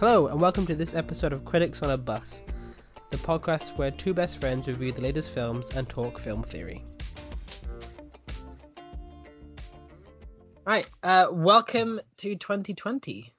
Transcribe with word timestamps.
Hello, 0.00 0.28
and 0.28 0.40
welcome 0.40 0.66
to 0.66 0.74
this 0.74 0.94
episode 0.94 1.34
of 1.34 1.44
Critics 1.44 1.82
on 1.82 1.90
a 1.90 1.98
Bus, 1.98 2.40
the 3.10 3.18
podcast 3.18 3.76
where 3.76 3.90
two 3.90 4.14
best 4.14 4.38
friends 4.38 4.66
review 4.66 4.92
the 4.92 5.02
latest 5.02 5.30
films 5.30 5.68
and 5.72 5.86
talk 5.90 6.18
film 6.18 6.42
theory. 6.42 6.82
Right, 10.64 10.88
uh, 11.02 11.26
welcome 11.30 12.00
to 12.16 12.34
2020. 12.34 13.30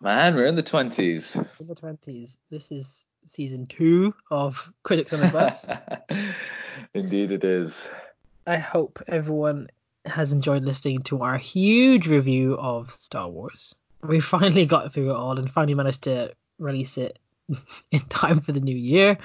Man, 0.00 0.36
we're 0.36 0.44
in 0.44 0.54
the 0.54 0.62
twenties. 0.62 1.34
In 1.58 1.66
the 1.66 1.74
20s. 1.74 2.36
This 2.48 2.70
is 2.70 3.04
season 3.26 3.66
two 3.66 4.14
of 4.30 4.72
Critics 4.84 5.12
on 5.12 5.24
a 5.24 5.32
Bus. 5.32 5.66
Indeed, 6.94 7.32
it 7.32 7.42
is. 7.42 7.88
I 8.46 8.58
hope 8.58 9.02
everyone 9.08 9.66
has 10.04 10.30
enjoyed 10.30 10.62
listening 10.62 11.02
to 11.02 11.22
our 11.22 11.36
huge 11.36 12.06
review 12.06 12.56
of 12.56 12.92
Star 12.92 13.28
Wars. 13.28 13.74
We 14.02 14.20
finally 14.20 14.66
got 14.66 14.92
through 14.92 15.10
it 15.10 15.16
all 15.16 15.38
and 15.38 15.50
finally 15.50 15.74
managed 15.74 16.02
to 16.02 16.34
release 16.58 16.98
it 16.98 17.18
in 17.90 18.00
time 18.08 18.40
for 18.40 18.52
the 18.52 18.60
new 18.60 18.76
year. 18.76 19.18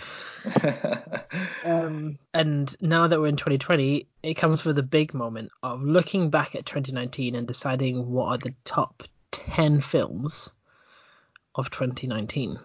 Um, 1.63 2.17
and 2.33 2.75
now 2.81 3.07
that 3.07 3.19
we're 3.19 3.27
in 3.27 3.35
2020, 3.35 4.07
it 4.23 4.33
comes 4.33 4.65
with 4.65 4.79
a 4.79 4.83
big 4.83 5.13
moment 5.13 5.51
of 5.61 5.83
looking 5.83 6.31
back 6.31 6.55
at 6.55 6.65
2019 6.65 7.35
and 7.35 7.47
deciding 7.47 8.09
what 8.11 8.27
are 8.27 8.37
the 8.39 8.55
top 8.65 9.03
10 9.31 9.81
films 9.81 10.51
of 11.53 11.69
2019. 11.69 12.59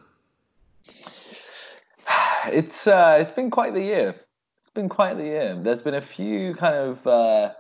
it's 2.47 2.87
uh, 2.87 3.19
it's 3.21 3.33
been 3.33 3.51
quite 3.51 3.75
the 3.75 3.83
year. 3.83 4.15
It's 4.61 4.71
been 4.71 4.88
quite 4.88 5.16
the 5.16 5.25
year. 5.25 5.59
There's 5.63 5.83
been 5.83 5.95
a 5.95 6.02
few 6.02 6.55
kind 6.55 6.75
of 6.75 7.07
uh, 7.07 7.52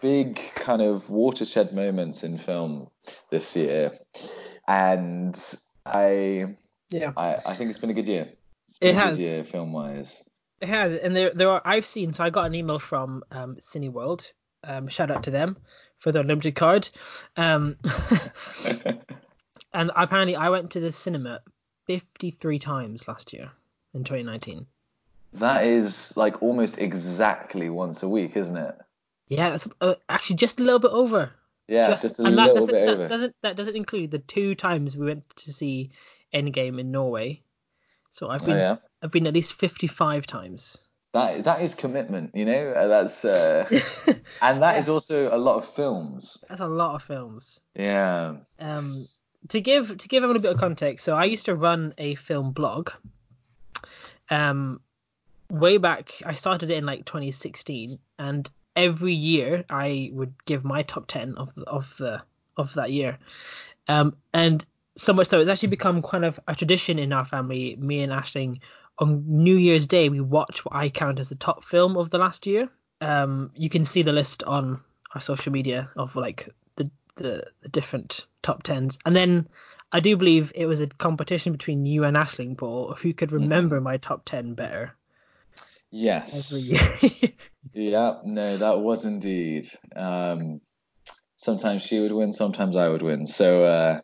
big 0.00 0.40
kind 0.54 0.82
of 0.82 1.10
watershed 1.10 1.72
moments 1.74 2.22
in 2.22 2.38
film 2.38 2.88
this 3.30 3.56
year, 3.56 3.98
and 4.66 5.38
I 5.86 6.56
Yeah, 6.90 7.12
I, 7.16 7.36
I 7.46 7.56
think 7.56 7.70
it's 7.70 7.78
been 7.78 7.90
a 7.90 7.94
good 7.94 8.08
year. 8.08 8.28
It 8.80 8.94
a 8.94 8.98
has. 8.98 9.18
good 9.18 9.22
year 9.22 9.44
film 9.44 9.72
wise. 9.72 10.22
it 10.60 10.68
has. 10.68 10.94
And 10.94 11.14
there, 11.16 11.32
there 11.34 11.50
are, 11.50 11.62
I've 11.64 11.86
seen, 11.86 12.12
so 12.12 12.22
I 12.24 12.30
got 12.30 12.46
an 12.46 12.54
email 12.54 12.78
from 12.78 13.22
um, 13.30 13.56
Cineworld. 13.56 14.30
Um, 14.62 14.88
shout 14.88 15.10
out 15.10 15.24
to 15.24 15.30
them 15.30 15.56
for 15.98 16.12
their 16.12 16.22
limited 16.24 16.54
card. 16.54 16.88
Um, 17.36 17.76
and 19.72 19.90
apparently, 19.94 20.36
I 20.36 20.50
went 20.50 20.72
to 20.72 20.80
the 20.80 20.92
cinema 20.92 21.40
53 21.86 22.58
times 22.58 23.08
last 23.08 23.32
year 23.32 23.50
in 23.94 24.04
2019. 24.04 24.66
that 25.34 25.64
is 25.64 26.16
like 26.16 26.42
almost 26.42 26.78
exactly 26.78 27.70
once 27.70 28.02
a 28.02 28.08
week, 28.08 28.36
isn't 28.36 28.56
it? 28.56 28.74
Yeah, 29.28 29.50
that's 29.50 29.68
uh, 29.80 29.94
actually 30.08 30.36
just 30.36 30.60
a 30.60 30.62
little 30.62 30.78
bit 30.80 30.90
over. 30.90 31.32
Yeah, 31.70 31.96
just, 31.96 32.18
a 32.18 32.24
and 32.24 32.36
that 32.36 32.52
little 32.52 32.66
bit 32.66 32.84
that 32.86 32.94
over. 32.94 33.08
doesn't 33.08 33.34
that 33.42 33.56
doesn't 33.56 33.76
include 33.76 34.10
the 34.10 34.18
two 34.18 34.54
times 34.54 34.96
we 34.96 35.06
went 35.06 35.24
to 35.36 35.52
see 35.52 35.90
Endgame 36.34 36.78
in 36.80 36.90
Norway. 36.90 37.42
So 38.10 38.28
I've 38.28 38.42
Oh, 38.42 38.46
been 38.46 38.56
yeah. 38.56 38.76
I've 39.02 39.12
been 39.12 39.26
at 39.26 39.34
least 39.34 39.52
55 39.54 40.26
times. 40.26 40.78
That 41.12 41.44
that 41.44 41.62
is 41.62 41.74
commitment, 41.74 42.34
you 42.34 42.44
know. 42.44 42.72
Uh, 42.72 42.86
That's 42.88 43.24
uh, 43.24 43.68
and 44.42 44.62
that 44.62 44.78
is 44.78 44.88
also 44.88 45.34
a 45.34 45.38
lot 45.38 45.56
of 45.56 45.74
films. 45.74 46.42
That's 46.48 46.60
a 46.60 46.66
lot 46.68 46.94
of 46.96 47.02
films. 47.02 47.60
Yeah. 47.74 48.36
Um, 48.58 49.06
to 49.48 49.60
give 49.60 49.96
to 49.96 50.08
give 50.08 50.22
everyone 50.22 50.36
a 50.36 50.40
bit 50.40 50.52
of 50.52 50.58
context, 50.58 51.04
so 51.04 51.16
I 51.16 51.24
used 51.24 51.46
to 51.46 51.54
run 51.54 51.94
a 51.98 52.14
film 52.16 52.52
blog. 52.52 52.90
Um, 54.28 54.80
way 55.50 55.78
back, 55.78 56.12
I 56.24 56.34
started 56.34 56.70
it 56.70 56.76
in 56.76 56.86
like 56.86 57.04
2016, 57.06 57.98
and 58.18 58.48
every 58.76 59.14
year 59.14 59.64
I 59.68 60.10
would 60.12 60.34
give 60.44 60.64
my 60.64 60.82
top 60.82 61.06
10 61.06 61.36
of 61.36 61.50
of 61.66 61.96
the 61.98 62.22
of 62.56 62.74
that 62.74 62.92
year. 62.92 63.18
Um, 63.88 64.16
and 64.32 64.64
so 64.96 65.12
much 65.12 65.28
so 65.28 65.40
it's 65.40 65.50
actually 65.50 65.68
become 65.68 66.02
kind 66.02 66.24
of 66.24 66.38
a 66.46 66.54
tradition 66.54 66.98
in 66.98 67.12
our 67.12 67.24
family. 67.24 67.76
Me 67.76 68.02
and 68.02 68.12
Ashling 68.12 68.60
on 68.98 69.24
New 69.26 69.56
Year's 69.56 69.86
Day 69.86 70.08
we 70.08 70.20
watch 70.20 70.64
what 70.64 70.74
I 70.74 70.88
count 70.88 71.18
as 71.18 71.28
the 71.28 71.34
top 71.34 71.64
film 71.64 71.96
of 71.96 72.10
the 72.10 72.18
last 72.18 72.46
year. 72.46 72.68
Um, 73.00 73.50
you 73.54 73.70
can 73.70 73.86
see 73.86 74.02
the 74.02 74.12
list 74.12 74.42
on 74.42 74.80
our 75.14 75.20
social 75.20 75.52
media 75.52 75.90
of 75.96 76.16
like 76.16 76.48
the 76.76 76.90
the, 77.16 77.46
the 77.62 77.68
different 77.68 78.26
top 78.42 78.62
tens, 78.62 78.98
and 79.04 79.16
then 79.16 79.48
I 79.92 80.00
do 80.00 80.16
believe 80.16 80.52
it 80.54 80.66
was 80.66 80.80
a 80.80 80.86
competition 80.86 81.52
between 81.52 81.86
you 81.86 82.04
and 82.04 82.16
Ashling 82.16 82.56
Paul 82.56 82.94
who 82.94 83.12
could 83.12 83.32
remember 83.32 83.80
my 83.80 83.96
top 83.96 84.24
ten 84.24 84.54
better 84.54 84.94
Yes. 85.90 86.52
Yeah. 87.72 88.14
No, 88.24 88.56
that 88.56 88.80
was 88.80 89.04
indeed. 89.04 89.68
Um, 89.94 90.60
sometimes 91.36 91.82
she 91.82 92.00
would 92.00 92.12
win, 92.12 92.32
sometimes 92.32 92.76
I 92.76 92.88
would 92.88 93.02
win. 93.02 93.26
So 93.26 93.64
uh, 93.64 94.00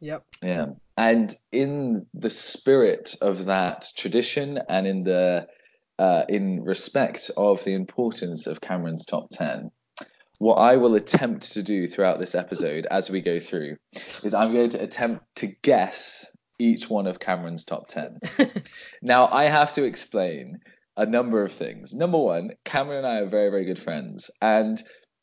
yep. 0.00 0.24
yeah. 0.42 0.66
And 0.96 1.34
in 1.52 2.06
the 2.14 2.30
spirit 2.30 3.16
of 3.20 3.46
that 3.46 3.86
tradition, 3.96 4.58
and 4.68 4.86
in 4.86 5.04
the 5.04 5.46
uh, 5.98 6.24
in 6.28 6.62
respect 6.64 7.30
of 7.36 7.64
the 7.64 7.74
importance 7.74 8.46
of 8.46 8.60
Cameron's 8.60 9.04
top 9.04 9.28
ten, 9.30 9.70
what 10.38 10.56
I 10.56 10.76
will 10.76 10.94
attempt 10.94 11.52
to 11.52 11.62
do 11.62 11.86
throughout 11.86 12.18
this 12.18 12.34
episode 12.34 12.86
as 12.90 13.10
we 13.10 13.20
go 13.20 13.40
through 13.40 13.76
is 14.22 14.34
I'm 14.34 14.52
going 14.52 14.70
to 14.70 14.82
attempt 14.82 15.24
to 15.36 15.48
guess 15.62 16.26
each 16.58 16.88
one 16.88 17.06
of 17.06 17.20
Cameron's 17.20 17.64
top 17.64 17.88
10. 17.88 18.18
now, 19.02 19.28
I 19.28 19.44
have 19.44 19.72
to 19.74 19.84
explain 19.84 20.60
a 20.96 21.06
number 21.06 21.44
of 21.44 21.52
things. 21.52 21.94
Number 21.94 22.18
one, 22.18 22.50
Cameron 22.64 22.98
and 22.98 23.06
I 23.06 23.16
are 23.20 23.28
very, 23.28 23.50
very 23.50 23.64
good 23.64 23.78
friends. 23.78 24.30
And 24.40 24.82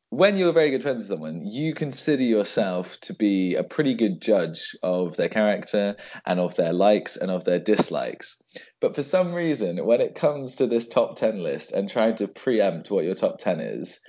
when 0.10 0.38
you're 0.38 0.54
very 0.54 0.70
good 0.70 0.84
friends 0.84 1.00
with 1.00 1.08
someone, 1.08 1.48
you 1.48 1.74
consider 1.74 2.22
yourself 2.22 3.00
to 3.02 3.16
be 3.16 3.56
a 3.56 3.64
pretty 3.64 3.96
good 3.96 4.22
judge 4.22 4.76
of 4.84 5.18
their 5.18 5.30
character 5.30 5.96
and 6.26 6.40
of 6.40 6.56
their 6.56 6.72
likes 6.72 7.18
and 7.18 7.32
of 7.32 7.46
their 7.46 7.60
dislikes. 7.60 8.40
But 8.80 8.94
for 8.94 9.02
some 9.02 9.34
reason, 9.34 9.84
when 9.84 10.02
it 10.02 10.14
comes 10.14 10.58
to 10.58 10.68
this 10.68 10.88
top 10.88 11.16
10 11.16 11.42
list 11.42 11.72
and 11.72 11.90
trying 11.90 12.18
to 12.18 12.28
preempt 12.28 12.92
what 12.92 13.06
your 13.06 13.16
top 13.16 13.40
10 13.40 13.60
is, 13.60 14.00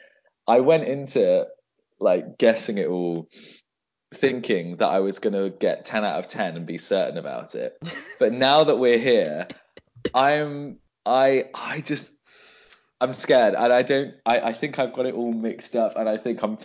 I 0.46 0.60
went 0.60 0.86
into 0.86 1.46
like 1.98 2.36
guessing 2.36 2.76
it 2.76 2.88
all 2.88 3.28
thinking 4.14 4.76
that 4.76 4.88
I 4.88 5.00
was 5.00 5.18
going 5.18 5.32
to 5.32 5.56
get 5.56 5.86
10 5.86 6.04
out 6.04 6.18
of 6.18 6.28
10 6.28 6.56
and 6.56 6.66
be 6.66 6.78
certain 6.78 7.16
about 7.16 7.54
it. 7.54 7.72
But 8.18 8.32
now 8.32 8.64
that 8.64 8.76
we're 8.76 8.98
here, 8.98 9.48
I'm 10.14 10.78
I 11.06 11.50
I 11.54 11.80
just 11.80 12.10
I'm 13.00 13.14
scared 13.14 13.54
and 13.54 13.72
I 13.72 13.82
don't 13.82 14.14
I 14.24 14.40
I 14.40 14.52
think 14.52 14.78
I've 14.78 14.92
got 14.92 15.06
it 15.06 15.14
all 15.14 15.32
mixed 15.32 15.76
up 15.76 15.96
and 15.96 16.08
I 16.08 16.16
think 16.16 16.42
I'm 16.42 16.58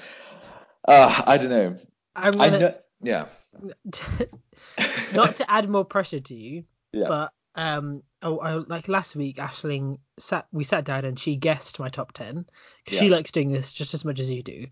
uh 0.88 1.22
I 1.26 1.38
don't 1.38 1.50
know. 1.50 1.78
I'm 2.16 2.34
gonna 2.34 2.60
know 2.60 2.76
yeah. 3.02 3.26
not 5.14 5.38
to 5.38 5.50
add 5.50 5.70
more 5.70 5.86
pressure 5.86 6.20
to 6.20 6.36
you, 6.36 6.64
Yeah. 6.92 7.08
but 7.08 7.34
um, 7.56 8.04
oh, 8.22 8.38
I, 8.40 8.54
like 8.56 8.88
last 8.88 9.16
week, 9.16 9.38
Ashling 9.38 10.00
sat, 10.18 10.48
we 10.52 10.64
sat 10.64 10.86
down 10.86 11.06
and 11.06 11.20
she 11.20 11.36
guessed 11.36 11.80
my 11.80 11.90
top 11.90 12.14
ten 12.14 12.46
because 12.84 13.00
she 13.00 13.10
likes 13.10 13.32
doing 13.32 13.52
this 13.52 13.72
just 13.72 13.94
as 13.94 14.06
much 14.06 14.20
as 14.20 14.32
you 14.32 14.42
do. 14.42 14.68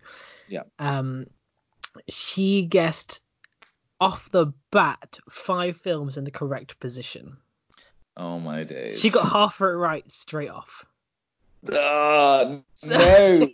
Yeah. 0.48 0.62
Um, 0.78 1.26
she 2.08 2.62
guessed 2.62 3.20
off 4.00 4.30
the 4.30 4.52
bat 4.70 5.18
five 5.28 5.76
films 5.78 6.16
in 6.16 6.24
the 6.24 6.30
correct 6.30 6.78
position. 6.78 7.36
Oh 8.18 8.40
my 8.40 8.64
days. 8.64 8.98
She 8.98 9.10
got 9.10 9.30
half 9.30 9.60
of 9.60 9.68
it 9.68 9.72
right 9.72 10.10
straight 10.10 10.50
off. 10.50 10.84
Ah, 11.72 12.58
no. 12.84 13.48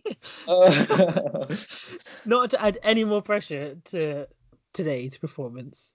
Not 2.24 2.50
to 2.50 2.62
add 2.62 2.78
any 2.82 3.04
more 3.04 3.20
pressure 3.22 3.76
to 3.86 4.26
today's 4.72 5.18
performance. 5.18 5.92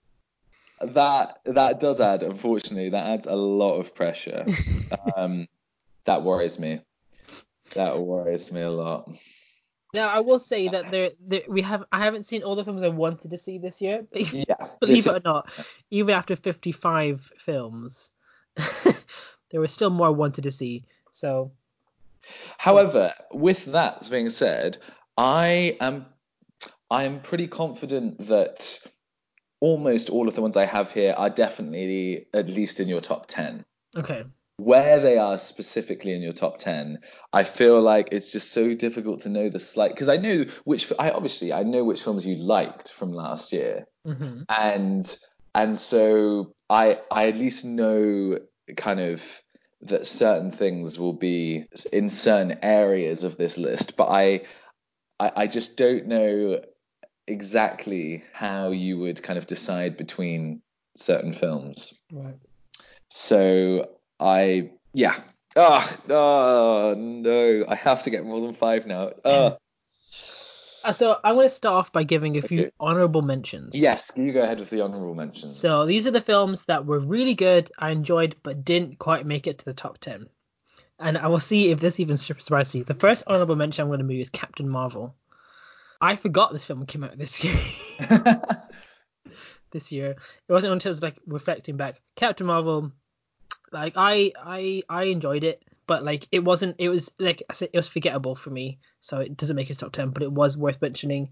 that 0.81 1.39
that 1.45 1.81
does 1.81 1.99
add 1.99 2.23
unfortunately 2.23 2.89
that 2.89 3.05
adds 3.05 3.25
a 3.25 3.35
lot 3.35 3.73
of 3.79 3.93
pressure 3.93 4.45
um 5.17 5.45
that 6.05 6.23
worries 6.23 6.57
me 6.57 6.79
that 7.73 7.99
worries 7.99 8.49
me 8.49 8.61
a 8.61 8.69
lot 8.71 9.11
Now 9.93 10.07
I 10.07 10.21
will 10.21 10.39
say 10.39 10.69
that 10.69 10.89
there, 10.89 11.11
there 11.19 11.41
we 11.49 11.61
have 11.63 11.83
I 11.91 11.99
haven't 12.05 12.23
seen 12.27 12.43
all 12.43 12.55
the 12.55 12.63
films 12.63 12.81
I 12.83 12.87
wanted 12.87 13.31
to 13.31 13.37
see 13.37 13.57
this 13.57 13.81
year, 13.81 14.05
but 14.09 14.31
yeah 14.31 14.55
believe 14.79 15.05
it 15.05 15.11
or 15.11 15.17
is- 15.17 15.23
not, 15.25 15.49
even 15.91 16.15
after 16.15 16.37
55 16.37 17.29
films, 17.37 18.11
there 19.51 19.61
was 19.61 19.73
still 19.73 19.89
more 19.89 20.07
I 20.07 20.11
wanted 20.11 20.43
to 20.43 20.51
see. 20.51 20.83
So. 21.11 21.51
However 22.57 23.13
with 23.31 23.65
that 23.65 24.09
being 24.09 24.29
said 24.29 24.77
i 25.19 25.77
am 25.81 26.05
i 26.89 27.03
am 27.03 27.19
pretty 27.21 27.47
confident 27.47 28.27
that 28.27 28.79
almost 29.59 30.09
all 30.09 30.27
of 30.27 30.35
the 30.35 30.41
ones 30.41 30.55
i 30.55 30.65
have 30.65 30.91
here 30.91 31.13
are 31.17 31.29
definitely 31.29 32.27
at 32.33 32.47
least 32.47 32.79
in 32.79 32.87
your 32.87 33.01
top 33.01 33.27
10 33.27 33.65
okay, 33.97 34.23
where 34.57 34.99
they 35.01 35.17
are 35.17 35.37
specifically 35.37 36.13
in 36.13 36.21
your 36.21 36.33
top 36.33 36.57
10 36.57 36.99
i 37.33 37.43
feel 37.43 37.81
like 37.81 38.09
it's 38.11 38.31
just 38.31 38.51
so 38.51 38.73
difficult 38.73 39.21
to 39.21 39.29
know 39.29 39.49
the 39.49 39.59
slight 39.59 39.91
because 39.91 40.09
i 40.09 40.15
know 40.15 40.45
which 40.63 40.91
i 40.97 41.11
obviously 41.11 41.51
i 41.51 41.63
know 41.63 41.83
which 41.83 42.01
films 42.01 42.25
you 42.25 42.35
liked 42.35 42.91
from 42.93 43.11
last 43.11 43.51
year. 43.51 43.85
Hmm 44.05 44.43
and 44.47 45.17
and 45.61 45.77
so 45.77 46.53
i 46.69 46.97
i 47.11 47.27
at 47.27 47.35
least 47.35 47.65
know 47.65 48.37
kind 48.77 48.99
of 48.99 49.21
that 49.81 50.05
certain 50.05 50.51
things 50.51 50.99
will 50.99 51.13
be 51.13 51.65
in 51.93 52.09
certain 52.09 52.59
areas 52.61 53.23
of 53.23 53.37
this 53.37 53.57
list 53.57 53.95
but 53.97 54.09
i 54.09 54.41
i, 55.19 55.31
I 55.35 55.47
just 55.47 55.77
don't 55.77 56.07
know 56.07 56.61
exactly 57.29 58.23
how 58.33 58.71
you 58.71 58.97
would 58.97 59.21
kind 59.23 59.37
of 59.37 59.47
decide 59.47 59.95
between 59.95 60.61
certain 60.97 61.33
films. 61.33 61.99
Right. 62.11 62.37
So 63.11 63.89
I 64.19 64.71
yeah. 64.93 65.15
Oh, 65.55 65.97
oh 66.09 66.95
no, 66.97 67.65
I 67.67 67.75
have 67.75 68.03
to 68.03 68.09
get 68.09 68.25
more 68.25 68.41
than 68.41 68.53
five 68.53 68.85
now. 68.85 69.11
Uh, 69.23 69.55
Uh, 70.83 70.93
so 70.93 71.17
I'm 71.23 71.35
going 71.35 71.47
to 71.47 71.53
start 71.53 71.75
off 71.75 71.91
by 71.91 72.03
giving 72.03 72.37
a 72.37 72.41
few 72.41 72.61
Okay. 72.61 72.71
honorable 72.79 73.21
mentions. 73.21 73.75
yes, 73.75 74.11
you 74.15 74.31
go 74.31 74.41
ahead 74.41 74.59
with 74.59 74.69
the 74.69 74.81
honorable 74.81 75.15
mentions. 75.15 75.57
So 75.57 75.85
these 75.85 76.07
are 76.07 76.11
the 76.11 76.21
films 76.21 76.65
that 76.65 76.85
were 76.85 76.99
really 76.99 77.35
good, 77.35 77.71
I 77.77 77.91
enjoyed, 77.91 78.35
but 78.43 78.63
didn't 78.63 78.97
quite 78.99 79.25
make 79.25 79.47
it 79.47 79.59
to 79.59 79.65
the 79.65 79.73
top 79.73 79.97
10. 79.99 80.27
And 80.99 81.17
I 81.17 81.27
will 81.27 81.39
see 81.39 81.69
if 81.71 81.79
this 81.79 81.99
even 81.99 82.17
surprises 82.17 82.75
you. 82.75 82.83
The 82.83 82.93
first 82.93 83.23
honorable 83.27 83.55
mention 83.55 83.83
I'm 83.83 83.89
going 83.89 83.99
to 83.99 84.05
move 84.05 84.19
is 84.19 84.29
Captain 84.29 84.67
Marvel. 84.67 85.15
I 86.01 86.15
forgot 86.15 86.53
this 86.53 86.65
film 86.65 86.85
came 86.85 87.03
out 87.03 87.17
this 87.17 87.43
year. 87.43 87.57
this 89.71 89.91
year. 89.91 90.11
It 90.11 90.51
wasn't 90.53 90.73
until 90.73 90.89
I 90.89 90.91
was 90.91 91.01
like 91.01 91.17
reflecting 91.27 91.77
back. 91.77 92.01
Captain 92.15 92.47
Marvel, 92.47 92.91
like 93.71 93.93
I 93.95 94.31
I 94.41 94.83
I 94.89 95.03
enjoyed 95.05 95.43
it, 95.43 95.63
but 95.89 96.05
like 96.05 96.27
it 96.31 96.43
wasn't. 96.43 96.75
It 96.77 96.89
was 96.89 97.11
like 97.17 97.41
I 97.49 97.53
said, 97.53 97.69
it 97.73 97.77
was 97.77 97.87
forgettable 97.87 98.35
for 98.35 98.51
me, 98.51 98.77
so 99.01 99.17
it 99.17 99.35
doesn't 99.35 99.55
make 99.55 99.71
it 99.71 99.79
top 99.79 99.91
10. 99.91 100.11
But 100.11 100.21
it 100.21 100.31
was 100.31 100.55
worth 100.55 100.79
mentioning. 100.83 101.29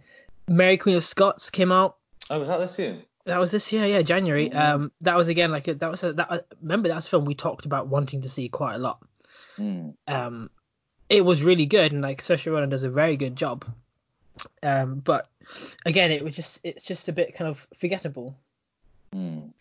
Mary 0.47 0.77
Queen 0.77 0.95
of 0.95 1.05
Scots 1.05 1.51
came 1.51 1.71
out 1.71 1.97
oh, 2.31 2.39
was 2.39 2.47
that 2.47 2.57
this 2.57 2.79
year? 2.79 2.97
that 3.25 3.39
was 3.39 3.51
this 3.51 3.71
year, 3.71 3.85
yeah, 3.85 4.01
January. 4.01 4.49
Mhm. 4.49 4.59
Um, 4.59 4.91
that 5.01 5.15
was 5.15 5.27
again 5.27 5.51
like 5.51 5.65
that 5.65 5.91
was 5.91 6.03
a, 6.03 6.13
that. 6.13 6.47
Remember 6.59 6.89
that 6.89 7.05
a 7.05 7.07
film 7.07 7.25
we 7.25 7.35
talked 7.35 7.65
about 7.65 7.87
wanting 7.87 8.23
to 8.23 8.29
see 8.29 8.49
quite 8.49 8.73
a 8.73 8.79
lot. 8.79 8.99
Mm. 9.59 9.93
Um, 10.07 10.49
it 11.07 11.23
was 11.23 11.43
really 11.43 11.67
good, 11.67 11.91
and 11.91 12.01
like 12.01 12.23
Saoirse 12.23 12.51
Ronan 12.51 12.69
does 12.69 12.81
a 12.81 12.89
very 12.89 13.15
good 13.15 13.35
job. 13.35 13.63
Um, 14.63 14.95
but 15.05 15.29
again, 15.85 16.09
it 16.09 16.23
was 16.23 16.35
just 16.35 16.61
it's 16.63 16.83
just 16.83 17.09
a 17.09 17.13
bit 17.13 17.35
kind 17.35 17.47
of 17.47 17.67
forgettable. 17.75 18.35
Mm. 19.13 19.53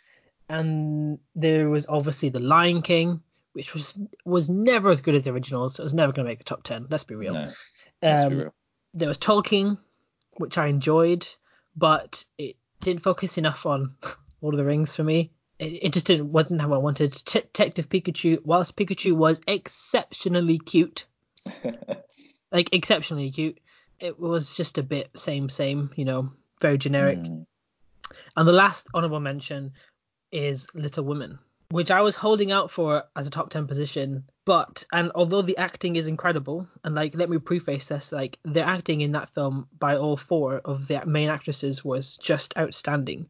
And 0.48 1.18
there 1.34 1.68
was 1.68 1.86
obviously 1.86 2.30
The 2.30 2.40
Lion 2.40 2.80
King, 2.80 3.20
which 3.56 3.72
was 3.72 3.98
was 4.26 4.48
never 4.50 4.90
as 4.90 5.00
good 5.00 5.14
as 5.14 5.24
the 5.24 5.30
original, 5.32 5.68
so 5.70 5.80
it 5.82 5.84
was 5.84 5.94
never 5.94 6.12
going 6.12 6.26
to 6.26 6.30
make 6.30 6.38
the 6.38 6.44
top 6.44 6.62
ten. 6.62 6.86
Let's 6.90 7.04
be 7.04 7.14
real. 7.14 7.32
No, 7.32 7.52
let's 8.02 8.24
be 8.26 8.34
Um, 8.34 8.38
real. 8.38 8.54
there 8.92 9.08
was 9.08 9.16
Tolkien, 9.18 9.78
which 10.36 10.58
I 10.58 10.66
enjoyed, 10.66 11.26
but 11.74 12.22
it 12.36 12.56
didn't 12.82 13.02
focus 13.02 13.38
enough 13.38 13.64
on 13.64 13.94
Lord 14.42 14.54
of 14.54 14.58
the 14.58 14.64
Rings 14.64 14.94
for 14.94 15.02
me. 15.02 15.32
It, 15.58 15.84
it 15.84 15.92
just 15.94 16.06
didn't 16.06 16.30
wasn't 16.30 16.60
how 16.60 16.74
I 16.74 16.76
wanted. 16.76 17.12
Detective 17.12 17.88
Pikachu, 17.88 18.44
whilst 18.44 18.76
Pikachu 18.76 19.12
was 19.16 19.40
exceptionally 19.46 20.58
cute, 20.58 21.06
like 22.52 22.68
exceptionally 22.74 23.30
cute, 23.30 23.58
it 23.98 24.20
was 24.20 24.54
just 24.54 24.76
a 24.76 24.82
bit 24.82 25.08
same 25.16 25.48
same, 25.48 25.90
you 25.96 26.04
know, 26.04 26.30
very 26.60 26.76
generic. 26.76 27.18
Mm. 27.18 27.46
And 28.36 28.46
the 28.46 28.52
last 28.52 28.86
honorable 28.92 29.20
mention 29.20 29.72
is 30.30 30.66
Little 30.74 31.04
Women, 31.04 31.38
which 31.70 31.90
I 31.90 32.00
was 32.00 32.14
holding 32.14 32.52
out 32.52 32.70
for 32.70 33.04
as 33.16 33.26
a 33.26 33.30
top 33.30 33.50
10 33.50 33.66
position. 33.66 34.24
But, 34.44 34.84
and 34.92 35.10
although 35.14 35.42
the 35.42 35.56
acting 35.56 35.96
is 35.96 36.06
incredible, 36.06 36.68
and 36.84 36.94
like, 36.94 37.16
let 37.16 37.28
me 37.28 37.38
preface 37.38 37.88
this, 37.88 38.12
like, 38.12 38.38
the 38.44 38.62
acting 38.62 39.00
in 39.00 39.12
that 39.12 39.30
film 39.30 39.66
by 39.78 39.96
all 39.96 40.16
four 40.16 40.60
of 40.64 40.86
the 40.86 41.04
main 41.04 41.28
actresses 41.28 41.84
was 41.84 42.16
just 42.16 42.56
outstanding. 42.56 43.28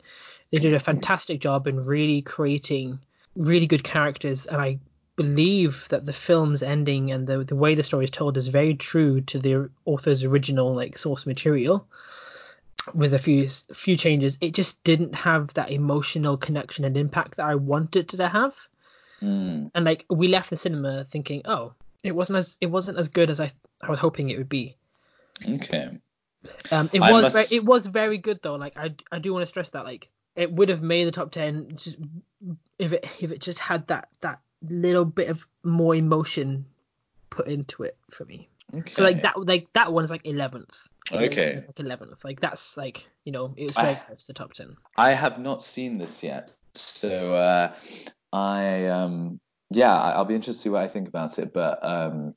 They 0.50 0.60
did 0.60 0.74
a 0.74 0.80
fantastic 0.80 1.40
job 1.40 1.66
in 1.66 1.84
really 1.84 2.20
creating 2.20 2.98
really 3.34 3.66
good 3.66 3.82
characters, 3.82 4.46
and 4.46 4.60
I 4.60 4.78
believe 5.16 5.86
that 5.88 6.04
the 6.04 6.12
film's 6.12 6.62
ending 6.62 7.10
and 7.10 7.26
the, 7.26 7.44
the 7.44 7.56
way 7.56 7.74
the 7.74 7.82
story 7.82 8.04
is 8.04 8.10
told 8.10 8.36
is 8.36 8.48
very 8.48 8.74
true 8.74 9.22
to 9.22 9.38
the 9.38 9.70
author's 9.86 10.24
original, 10.24 10.74
like, 10.74 10.98
source 10.98 11.24
material 11.24 11.88
with 12.94 13.14
a 13.14 13.18
few 13.18 13.48
few 13.48 13.96
changes, 13.96 14.38
it 14.40 14.54
just 14.54 14.82
didn't 14.84 15.14
have 15.14 15.52
that 15.54 15.70
emotional 15.70 16.36
connection 16.36 16.84
and 16.84 16.96
impact 16.96 17.36
that 17.36 17.46
I 17.46 17.54
wanted 17.54 18.12
it 18.12 18.16
to 18.16 18.28
have. 18.28 18.56
Mm. 19.22 19.70
And 19.74 19.84
like 19.84 20.04
we 20.10 20.28
left 20.28 20.50
the 20.50 20.56
cinema 20.56 21.04
thinking, 21.04 21.42
oh, 21.44 21.72
it 22.02 22.14
wasn't 22.14 22.38
as 22.38 22.56
it 22.60 22.66
wasn't 22.66 22.98
as 22.98 23.08
good 23.08 23.30
as 23.30 23.40
I 23.40 23.50
I 23.80 23.90
was 23.90 24.00
hoping 24.00 24.30
it 24.30 24.38
would 24.38 24.48
be. 24.48 24.76
Okay. 25.46 25.98
Um, 26.70 26.90
it 26.92 27.00
I 27.00 27.12
was 27.12 27.22
must- 27.22 27.34
very, 27.34 27.46
it 27.50 27.64
was 27.64 27.86
very 27.86 28.18
good 28.18 28.40
though. 28.42 28.54
Like 28.54 28.76
I 28.76 28.94
I 29.10 29.18
do 29.18 29.32
want 29.32 29.42
to 29.42 29.46
stress 29.46 29.70
that 29.70 29.84
like 29.84 30.08
it 30.34 30.52
would 30.52 30.68
have 30.68 30.82
made 30.82 31.06
the 31.06 31.12
top 31.12 31.30
ten 31.32 31.72
just, 31.76 31.96
if 32.78 32.92
it 32.92 33.06
if 33.20 33.32
it 33.32 33.40
just 33.40 33.58
had 33.58 33.86
that 33.88 34.08
that 34.20 34.40
little 34.68 35.04
bit 35.04 35.28
of 35.28 35.46
more 35.62 35.94
emotion 35.94 36.66
put 37.30 37.48
into 37.48 37.82
it 37.82 37.96
for 38.10 38.24
me. 38.24 38.48
Okay. 38.74 38.92
So 38.92 39.02
like 39.02 39.22
that 39.22 39.38
like 39.38 39.72
that 39.72 39.92
one's 39.92 40.10
like 40.10 40.26
eleventh. 40.26 40.76
Okay. 41.12 41.62
Like 41.66 41.80
eleventh. 41.80 42.24
Like 42.24 42.40
that's 42.40 42.76
like 42.76 43.06
you 43.24 43.32
know 43.32 43.54
it 43.56 43.66
was 43.66 43.76
I- 43.76 43.82
very 43.82 43.96
close 44.06 44.24
to 44.26 44.32
top 44.32 44.52
ten. 44.52 44.76
I 44.96 45.12
have 45.12 45.38
not 45.38 45.62
seen 45.62 45.98
this 45.98 46.22
yet, 46.22 46.52
so 46.74 47.34
uh, 47.34 47.74
I 48.32 48.86
um 48.86 49.40
yeah, 49.70 49.94
I- 49.94 50.12
I'll 50.12 50.24
be 50.24 50.34
interested 50.34 50.60
to 50.60 50.62
see 50.64 50.70
what 50.70 50.82
I 50.82 50.88
think 50.88 51.08
about 51.08 51.38
it. 51.38 51.52
But 51.52 51.84
um, 51.84 52.34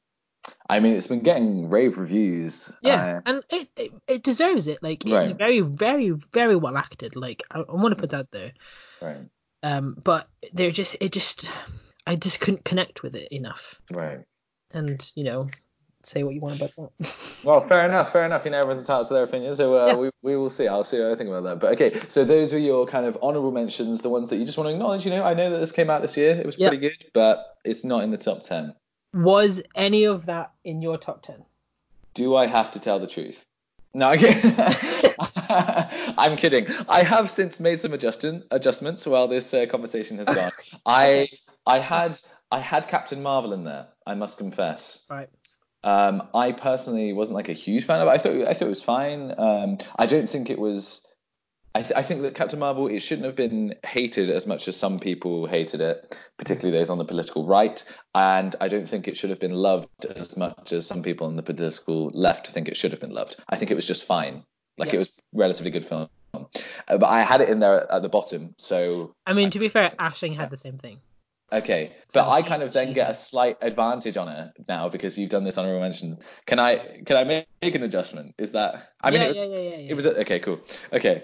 I 0.69 0.80
mean, 0.80 0.95
it's 0.95 1.07
been 1.07 1.19
getting 1.24 1.69
rave 1.69 1.98
reviews. 1.98 2.71
Yeah, 2.81 3.21
and 3.25 3.44
it, 3.50 3.69
it 3.75 3.92
it 4.07 4.24
deserves 4.24 4.68
it. 4.68 4.81
Like 4.81 5.04
it's 5.06 5.13
Right. 5.30 5.38
very 5.38 5.60
very 5.62 6.10
very 6.33 6.56
well 6.56 6.77
acted. 6.77 7.16
Like 7.16 7.44
I, 7.51 7.60
I 7.60 7.74
want 7.74 7.94
to 7.95 8.00
put 8.01 8.12
that 8.12 8.31
there. 8.31 8.54
Uh, 9.01 9.06
right, 9.06 9.18
Um, 9.63 9.98
but 10.04 10.27
they're 10.54 10.71
just 10.71 10.95
it 11.01 11.12
just 11.12 11.50
I 12.07 12.16
just 12.16 12.39
couldn't 12.39 12.66
connect 12.66 13.04
with 13.04 13.16
it 13.16 13.31
enough. 13.31 13.80
right. 13.92 14.21
And 14.71 15.12
you 15.16 15.24
know, 15.24 15.50
say 16.04 16.24
what 16.24 16.34
you 16.34 16.42
want 16.42 16.57
about 16.62 16.75
that. 16.75 16.90
Well, 17.46 17.66
fair 17.69 17.86
enough, 17.86 18.12
fair 18.12 18.25
enough. 18.25 18.44
You 18.44 18.51
know, 18.51 18.57
everyone's 18.60 18.81
entitled 18.81 19.07
to 19.07 19.13
their 19.13 19.24
opinion, 19.24 19.56
so 19.56 19.78
uh, 19.78 19.88
Yeah. 19.88 19.96
we, 19.96 20.10
we 20.22 20.36
will 20.36 20.50
see. 20.50 20.68
I'll 20.68 20.84
see 20.84 21.00
what 21.00 21.13
I 21.13 21.16
think 21.16 21.30
about 21.30 21.44
that. 21.46 21.62
But 21.62 21.72
okay, 21.75 22.01
so 22.10 22.25
those 22.25 22.51
are 22.54 22.60
your 22.60 22.86
kind 22.86 23.06
of 23.06 23.18
honourable 23.24 23.54
mentions, 23.54 24.01
the 24.01 24.10
ones 24.10 24.30
that 24.30 24.36
you 24.38 24.46
just 24.46 24.57
want 24.57 24.68
to 24.68 24.74
acknowledge. 24.74 25.06
You 25.06 25.12
know, 25.12 25.24
I 25.24 25.34
know 25.34 25.50
that 25.51 25.60
this 25.60 25.72
came 25.72 25.90
out 25.90 26.01
this 26.01 26.18
year; 26.18 26.31
it 26.36 26.46
was 26.46 26.57
Yeah. 26.57 26.68
pretty 26.68 26.81
good, 26.90 27.06
but 27.13 27.56
it's 27.63 27.86
not 27.86 28.04
in 28.04 28.12
the 28.12 28.18
top 28.18 28.44
ten. 28.44 28.75
Was 29.13 29.62
any 29.74 30.04
of 30.04 30.25
that 30.25 30.51
in 30.66 30.81
your 30.81 30.98
top 30.98 31.24
ten? 31.24 31.46
Do 32.13 32.36
I 32.36 32.45
have 32.48 32.72
to 32.72 32.80
tell 32.81 33.00
the 33.00 33.07
truth? 33.07 33.38
No. 33.94 34.10
I'm 34.10 34.18
kidding. 36.36 36.68
I 36.90 37.04
have 37.04 37.31
since 37.31 37.60
made 37.60 37.80
some 37.80 37.94
adjustment 37.94 38.45
adjustments 38.52 39.06
while 39.07 39.28
this 39.28 39.54
uh, 39.54 39.66
conversation 39.68 40.18
has 40.18 40.28
gone. 40.28 40.52
I 40.86 41.30
I 41.66 41.80
had 41.80 42.18
I 42.52 42.60
had 42.60 42.88
Captain 42.88 43.22
Marvel 43.24 43.54
in 43.54 43.63
there. 43.63 43.88
I 44.06 44.16
must 44.16 44.38
confess. 44.38 45.06
Right. 45.10 45.30
Um, 45.84 46.28
I 46.34 46.52
personally 46.52 47.14
wasn't 47.14 47.36
like 47.36 47.50
a 47.50 47.54
huge 47.54 47.86
fan 47.86 48.02
of 48.02 48.08
it. 48.08 48.12
I 48.12 48.18
thought 48.18 48.48
I 48.48 48.54
thought 48.54 48.66
it 48.66 48.70
was 48.70 48.84
fine. 48.84 49.34
Um, 49.38 49.78
I 49.98 50.06
don't 50.06 50.30
think 50.30 50.50
it 50.50 50.60
was. 50.60 51.06
I, 51.76 51.84
th- 51.84 51.94
I 51.96 52.02
think 52.02 52.24
that 52.24 52.34
Captain 52.34 52.58
Marvel 52.58 52.88
it 52.88 53.00
shouldn't 53.02 53.28
have 53.28 53.36
been 53.36 53.76
hated 53.86 54.31
as 54.31 54.48
much 54.48 54.68
as 54.68 54.76
some 54.76 54.98
people 54.98 55.45
hated 55.45 55.81
it, 55.81 56.18
particularly 56.38 56.78
those 56.78 56.90
on 56.90 56.98
the 56.98 57.06
political 57.06 57.45
right. 57.45 57.81
And 58.16 58.56
I 58.59 58.68
don't 58.69 58.90
think 58.90 59.07
it 59.07 59.16
should 59.16 59.30
have 59.30 59.40
been 59.40 59.54
loved 59.54 59.88
as 60.16 60.36
much 60.36 60.74
as 60.74 60.88
some 60.88 61.04
people 61.04 61.28
on 61.28 61.36
the 61.36 61.44
political 61.44 62.09
left 62.09 62.48
think 62.48 62.68
it 62.68 62.76
should 62.76 62.92
have 62.92 63.00
been 63.00 63.14
loved. 63.14 63.36
I 63.48 63.56
think 63.56 63.69
it 63.69 63.76
was 63.76 63.86
just 63.86 64.04
fine. 64.04 64.44
Like 64.80 64.90
Yeah. 64.90 64.95
it 64.95 65.00
was 65.00 65.12
relatively 65.31 65.69
good 65.69 65.86
film. 65.86 66.09
Uh, 66.33 66.44
but 66.88 67.06
I 67.06 67.21
had 67.21 67.42
it 67.42 67.50
in 67.50 67.59
there 67.59 67.92
at 67.92 68.02
the 68.02 68.09
bottom, 68.09 68.56
so 68.57 69.14
I 69.28 69.33
mean, 69.33 69.52
to 69.52 69.59
be 69.59 69.69
fair, 69.69 69.92
Ashling 70.00 70.36
had 70.36 70.50
the 70.50 70.57
same 70.57 70.78
thing. 70.80 71.00
Okay, 71.51 71.94
but 72.13 72.29
I 72.29 72.44
kind 72.44 72.61
of 72.61 72.73
then 72.73 72.94
get 72.94 73.09
a 73.09 73.13
slight 73.13 73.57
advantage 73.61 74.18
on 74.18 74.27
it 74.27 74.51
now 74.68 74.87
because 74.87 75.18
you've 75.18 75.31
done 75.31 75.44
this 75.44 75.57
honorable 75.57 75.81
mention. 75.81 76.19
Can 76.45 76.59
I 76.59 77.01
can 77.06 77.18
I 77.18 77.23
make, 77.23 77.75
an 77.75 77.83
adjustment? 77.83 78.35
Is 78.37 78.51
that 78.51 78.89
I 79.01 79.09
mean 79.09 79.21
yeah, 79.21 79.25
it 79.25 79.27
was 79.29 79.37
yeah, 79.37 79.44
yeah, 79.45 79.57
yeah, 79.57 79.69
yeah. 79.77 79.91
it 79.91 79.94
was 79.95 80.06
okay 80.06 80.39
cool 80.39 80.59
okay 80.94 81.23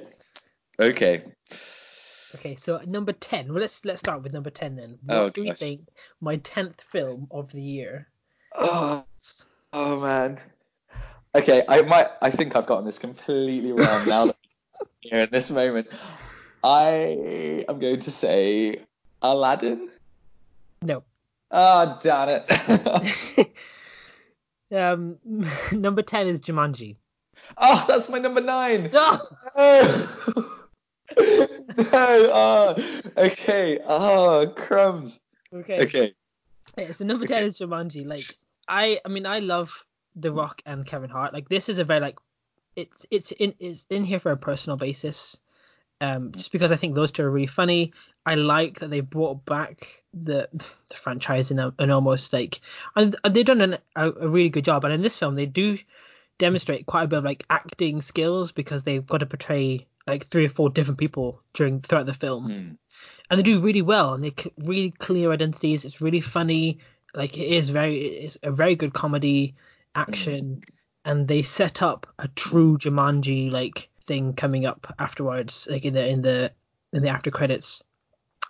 okay 0.80 1.24
Okay, 2.36 2.56
so 2.56 2.82
number 2.86 3.14
ten. 3.14 3.48
Well, 3.54 3.62
let's 3.62 3.86
let's 3.86 4.00
start 4.00 4.22
with 4.22 4.34
number 4.34 4.50
ten 4.50 4.76
then. 4.76 4.98
What 5.06 5.16
Oh, 5.18 5.30
do 5.30 5.46
gosh. 5.46 5.58
think 5.58 5.88
my 6.20 6.36
tenth 6.38 6.82
film 6.92 7.28
of 7.32 7.52
the 7.52 7.62
year? 7.62 8.08
oh 8.56 9.04
oh 9.74 10.00
man 10.00 10.40
okay 11.36 11.64
I 11.68 11.82
might 11.82 12.08
I 12.22 12.32
think 12.32 12.56
I've 12.56 12.66
gotten 12.66 12.86
this 12.86 12.98
completely 12.98 13.74
wrong 13.74 14.08
now 14.08 14.26
that 14.28 14.38
I'm 14.82 14.88
here 15.02 15.20
in 15.22 15.30
this 15.32 15.50
moment. 15.52 15.88
I 16.64 17.64
am 17.70 17.80
going 17.80 18.00
to 18.02 18.12
say 18.12 18.82
Aladdin. 19.22 19.90
No. 20.82 21.04
Ah 21.52 22.00
damn 22.02 22.30
it. 22.30 23.52
um, 24.76 25.18
number 25.72 26.02
ten 26.02 26.28
is 26.28 26.42
Jumanji. 26.42 26.98
oh 27.58 27.86
that's 27.88 28.10
my 28.10 28.20
number 28.20 28.42
nine. 28.42 28.90
No. 28.92 29.20
Oh. 29.56 30.52
no. 31.78 31.88
Oh. 31.98 32.76
Okay. 33.18 33.80
Oh, 33.86 34.54
crumbs. 34.56 35.20
Okay. 35.54 35.84
Okay. 35.84 36.16
Yeah, 36.78 36.92
so 36.92 37.06
number 37.06 37.28
ten 37.28 37.46
is 37.46 37.58
Jumanji. 37.60 38.06
Like 38.06 38.26
I, 38.68 39.00
I 39.06 39.10
mean, 39.10 39.26
I 39.26 39.40
love 39.40 39.84
The 40.16 40.32
Rock 40.32 40.62
and 40.66 40.86
Kevin 40.86 41.10
Hart. 41.10 41.34
Like 41.34 41.50
this 41.50 41.70
is 41.70 41.80
a 41.80 41.84
very 41.84 42.00
like, 42.00 42.18
it's 42.76 43.06
it's 43.12 43.32
in 43.32 43.54
it's 43.60 43.86
in 43.90 44.04
here 44.04 44.20
for 44.20 44.32
a 44.32 44.38
personal 44.38 44.78
basis. 44.78 45.40
Um, 46.02 46.34
just 46.34 46.52
because 46.52 46.72
I 46.72 46.76
think 46.76 46.94
those 46.94 47.12
two 47.12 47.24
are 47.24 47.30
really 47.32 47.48
funny. 47.48 47.94
I 48.26 48.36
like 48.36 48.80
that 48.80 48.90
they 48.90 49.00
brought 49.02 49.46
back 49.46 50.04
the 50.14 50.50
the 50.54 50.96
franchise 50.96 51.52
in 51.52 51.60
a, 51.60 51.74
almost 51.80 52.34
like 52.34 52.60
and 52.96 53.16
they've 53.30 53.46
done 53.46 53.62
an, 53.62 53.78
a, 53.96 54.10
a 54.12 54.28
really 54.28 54.50
good 54.50 54.66
job. 54.66 54.84
And 54.84 54.94
in 54.94 55.02
this 55.02 55.18
film, 55.18 55.36
they 55.36 55.46
do 55.46 55.78
demonstrate 56.38 56.86
quite 56.86 57.04
a 57.04 57.08
bit 57.08 57.20
of 57.20 57.24
like 57.24 57.46
acting 57.50 58.02
skills 58.02 58.52
because 58.52 58.84
they've 58.84 59.06
got 59.06 59.20
to 59.20 59.26
portray 59.26 59.86
like 60.06 60.28
three 60.28 60.46
or 60.46 60.50
four 60.50 60.70
different 60.70 61.00
people 61.00 61.42
during 61.54 61.80
throughout 61.82 62.06
the 62.06 62.14
film, 62.14 62.48
Mm. 62.50 62.78
and 63.30 63.40
they 63.40 63.44
do 63.44 63.60
really 63.60 63.82
well, 63.82 64.14
and 64.14 64.24
they 64.24 64.34
c- 64.38 64.52
really 64.58 64.92
clear 64.92 65.32
identities. 65.32 65.86
It's 65.86 66.02
really 66.02 66.22
funny. 66.22 66.80
Like 67.14 67.38
it 67.38 67.48
is 67.48 67.70
very, 67.70 68.02
it's 68.02 68.38
a 68.44 68.52
very 68.52 68.76
good 68.76 68.94
comedy 68.94 69.56
action, 69.96 70.62
and 71.06 71.28
they 71.28 71.42
set 71.42 71.82
up 71.82 72.06
a 72.20 72.28
true 72.28 72.78
Jumanji 72.78 73.50
like 73.50 73.90
thing 74.08 74.34
coming 74.34 74.66
up 74.66 74.94
afterwards, 75.00 75.68
like 75.70 75.86
in 75.86 75.94
the 75.94 76.08
in 76.08 76.22
the 76.22 76.52
in 76.94 77.02
the 77.04 77.10
after 77.10 77.32
credits. 77.32 77.84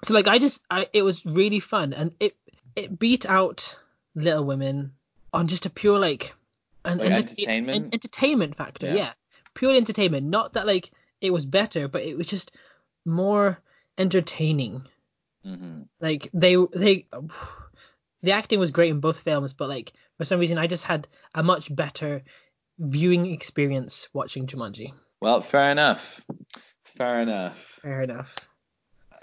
So 0.03 0.13
like 0.13 0.27
I 0.27 0.39
just, 0.39 0.61
I 0.69 0.87
it 0.93 1.01
was 1.03 1.25
really 1.25 1.59
fun, 1.59 1.93
and 1.93 2.11
it 2.19 2.35
it 2.75 2.99
beat 2.99 3.25
out 3.25 3.75
Little 4.15 4.43
Women 4.45 4.91
on 5.33 5.47
just 5.47 5.65
a 5.65 5.69
pure 5.69 5.99
like 5.99 6.33
an 6.83 6.99
Like 6.99 7.11
entertain- 7.11 7.27
entertainment? 7.39 7.83
en- 7.85 7.89
entertainment 7.93 8.55
factor. 8.57 8.87
Yeah. 8.87 8.93
Yeah. 8.95 9.13
pure 9.53 9.75
entertainment. 9.75 10.27
Not 10.27 10.53
that 10.53 10.67
like 10.67 10.91
it 11.21 11.31
was 11.31 11.45
better, 11.45 11.87
but 11.87 12.03
it 12.03 12.17
was 12.17 12.27
just 12.27 12.51
more 13.05 13.57
entertaining. 13.97 14.83
hmm 15.43 15.83
Like 16.01 16.29
they 16.33 16.55
they 16.73 17.07
the 18.21 18.31
acting 18.31 18.59
was 18.59 18.71
great 18.71 18.91
in 18.91 18.99
both 18.99 19.19
films, 19.21 19.53
but 19.53 19.69
like 19.69 19.93
for 20.17 20.25
some 20.25 20.39
reason 20.39 20.57
I 20.57 20.67
just 20.67 20.83
had 20.83 21.07
a 21.33 21.41
much 21.43 21.73
better 21.73 22.23
viewing 22.79 23.25
experience 23.31 24.09
watching 24.13 24.47
Jumanji. 24.47 24.91
Well, 25.25 25.41
fair 25.41 25.71
enough. 25.71 26.21
Fair 26.97 27.21
enough. 27.21 27.57
Fair 27.81 28.03
enough. 28.03 28.35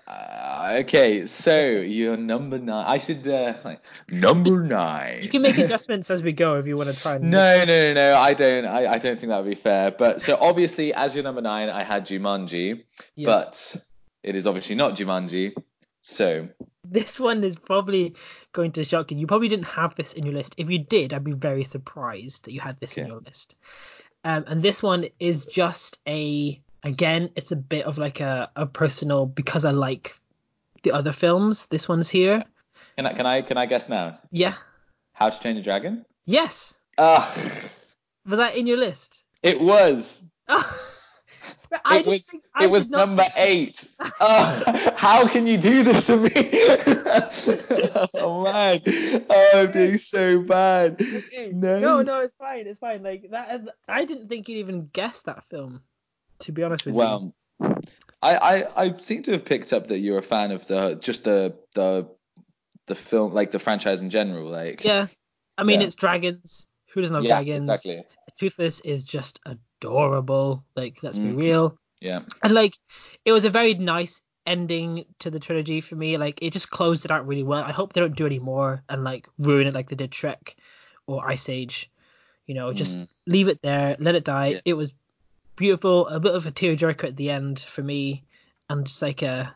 Uh, 0.05 0.79
okay, 0.81 1.27
so 1.27 1.61
you're 1.71 2.17
number 2.17 2.59
nine. 2.59 2.85
I 2.89 2.99
should 2.99 3.29
uh, 3.29 3.55
like 3.65 3.81
number 4.11 4.65
nine. 4.65 5.21
You 5.23 5.29
can 5.29 5.43
make 5.43 5.59
adjustments 5.59 6.11
as 6.11 6.21
we 6.21 6.33
go 6.33 6.57
if 6.57 6.67
you 6.67 6.77
want 6.77 6.91
to 6.93 7.01
try 7.01 7.15
and 7.15 7.31
No, 7.31 7.59
no, 7.59 7.65
no, 7.65 7.95
no. 7.95 8.17
I 8.17 8.35
don't. 8.35 8.65
I, 8.67 8.95
I 8.95 8.99
don't 8.99 9.17
think 9.21 9.29
that 9.31 9.45
would 9.45 9.49
be 9.49 9.55
fair. 9.55 9.93
But 9.93 10.21
so 10.21 10.37
obviously, 10.41 10.93
as 10.93 11.15
your 11.15 11.23
number 11.23 11.41
nine, 11.41 11.69
I 11.69 11.85
had 11.85 12.05
Jumanji, 12.05 12.83
Yeah. 13.15 13.27
but 13.27 13.77
it 14.25 14.35
is 14.35 14.45
obviously 14.45 14.75
not 14.75 14.97
Jumanji. 14.97 15.53
So 16.01 16.49
This 16.83 17.21
one 17.21 17.45
is 17.45 17.55
probably 17.55 18.17
going 18.53 18.73
to 18.73 18.85
shock 18.85 19.13
you. 19.13 19.19
You 19.19 19.29
probably 19.29 19.47
didn't 19.47 19.67
have 19.67 19.95
this 19.95 20.15
in 20.15 20.25
your 20.25 20.35
list. 20.35 20.57
If 20.59 20.69
you 20.69 20.81
did, 20.81 21.15
I'd 21.15 21.23
be 21.23 21.31
very 21.31 21.63
surprised 21.63 22.47
that 22.47 22.53
you 22.53 22.61
had 22.61 22.81
this 22.81 22.99
in 22.99 23.07
your 23.07 23.21
list. 23.21 23.55
Um, 24.25 24.45
and 24.47 24.63
this 24.63 24.83
one 24.83 25.07
is 25.19 25.47
just 25.47 25.99
a 26.07 26.61
again, 26.85 27.31
it's 27.37 27.53
a 27.53 27.57
bit 27.57 27.87
of 27.87 27.99
like 27.99 28.21
a, 28.21 28.51
a 28.57 28.67
personal 28.67 29.27
because 29.27 29.65
I 29.65 29.71
like 29.71 30.19
the 30.83 30.93
other 30.93 31.13
films. 31.13 31.67
This 31.67 31.89
one's 31.89 32.09
here. 32.09 32.45
can 32.97 33.07
I 33.07 33.13
can 33.15 33.27
I 33.27 33.43
can 33.43 33.57
I 33.57 33.67
guess 33.67 33.89
now? 33.89 34.19
Yeah. 34.31 34.55
How 35.15 35.31
to 35.31 35.41
Train 35.41 35.57
a 35.57 35.63
Dragon? 35.63 36.05
Yes. 36.27 36.75
Ah, 36.99 37.35
Was 38.27 38.39
that 38.39 38.57
in 38.57 38.67
your 38.67 38.77
list? 38.79 39.25
it 39.43 39.61
was. 39.61 40.23
But 41.73 41.81
I 41.87 41.97
it 41.97 42.05
just 42.05 42.09
was. 42.09 42.23
think 42.27 42.45
I 42.55 42.65
It 42.65 42.71
was 42.71 42.85
did 42.85 42.93
not 42.93 42.99
number 43.09 43.25
eight. 43.35 43.85
Oh, 44.21 44.93
how 44.95 45.27
can 45.27 45.47
you 45.47 45.57
do 45.59 45.83
this 45.83 46.07
to 46.07 46.17
me? 46.19 46.31
oh 48.15 48.45
man, 48.45 48.83
oh, 49.31 49.51
I'm 49.55 49.71
doing 49.71 49.99
so 49.99 50.41
bad. 50.41 51.01
No. 51.53 51.79
no, 51.81 52.03
no, 52.03 52.21
it's 52.21 52.35
fine. 52.39 52.67
It's 52.67 52.79
fine. 52.79 53.03
Like 53.03 53.31
that, 53.31 53.49
uh, 53.51 53.71
I 53.89 54.05
didn't 54.05 54.29
think 54.29 54.49
you'd 54.49 54.59
even 54.59 54.91
guess 54.93 55.23
that 55.23 55.45
film. 55.51 55.81
To 56.41 56.53
be 56.53 56.63
honest 56.63 56.85
with 56.85 56.95
you. 56.95 56.99
Well, 56.99 57.33
I, 58.23 58.37
I 58.37 58.83
I 58.85 58.97
seem 58.99 59.23
to 59.25 59.33
have 59.33 59.45
picked 59.45 59.73
up 59.73 59.89
that 59.89 59.99
you're 60.01 60.19
a 60.19 60.23
fan 60.23 60.51
of 60.53 60.67
the 60.67 60.97
just 60.97 61.25
the 61.25 61.55
the 61.75 62.07
the 62.87 62.95
film 62.95 63.33
like 63.33 63.51
the 63.51 63.59
franchise 63.59 64.03
in 64.03 64.11
general. 64.11 64.49
Like 64.51 64.85
Yeah. 64.85 65.07
I 65.57 65.65
mean, 65.65 65.81
Yeah. 65.81 65.87
it's 65.87 65.95
dragons. 65.95 66.67
Who 66.93 67.01
doesn't 67.01 67.15
love 67.15 67.25
yeah, 67.25 67.37
dragons? 67.43 67.67
exactly. 67.69 68.05
Toothless 68.39 68.81
is 68.81 69.05
just 69.05 69.41
adorable. 69.83 70.65
Like, 70.77 71.03
let's 71.03 71.19
be 71.19 71.29
Mhm. 71.29 71.37
real. 71.37 71.79
Yeah. 72.01 72.21
And 72.43 72.55
like, 72.55 72.79
it 73.25 73.33
was 73.33 73.45
a 73.45 73.51
very 73.51 73.75
nice 73.75 74.23
ending 74.47 75.05
to 75.21 75.31
the 75.31 75.41
trilogy 75.41 75.81
for 75.81 75.95
me. 75.97 76.17
Like, 76.19 76.43
it 76.43 76.53
just 76.53 76.71
closed 76.71 77.05
it 77.05 77.11
out 77.11 77.27
really 77.27 77.43
well. 77.43 77.63
I 77.63 77.73
hope 77.73 77.93
they 77.93 78.01
don't 78.01 78.17
do 78.17 78.27
any 78.27 78.39
more 78.39 78.83
and 78.89 79.05
like 79.05 79.29
ruin 79.39 79.67
it 79.67 79.75
like 79.75 79.89
they 79.89 79.97
did 79.97 80.11
Shrek 80.13 80.55
or 81.07 81.29
Ice 81.29 81.49
Age. 81.49 81.91
You 82.47 82.55
know, 82.55 82.73
just 82.73 82.99
Mm. 82.99 83.09
leave 83.27 83.49
it 83.49 83.61
there, 83.63 83.97
let 84.01 84.15
it 84.17 84.25
die. 84.25 84.49
Yeah. 84.49 84.61
It 84.65 84.75
was 84.75 84.93
beautiful, 85.57 86.09
a 86.09 86.19
bit 86.19 86.35
of 86.35 86.47
a 86.47 86.51
tearjerker 86.53 87.05
at 87.05 87.17
the 87.17 87.31
end 87.31 87.61
for 87.61 87.83
me, 87.83 88.25
and 88.69 88.87
just 88.87 89.01
like 89.01 89.23
a, 89.23 89.55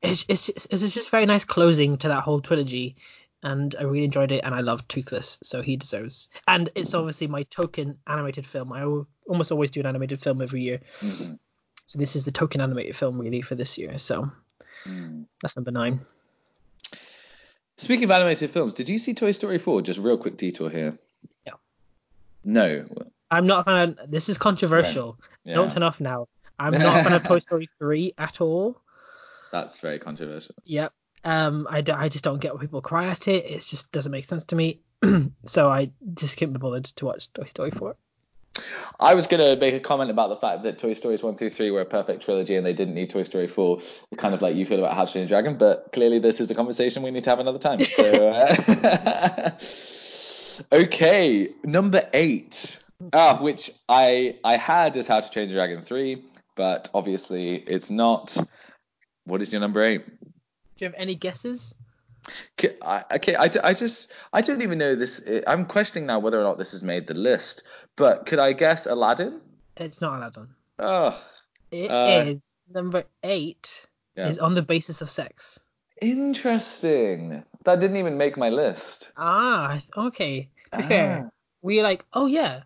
it's 0.00 0.24
it's 0.28 0.48
it's, 0.48 0.66
it's 0.66 0.94
just 0.94 1.10
very 1.10 1.26
nice 1.26 1.44
closing 1.44 1.98
to 1.98 2.08
that 2.08 2.22
whole 2.22 2.40
trilogy. 2.40 2.96
And 3.44 3.74
I 3.78 3.82
really 3.82 4.04
enjoyed 4.04 4.30
it, 4.30 4.44
and 4.44 4.54
I 4.54 4.60
love 4.60 4.86
Toothless, 4.86 5.38
so 5.42 5.62
he 5.62 5.76
deserves. 5.76 6.28
And 6.46 6.70
it's 6.76 6.94
obviously 6.94 7.26
my 7.26 7.42
token 7.44 7.98
animated 8.06 8.46
film. 8.46 8.72
I 8.72 8.82
al- 8.82 9.08
almost 9.26 9.50
always 9.50 9.70
do 9.72 9.80
an 9.80 9.86
animated 9.86 10.22
film 10.22 10.40
every 10.40 10.62
year, 10.62 10.80
Mhm. 11.00 11.38
so 11.86 11.98
this 11.98 12.14
is 12.14 12.24
the 12.24 12.30
token 12.30 12.60
animated 12.60 12.94
film 12.94 13.18
really 13.18 13.42
for 13.42 13.56
this 13.56 13.76
year. 13.78 13.98
So 13.98 14.30
Mm. 14.84 15.26
that's 15.40 15.56
number 15.56 15.70
nine. 15.72 16.06
Speaking 17.78 18.04
of 18.04 18.10
animated 18.12 18.50
films, 18.50 18.74
did 18.74 18.88
you 18.88 18.98
see 18.98 19.14
Toy 19.14 19.32
Story 19.32 19.58
4? 19.58 19.82
Just 19.82 19.98
real 19.98 20.16
quick 20.18 20.36
detour 20.36 20.70
here. 20.70 20.96
Yeah. 21.46 21.54
No. 22.44 22.86
I'm 23.30 23.46
not 23.46 23.60
a 23.60 23.64
fan. 23.64 23.96
Of, 23.98 24.10
this 24.10 24.28
is 24.28 24.38
controversial. 24.38 25.18
Yeah, 25.44 25.54
Don't 25.54 25.72
turn 25.72 25.82
off 25.82 26.00
now. 26.00 26.28
I'm 26.58 26.72
not 26.78 27.00
a 27.00 27.02
fan 27.04 27.12
of 27.14 27.24
Toy 27.24 27.40
Story 27.40 27.68
3 27.78 28.14
at 28.18 28.40
all. 28.40 28.80
that's 29.50 29.80
very 29.80 29.98
controversial. 29.98 30.54
Yep. 30.64 30.92
Um, 31.24 31.66
I, 31.70 31.80
d- 31.80 31.92
I 31.92 32.08
just 32.08 32.24
don't 32.24 32.40
get 32.40 32.54
why 32.54 32.60
people 32.60 32.80
cry 32.80 33.06
at 33.06 33.28
it. 33.28 33.44
It 33.44 33.60
just 33.62 33.92
doesn't 33.92 34.12
make 34.12 34.24
sense 34.24 34.44
to 34.46 34.56
me. 34.56 34.80
so 35.44 35.68
I 35.68 35.90
just 36.14 36.36
can't 36.36 36.52
be 36.52 36.58
bothered 36.58 36.84
to 36.84 37.04
watch 37.04 37.32
Toy 37.32 37.44
Story 37.44 37.70
4. 37.70 37.96
I 39.00 39.14
was 39.14 39.26
gonna 39.26 39.56
make 39.56 39.74
a 39.74 39.80
comment 39.80 40.10
about 40.10 40.28
the 40.28 40.36
fact 40.36 40.62
that 40.64 40.78
Toy 40.78 40.94
Stories 40.94 41.22
one 41.22 41.36
through 41.36 41.50
three 41.50 41.70
were 41.70 41.80
a 41.80 41.86
perfect 41.86 42.22
trilogy 42.22 42.56
and 42.56 42.64
they 42.64 42.72
didn't 42.72 42.94
need 42.94 43.10
Toy 43.10 43.24
Story 43.24 43.48
four, 43.48 43.80
kind 44.18 44.34
of 44.34 44.42
like 44.42 44.56
you 44.56 44.66
feel 44.66 44.78
about 44.78 44.94
How 44.94 45.04
to 45.04 45.12
Train 45.12 45.24
a 45.24 45.28
Dragon. 45.28 45.56
But 45.56 45.90
clearly, 45.92 46.18
this 46.18 46.40
is 46.40 46.50
a 46.50 46.54
conversation 46.54 47.02
we 47.02 47.10
need 47.10 47.24
to 47.24 47.30
have 47.30 47.38
another 47.38 47.58
time. 47.58 47.80
So, 47.80 48.28
uh, 48.28 49.50
okay, 50.72 51.48
number 51.64 52.08
eight, 52.12 52.78
ah, 53.12 53.38
which 53.40 53.70
I 53.88 54.36
I 54.44 54.56
had 54.56 54.96
as 54.96 55.06
How 55.06 55.20
to 55.20 55.30
Train 55.30 55.50
a 55.50 55.54
Dragon 55.54 55.82
three, 55.82 56.22
but 56.54 56.90
obviously 56.94 57.56
it's 57.66 57.90
not. 57.90 58.36
What 59.24 59.40
is 59.40 59.52
your 59.52 59.60
number 59.60 59.82
eight? 59.82 60.04
Do 60.82 60.86
you 60.86 60.90
have 60.94 61.00
any 61.00 61.14
guesses? 61.14 61.76
Okay, 62.58 62.74
I, 62.82 63.04
okay, 63.14 63.36
I, 63.36 63.48
I 63.62 63.72
just 63.72 64.12
I 64.32 64.40
don't 64.40 64.62
even 64.62 64.78
know 64.78 64.96
this. 64.96 65.22
I'm 65.46 65.64
questioning 65.64 66.06
now 66.06 66.18
whether 66.18 66.40
or 66.40 66.42
not 66.42 66.58
this 66.58 66.72
has 66.72 66.82
made 66.82 67.06
the 67.06 67.14
list. 67.14 67.62
But 67.94 68.26
could 68.26 68.40
I 68.40 68.52
guess 68.52 68.86
Aladdin? 68.86 69.40
It's 69.76 70.00
not 70.00 70.18
Aladdin. 70.18 70.48
Oh, 70.80 71.22
It 71.70 71.84
is 71.84 72.40
Uh, 72.72 72.74
number 72.74 73.04
eight. 73.22 73.86
Yeah. 74.16 74.26
Is 74.28 74.40
on 74.40 74.56
the 74.56 74.62
basis 74.62 75.00
of 75.02 75.08
sex. 75.08 75.60
interesting. 76.00 77.44
That 77.64 77.78
didn't 77.78 77.96
even 77.98 78.18
make 78.18 78.36
my 78.36 78.48
list. 78.48 79.12
Ah, 79.16 79.80
okay. 79.96 80.48
To 80.72 80.78
be 80.78 80.82
Ah. 80.82 80.88
fair, 80.88 81.30
we 81.62 81.76
were 81.76 81.84
like, 81.84 82.04
oh 82.12 82.26
yeah, 82.26 82.62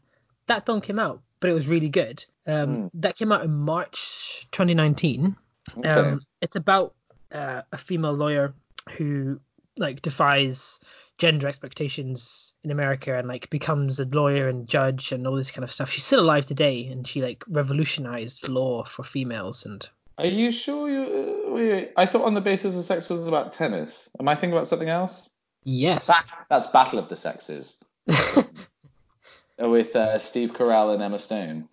that 0.46 0.64
film 0.64 0.80
came 0.80 0.98
out, 0.98 1.20
but 1.40 1.50
it 1.50 1.52
was 1.52 1.68
really 1.68 1.90
good. 1.90 2.24
Um, 2.46 2.76
Hmm. 2.76 2.86
that 2.94 3.16
came 3.16 3.30
out 3.30 3.44
in 3.44 3.52
March 3.52 4.48
2019. 4.52 5.36
Okay. 5.76 5.86
Um, 5.90 6.22
it's 6.40 6.56
about 6.56 6.94
uh, 7.36 7.62
a 7.70 7.76
female 7.78 8.14
lawyer 8.14 8.54
who 8.96 9.40
like 9.76 10.00
defies 10.02 10.80
gender 11.18 11.48
expectations 11.48 12.54
in 12.62 12.70
America 12.70 13.16
and 13.16 13.28
like 13.28 13.48
becomes 13.50 14.00
a 14.00 14.04
lawyer 14.06 14.48
and 14.48 14.66
judge 14.66 15.12
and 15.12 15.26
all 15.26 15.34
this 15.34 15.50
kind 15.50 15.64
of 15.64 15.72
stuff. 15.72 15.90
She's 15.90 16.04
still 16.04 16.20
alive 16.20 16.46
today, 16.46 16.86
and 16.86 17.06
she 17.06 17.22
like 17.22 17.44
revolutionized 17.48 18.48
law 18.48 18.84
for 18.84 19.02
females 19.02 19.66
and 19.66 19.86
Are 20.18 20.26
you 20.26 20.50
sure 20.50 20.90
you? 20.90 21.02
Uh, 21.02 21.52
wait, 21.52 21.70
wait. 21.70 21.92
I 21.96 22.06
thought 22.06 22.24
on 22.24 22.34
the 22.34 22.40
basis 22.40 22.76
of 22.76 22.84
sex 22.84 23.08
was 23.08 23.26
about 23.26 23.52
tennis. 23.52 24.08
Am 24.18 24.28
I 24.28 24.34
thinking 24.34 24.52
about 24.52 24.66
something 24.66 24.88
else? 24.88 25.30
yes. 25.64 26.06
Ba- 26.06 26.44
that's 26.48 26.68
Battle 26.68 26.98
of 26.98 27.08
the 27.08 27.16
Sexes 27.16 27.74
with 29.58 29.96
uh, 29.96 30.18
Steve 30.18 30.52
Carell 30.52 30.94
and 30.94 31.02
Emma 31.02 31.18
Stone. 31.18 31.68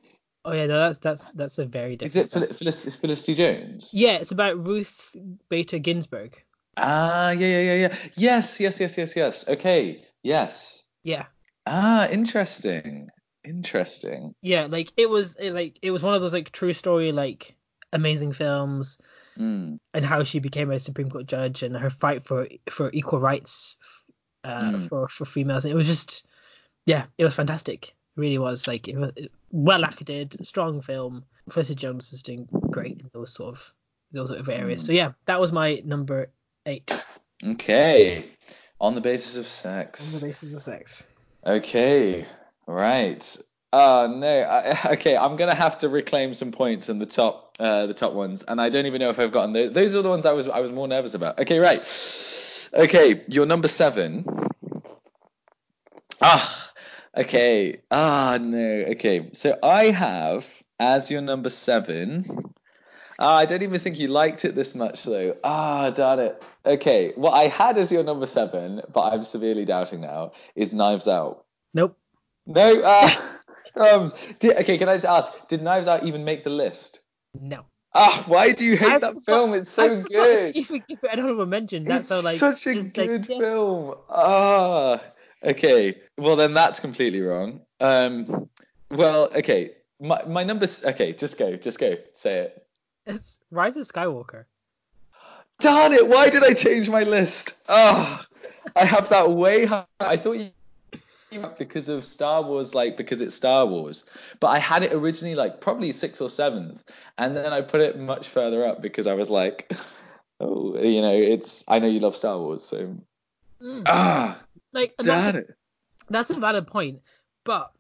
Oh 0.46 0.52
yeah, 0.54 0.66
no, 0.66 0.80
that's 0.80 0.98
that's 1.00 1.30
that's 1.32 1.58
a 1.60 1.66
very 1.66 1.96
different. 1.96 2.28
Is 2.28 2.34
it 2.34 2.40
film. 2.40 2.48
Fel- 2.48 2.56
Felic- 2.56 2.98
Felicity 3.00 3.36
Jones? 3.36 3.90
Yeah, 3.94 4.14
it's 4.14 4.32
about 4.32 4.66
Ruth 4.66 5.16
Bader 5.50 5.80
Ginsburg. 5.80 6.42
Ah, 6.78 7.30
yeah, 7.32 7.48
yeah, 7.48 7.60
yeah, 7.60 7.76
yeah. 7.76 7.96
Yes, 8.16 8.60
yes, 8.60 8.80
yes, 8.80 8.98
yes, 8.98 9.16
yes. 9.16 9.48
Okay, 9.48 10.06
yes. 10.24 10.84
Yeah. 11.04 11.26
Ah, 11.66 12.08
interesting. 12.08 13.10
Interesting. 13.46 14.34
Yeah, 14.42 14.68
like 14.70 14.92
it 14.98 15.10
was 15.10 15.36
it, 15.36 15.52
like 15.52 15.78
it 15.82 15.92
was 15.92 16.02
one 16.02 16.16
of 16.16 16.22
those 16.22 16.34
like 16.34 16.52
true 16.52 16.74
story 16.74 17.12
like 17.12 17.56
amazing 17.92 18.34
films 18.34 18.98
Mm. 19.38 19.80
and 19.96 20.06
how 20.06 20.24
she 20.24 20.38
became 20.40 20.70
a 20.70 20.80
Supreme 20.80 21.10
Court 21.10 21.26
judge 21.26 21.64
and 21.64 21.76
her 21.76 21.90
fight 21.90 22.24
for 22.24 22.48
for 22.70 22.92
equal 22.94 23.20
rights 23.20 23.78
uh, 24.44 24.72
Mm. 24.72 24.88
for 24.90 25.08
for 25.08 25.26
females. 25.26 25.66
And 25.66 25.72
it 25.72 25.76
was 25.76 25.88
just 25.88 26.26
yeah, 26.86 27.06
it 27.18 27.24
was 27.24 27.34
fantastic. 27.34 27.96
Really 28.16 28.38
was 28.38 28.68
like 28.68 28.88
it 28.88 28.98
was 28.98 29.12
well 29.52 29.84
acted, 29.84 30.46
strong 30.46 30.82
film. 30.82 31.26
Felicity 31.50 31.76
Jones 31.76 32.14
is 32.14 32.22
doing 32.22 32.48
great 32.70 33.02
in 33.02 33.10
those 33.14 33.34
sort 33.34 33.56
of 33.56 33.74
those 34.12 34.30
sort 34.30 34.40
of 34.40 34.50
areas. 34.50 34.84
Mm. 34.84 34.86
So 34.86 34.92
yeah, 34.94 35.12
that 35.26 35.42
was 35.42 35.52
my 35.52 35.82
number 35.86 36.30
eight 36.66 36.92
Okay. 37.46 38.26
On 38.80 38.96
the 38.96 39.02
basis 39.02 39.38
of 39.38 39.48
sex. 39.48 40.02
on 40.02 40.20
the 40.20 40.26
basis 40.26 40.54
of 40.54 40.62
sex. 40.62 41.08
Okay. 41.46 42.26
Right. 42.68 43.38
Oh 43.72 44.08
no. 44.08 44.28
I, 44.42 44.92
okay, 44.94 45.18
I'm 45.18 45.36
gonna 45.36 45.56
have 45.56 45.80
to 45.80 45.90
reclaim 45.90 46.34
some 46.34 46.52
points 46.52 46.90
in 46.90 47.00
the 47.00 47.06
top, 47.06 47.56
uh, 47.60 47.86
the 47.88 47.94
top 47.94 48.14
ones, 48.14 48.44
and 48.44 48.62
I 48.62 48.70
don't 48.70 48.86
even 48.86 49.00
know 49.00 49.10
if 49.10 49.20
I've 49.20 49.32
gotten 49.32 49.54
those. 49.54 49.74
Those 49.74 49.96
are 49.96 50.02
the 50.02 50.10
ones 50.10 50.26
I 50.26 50.34
was 50.34 50.48
I 50.48 50.60
was 50.60 50.72
more 50.72 50.88
nervous 50.88 51.14
about. 51.14 51.40
Okay, 51.40 51.60
right. 51.60 51.82
Okay, 52.74 53.24
your 53.28 53.46
number 53.46 53.68
seven. 53.68 54.26
Ah, 56.22 56.53
okay. 57.18 57.82
Ah, 57.92 58.38
no. 58.42 58.86
Okay, 58.92 59.30
so 59.34 59.58
I 59.64 59.86
have 59.86 60.46
as 60.80 61.10
your 61.10 61.22
number 61.22 61.50
seven. 61.50 62.26
Ah, 63.20 63.38
I 63.38 63.46
don't 63.46 63.62
even 63.62 63.80
think 63.80 64.00
you 64.00 64.08
liked 64.08 64.44
it 64.44 64.56
this 64.56 64.74
much 64.76 65.04
though. 65.04 65.36
Ah, 65.44 65.92
darn 65.92 66.20
it. 66.20 66.42
Okay, 66.66 67.14
what 67.16 67.32
I 67.32 67.48
had 67.48 67.78
as 67.78 67.92
your 67.92 68.04
number 68.04 68.26
seven, 68.26 68.82
but 68.92 69.14
I'm 69.14 69.24
severely 69.24 69.66
doubting 69.66 70.02
now, 70.02 70.32
is 70.56 70.74
Knives 70.74 71.08
Out. 71.08 71.46
Nope. 71.74 71.98
No, 72.48 72.82
ah, 72.84 73.38
crumbs. 73.74 74.14
Did, 74.40 74.58
okay, 74.58 74.78
can 74.78 74.90
I 74.90 74.96
just 74.96 75.06
ask, 75.06 75.48
did 75.48 75.62
Knives 75.62 75.88
Out 75.88 76.06
even 76.06 76.26
make 76.26 76.44
the 76.44 76.50
list? 76.50 77.00
No. 77.40 77.66
Ah, 77.96 78.24
why 78.28 78.52
do 78.52 78.66
you 78.66 78.76
hate 78.76 78.92
I 78.92 78.98
that 78.98 79.14
forgot- 79.14 79.26
film? 79.26 79.54
It's 79.54 79.70
so 79.70 80.02
forgot 80.02 80.10
good. 80.12 80.56
If 80.56 80.70
we 80.72 80.80
give 80.80 80.98
it 81.04 81.10
an 81.14 81.20
honorable 81.20 81.46
mention, 81.46 81.84
that's 81.84 82.00
it's 82.00 82.10
so 82.10 82.20
like 82.22 82.38
such 82.38 82.66
a 82.66 82.74
just 82.74 82.98
like, 82.98 83.08
good 83.08 83.30
yeah. 83.30 83.38
film. 83.40 83.96
Ah, 84.10 85.02
okay. 85.44 85.96
Well, 86.18 86.36
then 86.36 86.54
that's 86.54 86.80
completely 86.80 87.22
wrong. 87.22 87.62
Um, 87.80 88.50
well, 88.92 89.30
okay. 89.36 89.72
My 90.00 90.24
my 90.26 90.44
numbers. 90.44 90.84
Okay, 90.84 91.14
just 91.14 91.38
go, 91.38 91.56
just 91.56 91.80
go. 91.80 91.96
Say 92.14 92.40
it. 92.40 92.68
It's 93.06 93.40
Rise 93.52 93.78
of 93.78 93.88
Skywalker. 93.88 94.46
Darn 95.60 95.94
it! 95.94 96.08
Why 96.08 96.30
did 96.30 96.44
I 96.44 96.54
change 96.54 96.90
my 96.90 97.04
list? 97.04 97.54
Ah, 97.70 98.26
I 98.76 98.86
have 98.86 99.10
that 99.10 99.32
way 99.32 99.66
high. 99.66 99.86
I 100.00 100.18
thought 100.18 100.34
you 100.34 100.50
came 101.32 101.46
up 101.46 101.58
because 101.58 101.90
of 101.90 102.06
Star 102.06 102.44
Wars, 102.44 102.76
like 102.76 102.98
because 102.98 103.22
it's 103.22 103.36
Star 103.36 103.66
Wars. 103.66 104.04
But 104.40 104.48
I 104.48 104.60
had 104.60 104.84
it 104.84 104.94
originally 104.94 105.36
like 105.36 105.62
probably 105.62 105.92
sixth 105.92 106.22
or 106.22 106.30
seventh, 106.30 106.84
and 107.18 107.36
then 107.36 107.54
I 107.54 107.62
put 107.62 107.82
it 107.82 107.98
much 107.98 108.28
further 108.28 108.66
up 108.66 108.82
because 108.82 109.08
I 109.08 109.14
was 109.14 109.30
like, 109.30 109.72
oh, 110.40 110.78
you 110.78 111.02
know, 111.02 111.14
it's. 111.16 111.64
I 111.68 111.80
know 111.80 111.88
you 111.88 112.00
love 112.00 112.16
Star 112.16 112.38
Wars, 112.38 112.64
so 112.64 112.96
Mm. 113.62 113.84
ah, 113.88 114.44
Like 114.74 114.96
darn 114.98 115.38
it. 115.38 115.56
That's 116.10 116.30
a 116.30 116.40
valid 116.40 116.68
point, 116.68 117.02
but 117.44 117.72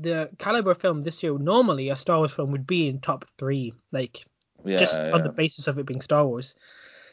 the 0.00 0.28
caliber 0.38 0.74
film 0.74 1.02
this 1.02 1.22
year 1.22 1.38
normally 1.38 1.88
a 1.88 1.96
Star 1.96 2.18
Wars 2.18 2.32
film 2.32 2.52
would 2.52 2.66
be 2.66 2.88
in 2.88 3.00
top 3.00 3.24
three, 3.38 3.72
like 3.90 4.24
Yeah, 4.64 4.76
just 4.76 4.98
yeah. 4.98 5.12
on 5.12 5.22
the 5.22 5.30
basis 5.30 5.66
of 5.66 5.78
it 5.78 5.86
being 5.86 6.00
Star 6.02 6.26
Wars. 6.26 6.54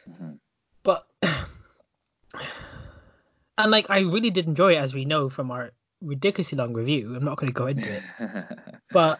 Mhm. 0.10 0.40
But 0.84 1.06
and 3.58 3.72
like 3.72 3.90
I 3.90 4.00
really 4.02 4.30
did 4.30 4.48
enjoy 4.48 4.74
it, 4.74 4.78
as 4.78 4.94
we 4.94 5.06
know 5.06 5.30
from 5.30 5.52
our 5.52 5.72
ridiculously 6.02 6.58
long 6.58 6.74
review. 6.74 7.16
I'm 7.16 7.26
not 7.26 7.38
going 7.38 7.52
to 7.52 7.58
go 7.58 7.68
into 7.68 7.92
it, 7.92 8.04
but 8.92 9.20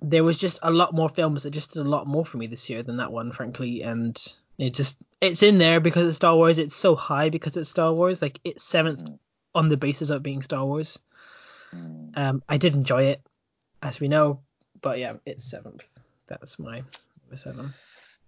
there 0.00 0.24
was 0.24 0.38
just 0.38 0.58
a 0.62 0.70
lot 0.70 0.92
more 0.92 1.08
films 1.08 1.44
that 1.44 1.50
just 1.50 1.72
did 1.72 1.86
a 1.86 1.88
lot 1.88 2.06
more 2.06 2.24
for 2.24 2.36
me 2.36 2.46
this 2.46 2.68
year 2.68 2.82
than 2.82 2.96
that 2.96 3.12
one, 3.12 3.30
frankly. 3.32 3.82
And 3.82 4.20
it 4.58 4.74
just 4.74 4.98
it's 5.20 5.42
in 5.42 5.58
there 5.58 5.80
because 5.80 6.04
it's 6.04 6.16
Star 6.16 6.34
Wars. 6.34 6.58
It's 6.58 6.74
so 6.76 6.94
high 6.94 7.30
because 7.30 7.56
it's 7.56 7.70
Star 7.70 7.92
Wars. 7.92 8.20
Like 8.22 8.40
it's 8.44 8.64
7th 8.64 9.02
Mhm. 9.02 9.18
On 9.54 9.68
the 9.68 9.76
basis 9.76 10.10
of 10.10 10.22
being 10.22 10.42
Star 10.42 10.64
Wars. 10.64 10.98
Mm. 11.74 12.16
Um, 12.16 12.42
I 12.48 12.56
did 12.56 12.74
enjoy 12.74 13.04
it, 13.04 13.22
as 13.82 14.00
we 14.00 14.08
know, 14.08 14.40
but 14.80 14.98
yeah, 14.98 15.14
it's 15.26 15.44
seventh. 15.44 15.88
That's 16.26 16.58
my 16.58 16.76
number 16.76 17.36
seven. 17.36 17.74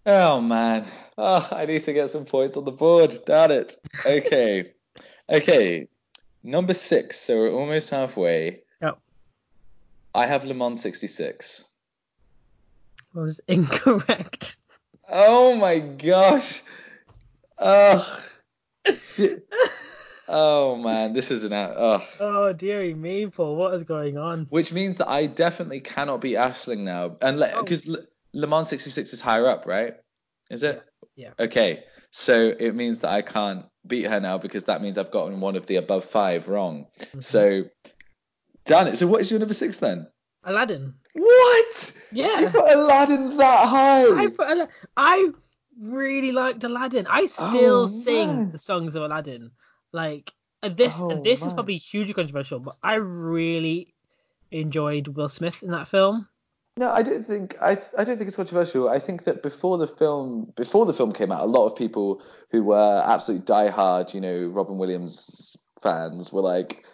Oh 0.04 0.40
man, 0.40 0.86
oh, 1.18 1.48
I 1.50 1.66
need 1.66 1.82
to 1.84 1.92
get 1.92 2.10
some 2.10 2.24
points 2.24 2.56
on 2.56 2.64
the 2.64 2.70
board. 2.70 3.18
Darn 3.26 3.50
it. 3.50 3.76
Okay, 4.04 4.72
okay. 5.30 5.88
Number 6.46 6.74
six. 6.74 7.18
So 7.18 7.38
we're 7.38 7.50
almost 7.50 7.90
halfway. 7.90 8.60
Yep. 8.80 8.98
I 10.14 10.26
have 10.26 10.44
Le 10.44 10.54
Mans 10.54 10.80
66. 10.80 11.64
Was 13.14 13.40
incorrect. 13.48 14.56
Oh 15.08 15.56
my 15.56 15.80
gosh. 15.80 16.62
Ugh. 17.58 18.20
Di- 19.16 19.38
oh 20.28 20.76
man, 20.76 21.12
this 21.12 21.30
is 21.30 21.44
an 21.44 21.52
out. 21.52 21.76
Ugh. 21.76 22.02
Oh 22.20 22.52
dearie 22.52 22.94
me, 22.94 23.26
Paul, 23.26 23.56
what 23.56 23.74
is 23.74 23.82
going 23.82 24.18
on? 24.18 24.46
Which 24.50 24.72
means 24.72 24.96
that 24.98 25.08
I 25.08 25.26
definitely 25.26 25.80
cannot 25.80 26.20
be 26.20 26.32
Ashling 26.32 26.78
now, 26.80 27.16
and 27.20 27.42
Oh. 27.42 27.62
because 27.62 27.86
Le, 27.86 27.98
Le 28.32 28.46
Mans 28.46 28.68
66 28.68 29.12
is 29.12 29.20
higher 29.20 29.46
up, 29.46 29.66
right? 29.66 29.94
Is 30.50 30.62
it? 30.62 30.82
Yeah. 31.16 31.30
Okay, 31.38 31.84
so 32.10 32.52
it 32.58 32.74
means 32.74 33.00
that 33.00 33.10
I 33.10 33.22
can't 33.22 33.64
beat 33.86 34.06
her 34.06 34.20
now 34.20 34.38
because 34.38 34.64
that 34.64 34.82
means 34.82 34.98
I've 34.98 35.10
gotten 35.10 35.40
one 35.40 35.56
of 35.56 35.66
the 35.66 35.76
above 35.76 36.04
five 36.04 36.48
wrong. 36.48 36.86
Mhm. 37.14 37.22
So, 37.24 37.64
damn 38.64 38.88
it. 38.88 38.98
So 38.98 39.06
what 39.06 39.20
is 39.20 39.30
your 39.30 39.38
number 39.40 39.54
six 39.54 39.78
then? 39.78 40.06
Aladdin. 40.44 40.94
What? 41.14 41.96
Yeah. 42.12 42.40
You 42.40 42.48
put 42.50 42.70
Aladdin 42.70 43.36
that 43.38 43.66
high? 43.68 44.04
I 44.24 44.26
put 44.28 44.48
Ala- 44.48 44.68
I 44.96 45.30
really 45.80 46.30
liked 46.32 46.62
Aladdin. 46.64 47.06
I 47.08 47.26
still 47.26 47.82
Oh, 47.82 47.86
sing 47.86 48.28
man. 48.28 48.52
the 48.52 48.58
songs 48.58 48.94
of 48.94 49.02
Aladdin. 49.02 49.50
Like 49.96 50.34
and 50.62 50.76
this 50.76 50.94
Oh, 50.98 51.08
and 51.08 51.24
this 51.24 51.46
is 51.46 51.54
probably 51.54 51.78
hugely 51.78 52.12
controversial, 52.12 52.60
but 52.60 52.76
I 52.82 52.96
really 52.96 53.94
enjoyed 54.50 55.08
Will 55.08 55.30
Smith 55.30 55.62
in 55.62 55.70
that 55.70 55.88
film. 55.88 56.28
No, 56.76 56.90
I 56.90 57.02
don't 57.02 57.26
think 57.26 57.56
I 57.62 57.78
I 57.96 58.04
don't 58.04 58.18
think 58.18 58.28
it's 58.28 58.36
controversial. 58.36 58.90
I 58.90 58.98
think 58.98 59.24
that 59.24 59.42
before 59.42 59.78
the 59.78 59.86
film 59.86 60.52
before 60.54 60.84
the 60.84 60.92
film 60.92 61.12
came 61.12 61.32
out, 61.32 61.44
a 61.44 61.46
lot 61.46 61.66
of 61.66 61.78
people 61.78 62.22
who 62.50 62.62
were 62.62 63.02
absolute 63.06 63.46
diehard, 63.46 64.12
you 64.12 64.20
know, 64.20 64.48
Robin 64.48 64.76
Williams 64.76 65.56
fans 65.82 66.30
were 66.30 66.42
like, 66.42 66.84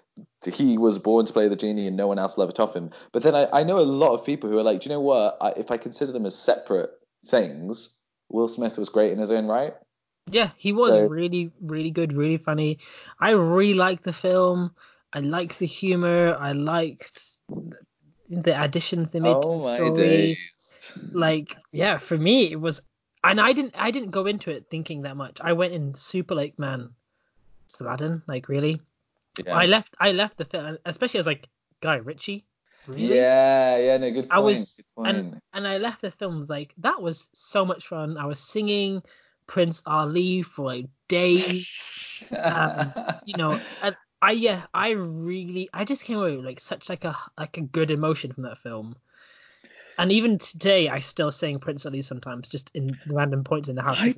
he 0.46 0.78
was 0.78 1.00
born 1.00 1.26
to 1.26 1.32
play 1.32 1.48
the 1.48 1.56
genie 1.56 1.88
and 1.88 1.96
no 1.96 2.06
one 2.06 2.20
else 2.20 2.36
will 2.36 2.44
ever 2.44 2.52
top 2.52 2.76
him. 2.76 2.90
But 3.10 3.24
then 3.24 3.34
I, 3.34 3.48
I 3.52 3.64
know 3.64 3.80
a 3.80 3.94
lot 4.04 4.14
of 4.14 4.24
people 4.24 4.48
who 4.48 4.58
are 4.58 4.62
like, 4.62 4.80
do 4.80 4.88
you 4.88 4.94
know 4.94 5.00
what? 5.00 5.38
I, 5.40 5.50
if 5.56 5.72
I 5.72 5.76
consider 5.76 6.12
them 6.12 6.26
as 6.26 6.36
separate 6.36 6.90
things, 7.26 7.98
Will 8.28 8.46
Smith 8.46 8.78
was 8.78 8.88
great 8.88 9.12
in 9.12 9.18
his 9.18 9.32
own 9.32 9.46
right. 9.46 9.74
Yeah, 10.30 10.50
he 10.56 10.72
was 10.72 10.90
So- 10.92 11.06
really, 11.08 11.50
really 11.60 11.90
good, 11.90 12.12
really 12.12 12.36
funny. 12.36 12.78
I 13.20 13.30
really 13.30 13.74
liked 13.74 14.04
the 14.04 14.12
film. 14.12 14.74
I 15.12 15.20
liked 15.20 15.58
the 15.58 15.66
humor. 15.66 16.36
I 16.38 16.52
liked 16.52 17.38
the 18.28 18.62
additions 18.62 19.10
they 19.10 19.20
made 19.20 19.32
to 19.32 19.40
oh 19.44 19.62
the 19.62 19.68
my 19.68 19.76
story. 19.76 19.94
days. 19.94 20.98
Like, 21.12 21.56
yeah, 21.72 21.98
for 21.98 22.16
me 22.16 22.50
it 22.52 22.60
was, 22.60 22.80
and 23.24 23.40
I 23.40 23.52
didn't, 23.52 23.74
I 23.76 23.90
didn't 23.90 24.10
go 24.10 24.26
into 24.26 24.50
it 24.50 24.66
thinking 24.70 25.02
that 25.02 25.16
much. 25.16 25.38
I 25.40 25.52
went 25.52 25.74
in 25.74 25.94
super 25.94 26.34
like, 26.34 26.58
man, 26.58 26.90
it's 27.66 27.78
Aladdin. 27.80 28.22
Like, 28.26 28.48
really? 28.48 28.80
Yeah. 29.44 29.54
I 29.54 29.66
left, 29.66 29.94
I 30.00 30.12
left 30.12 30.38
the 30.38 30.44
film, 30.44 30.78
especially 30.86 31.20
as 31.20 31.26
like 31.26 31.48
Guy 31.80 31.96
Ritchie. 31.96 32.44
Really? 32.86 33.14
Yeah, 33.14 33.76
yeah, 33.76 33.96
no, 33.98 34.10
good 34.10 34.28
point. 34.28 34.32
I 34.32 34.38
was, 34.40 34.80
and 34.96 35.40
and 35.52 35.68
I 35.68 35.78
left 35.78 36.00
the 36.00 36.10
film 36.10 36.46
like 36.48 36.74
that 36.78 37.00
was 37.00 37.28
so 37.32 37.64
much 37.64 37.86
fun. 37.86 38.16
I 38.18 38.26
was 38.26 38.40
singing 38.40 39.02
Prince 39.46 39.82
Ali 39.86 40.42
for 40.42 40.66
like 40.66 40.86
days. 41.08 42.22
um, 42.44 42.92
you 43.24 43.36
know, 43.36 43.60
and 43.82 43.96
I 44.20 44.32
yeah, 44.32 44.62
I 44.72 44.90
really, 44.90 45.68
I 45.72 45.84
just 45.84 46.04
came 46.04 46.18
away 46.18 46.36
with 46.36 46.44
like 46.44 46.60
such 46.60 46.88
like 46.88 47.04
a 47.04 47.16
like 47.38 47.56
a 47.56 47.62
good 47.62 47.90
emotion 47.90 48.32
from 48.32 48.44
that 48.44 48.58
film. 48.58 48.96
And 49.98 50.10
even 50.10 50.38
today, 50.38 50.88
I 50.88 51.00
still 51.00 51.30
sing 51.30 51.58
Prince 51.58 51.84
Ali 51.84 52.02
sometimes, 52.02 52.48
just 52.48 52.70
in 52.74 52.96
random 53.06 53.44
points 53.44 53.68
in 53.68 53.76
the 53.76 53.82
house. 53.82 53.98
I 54.00 54.14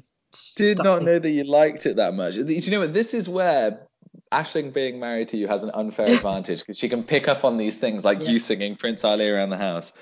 did 0.56 0.78
not 0.78 1.02
know 1.02 1.18
that 1.18 1.30
you 1.30 1.44
liked 1.44 1.86
it 1.86 1.96
that 1.96 2.14
much. 2.14 2.34
Do 2.36 2.44
you 2.44 2.70
know 2.70 2.80
what? 2.80 2.94
This 2.94 3.12
is 3.12 3.28
where 3.28 3.86
Ashling 4.32 4.72
being 4.72 5.00
married 5.00 5.28
to 5.28 5.36
you 5.36 5.48
has 5.48 5.62
an 5.62 5.70
unfair 5.74 6.12
advantage 6.14 6.60
because 6.60 6.78
she 6.78 6.88
can 6.88 7.02
pick 7.02 7.28
up 7.28 7.44
on 7.44 7.56
these 7.56 7.78
things 7.78 8.04
like 8.04 8.22
Yeah. 8.22 8.30
you 8.30 8.38
singing 8.38 8.76
Prince 8.76 9.04
Ali 9.04 9.28
around 9.28 9.50
the 9.50 9.58
house. 9.58 9.92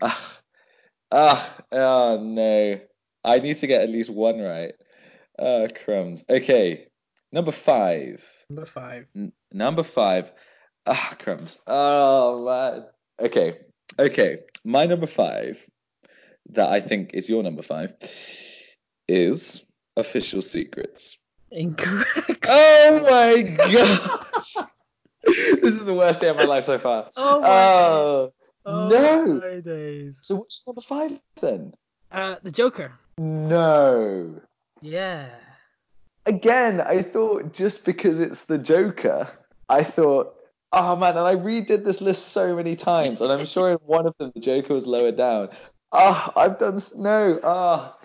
Ah, 0.00 0.38
ah, 1.12 1.56
oh 1.72 2.18
no. 2.22 2.80
I 3.24 3.38
need 3.38 3.56
to 3.58 3.66
get 3.66 3.82
at 3.82 3.88
least 3.90 4.10
one 4.10 4.40
right. 4.40 4.72
Ah, 5.38 5.66
crumbs. 5.84 6.24
Okay, 6.28 6.88
number 7.30 7.52
five. 7.52 8.22
Number 8.50 8.66
five. 8.66 9.06
N- 9.16 9.32
number 9.52 9.82
five. 9.82 10.30
Ah, 10.86 11.14
crumbs. 11.18 11.58
Oh 11.66 12.44
man. 12.44 12.86
Okay, 13.20 13.58
okay. 13.98 14.40
My 14.64 14.86
number 14.86 15.06
five, 15.06 15.64
that 16.50 16.70
I 16.70 16.80
think 16.80 17.14
is 17.14 17.28
your 17.28 17.42
number 17.42 17.62
five, 17.62 17.94
is 19.08 19.62
Official 19.96 20.42
Secrets. 20.42 21.16
Incorrect. 21.50 22.44
Oh 22.48 23.06
my 23.08 23.42
gosh. 23.42 24.56
this 25.24 25.74
is 25.74 25.84
the 25.84 25.94
worst 25.94 26.20
day 26.20 26.28
of 26.28 26.36
my 26.36 26.44
life 26.44 26.64
so 26.66 26.78
far. 26.78 27.10
Oh 27.16 27.40
my 27.40 27.48
Oh. 27.48 28.32
Oh, 28.64 28.88
no. 28.88 29.40
my 29.40 29.60
days. 29.60 30.20
So 30.22 30.36
what's 30.36 30.62
number 30.66 30.80
five 30.82 31.18
then? 31.40 31.72
Uh, 32.10 32.36
the 32.42 32.50
Joker. 32.50 32.92
No. 33.18 34.40
Yeah. 34.80 35.28
Again, 36.26 36.80
I 36.80 37.02
thought 37.02 37.52
just 37.52 37.84
because 37.84 38.20
it's 38.20 38.44
the 38.44 38.58
Joker, 38.58 39.28
I 39.68 39.84
thought, 39.84 40.34
oh 40.72 40.96
man, 40.96 41.16
and 41.16 41.26
I 41.26 41.34
redid 41.34 41.84
this 41.84 42.00
list 42.00 42.28
so 42.28 42.54
many 42.54 42.76
times, 42.76 43.20
and 43.20 43.32
I'm 43.32 43.46
sure 43.46 43.70
in 43.70 43.78
one 43.84 44.06
of 44.06 44.16
them 44.18 44.32
the 44.34 44.40
Joker 44.40 44.74
was 44.74 44.86
lower 44.86 45.12
down. 45.12 45.48
Ah, 45.92 46.32
I've 46.36 46.58
done 46.58 46.80
no. 46.96 47.40
Ah, 47.42 47.96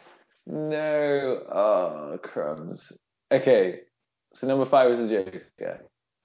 no. 0.45 1.43
Oh, 1.51 2.19
crumbs. 2.21 2.91
Okay, 3.31 3.81
so 4.33 4.47
number 4.47 4.65
five 4.65 4.91
is 4.91 4.99
the 4.99 5.07
Joker. 5.07 5.81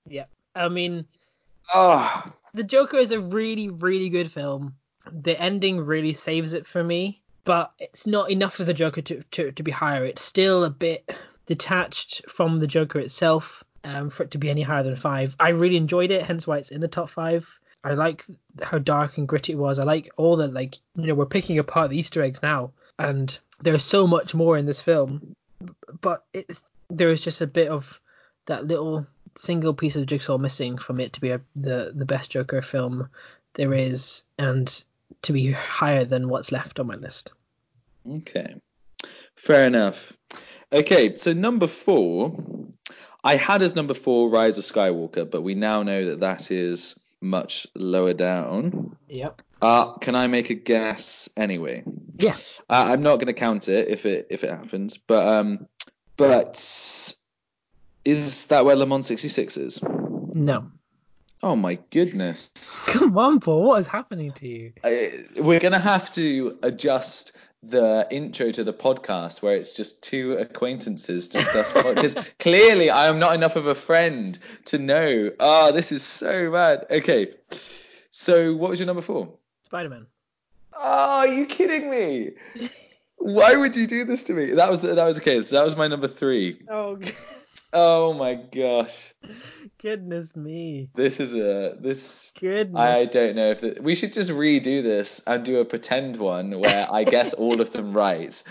Yeah, 0.06 0.24
I 0.54 0.68
mean, 0.68 1.06
Oh, 1.72 2.22
The 2.54 2.64
Joker 2.64 2.98
is 2.98 3.12
a 3.12 3.20
really, 3.20 3.68
really 3.68 4.08
good 4.08 4.30
film. 4.32 4.74
The 5.10 5.40
ending 5.40 5.80
really 5.80 6.14
saves 6.14 6.54
it 6.54 6.66
for 6.66 6.82
me, 6.82 7.21
but 7.44 7.72
it's 7.78 8.06
not 8.06 8.30
enough 8.30 8.60
of 8.60 8.66
the 8.66 8.74
Joker 8.74 9.02
to, 9.02 9.22
to, 9.32 9.52
to 9.52 9.62
be 9.62 9.70
higher. 9.70 10.04
It's 10.04 10.22
still 10.22 10.64
a 10.64 10.70
bit 10.70 11.10
detached 11.46 12.22
from 12.30 12.58
the 12.58 12.66
Joker 12.66 13.00
itself 13.00 13.64
um, 13.84 14.10
for 14.10 14.22
it 14.22 14.30
to 14.32 14.38
be 14.38 14.50
any 14.50 14.62
higher 14.62 14.82
than 14.82 14.96
five. 14.96 15.34
I 15.40 15.50
really 15.50 15.76
enjoyed 15.76 16.10
it, 16.10 16.22
hence 16.22 16.46
why 16.46 16.58
it's 16.58 16.70
in 16.70 16.80
the 16.80 16.88
top 16.88 17.10
five. 17.10 17.58
I 17.84 17.94
like 17.94 18.24
how 18.62 18.78
dark 18.78 19.18
and 19.18 19.26
gritty 19.26 19.52
it 19.52 19.58
was. 19.58 19.78
I 19.78 19.84
like 19.84 20.08
all 20.16 20.36
the 20.36 20.46
like 20.46 20.78
you 20.94 21.08
know 21.08 21.14
we're 21.14 21.26
picking 21.26 21.58
apart 21.58 21.90
the 21.90 21.98
Easter 21.98 22.22
eggs 22.22 22.42
now, 22.42 22.70
and 22.98 23.36
there's 23.60 23.82
so 23.82 24.06
much 24.06 24.34
more 24.34 24.56
in 24.56 24.66
this 24.66 24.80
film, 24.80 25.34
but 26.00 26.24
it, 26.32 26.52
there 26.90 27.08
is 27.08 27.20
just 27.20 27.40
a 27.40 27.46
bit 27.46 27.68
of 27.68 28.00
that 28.46 28.66
little 28.66 29.06
single 29.34 29.74
piece 29.74 29.96
of 29.96 30.06
jigsaw 30.06 30.38
missing 30.38 30.78
from 30.78 31.00
it 31.00 31.14
to 31.14 31.20
be 31.20 31.30
a, 31.30 31.40
the 31.56 31.92
the 31.94 32.04
best 32.04 32.30
Joker 32.30 32.62
film 32.62 33.08
there 33.54 33.74
is, 33.74 34.22
and 34.38 34.84
to 35.22 35.32
be 35.32 35.52
higher 35.52 36.04
than 36.04 36.28
what's 36.28 36.52
left 36.52 36.80
on 36.80 36.86
my 36.86 36.96
list. 36.96 37.32
okay. 38.10 38.56
Fair 39.36 39.66
enough. 39.66 40.12
Okay, 40.72 41.16
so 41.16 41.32
number 41.32 41.66
four, 41.66 42.36
I 43.24 43.36
had 43.36 43.62
as 43.62 43.74
number 43.74 43.94
four 43.94 44.28
Rise 44.30 44.58
of 44.58 44.64
Skywalker, 44.64 45.28
but 45.30 45.42
we 45.42 45.54
now 45.54 45.82
know 45.82 46.06
that 46.06 46.20
that 46.20 46.50
is 46.50 46.98
much 47.20 47.66
lower 47.74 48.14
down. 48.14 48.96
Yep. 49.08 49.42
Uh, 49.60 49.92
can 49.98 50.14
I 50.14 50.26
make 50.26 50.50
a 50.50 50.54
guess 50.54 51.28
anyway? 51.36 51.84
Yeah. 52.18 52.36
Uh, 52.68 52.86
I'm 52.88 53.02
not 53.02 53.16
going 53.16 53.26
to 53.28 53.32
count 53.32 53.68
it 53.68 53.88
if 53.88 54.06
it 54.06 54.26
if 54.30 54.44
it 54.44 54.50
happens, 54.50 54.96
but 54.96 55.26
um, 55.26 55.68
but 56.16 56.56
is 58.04 58.46
that 58.46 58.64
where 58.64 58.76
Le 58.76 58.86
Mans 58.86 59.06
66 59.06 59.56
is? 59.56 59.80
No. 59.82 60.70
Oh 61.42 61.56
my 61.56 61.74
goodness. 61.90 62.50
Come 62.86 63.18
on, 63.18 63.40
Paul. 63.40 63.64
What 63.64 63.80
is 63.80 63.86
happening 63.86 64.32
to 64.32 64.46
you? 64.46 64.72
I, 64.84 65.24
we're 65.36 65.58
going 65.58 65.72
to 65.72 65.80
have 65.80 66.12
to 66.14 66.56
adjust 66.62 67.32
the 67.64 68.06
intro 68.10 68.50
to 68.52 68.62
the 68.62 68.72
podcast 68.72 69.42
where 69.42 69.56
it's 69.56 69.72
just 69.72 70.02
two 70.02 70.32
acquaintances 70.34 71.28
discuss 71.28 71.72
because 71.94 72.16
clearly 72.38 72.90
I 72.90 73.06
am 73.06 73.18
not 73.18 73.34
enough 73.34 73.56
of 73.56 73.66
a 73.66 73.74
friend 73.74 74.38
to 74.66 74.78
know. 74.78 75.30
Oh, 75.40 75.72
this 75.72 75.90
is 75.90 76.04
so 76.04 76.52
bad. 76.52 76.86
Okay. 76.90 77.34
So 78.10 78.54
what 78.54 78.70
was 78.70 78.78
your 78.78 78.86
number 78.86 79.02
four? 79.02 79.32
Spider 79.64 79.88
Man. 79.88 80.06
Oh, 80.74 80.78
ah, 80.80 81.18
are 81.18 81.28
you 81.28 81.46
kidding 81.46 81.90
me? 81.90 82.30
Why 83.16 83.56
would 83.56 83.74
you 83.74 83.86
do 83.86 84.04
this 84.04 84.24
to 84.24 84.32
me? 84.32 84.54
That 84.54 84.70
was 84.70 84.82
that 84.82 84.96
was 84.96 85.18
okay. 85.18 85.42
So 85.42 85.56
that 85.56 85.64
was 85.64 85.76
my 85.76 85.86
number 85.86 86.08
three. 86.08 86.62
Oh, 86.68 86.98
Oh 87.72 88.12
my 88.12 88.34
gosh, 88.34 89.14
goodness 89.82 90.34
me. 90.34 90.88
this 90.94 91.20
is 91.20 91.34
a 91.34 91.76
this. 91.80 92.32
Goodness. 92.40 92.80
I 92.80 93.04
don't 93.06 93.36
know 93.36 93.50
if 93.50 93.62
it, 93.62 93.82
we 93.82 93.94
should 93.94 94.12
just 94.12 94.30
redo 94.30 94.82
this 94.82 95.20
and 95.26 95.44
do 95.44 95.58
a 95.58 95.64
pretend 95.64 96.16
one 96.16 96.60
where 96.60 96.86
I 96.90 97.04
guess 97.04 97.34
all 97.34 97.60
of 97.60 97.72
them 97.72 97.92
right. 97.92 98.42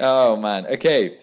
Oh 0.00 0.36
man. 0.36 0.66
Okay. 0.66 1.18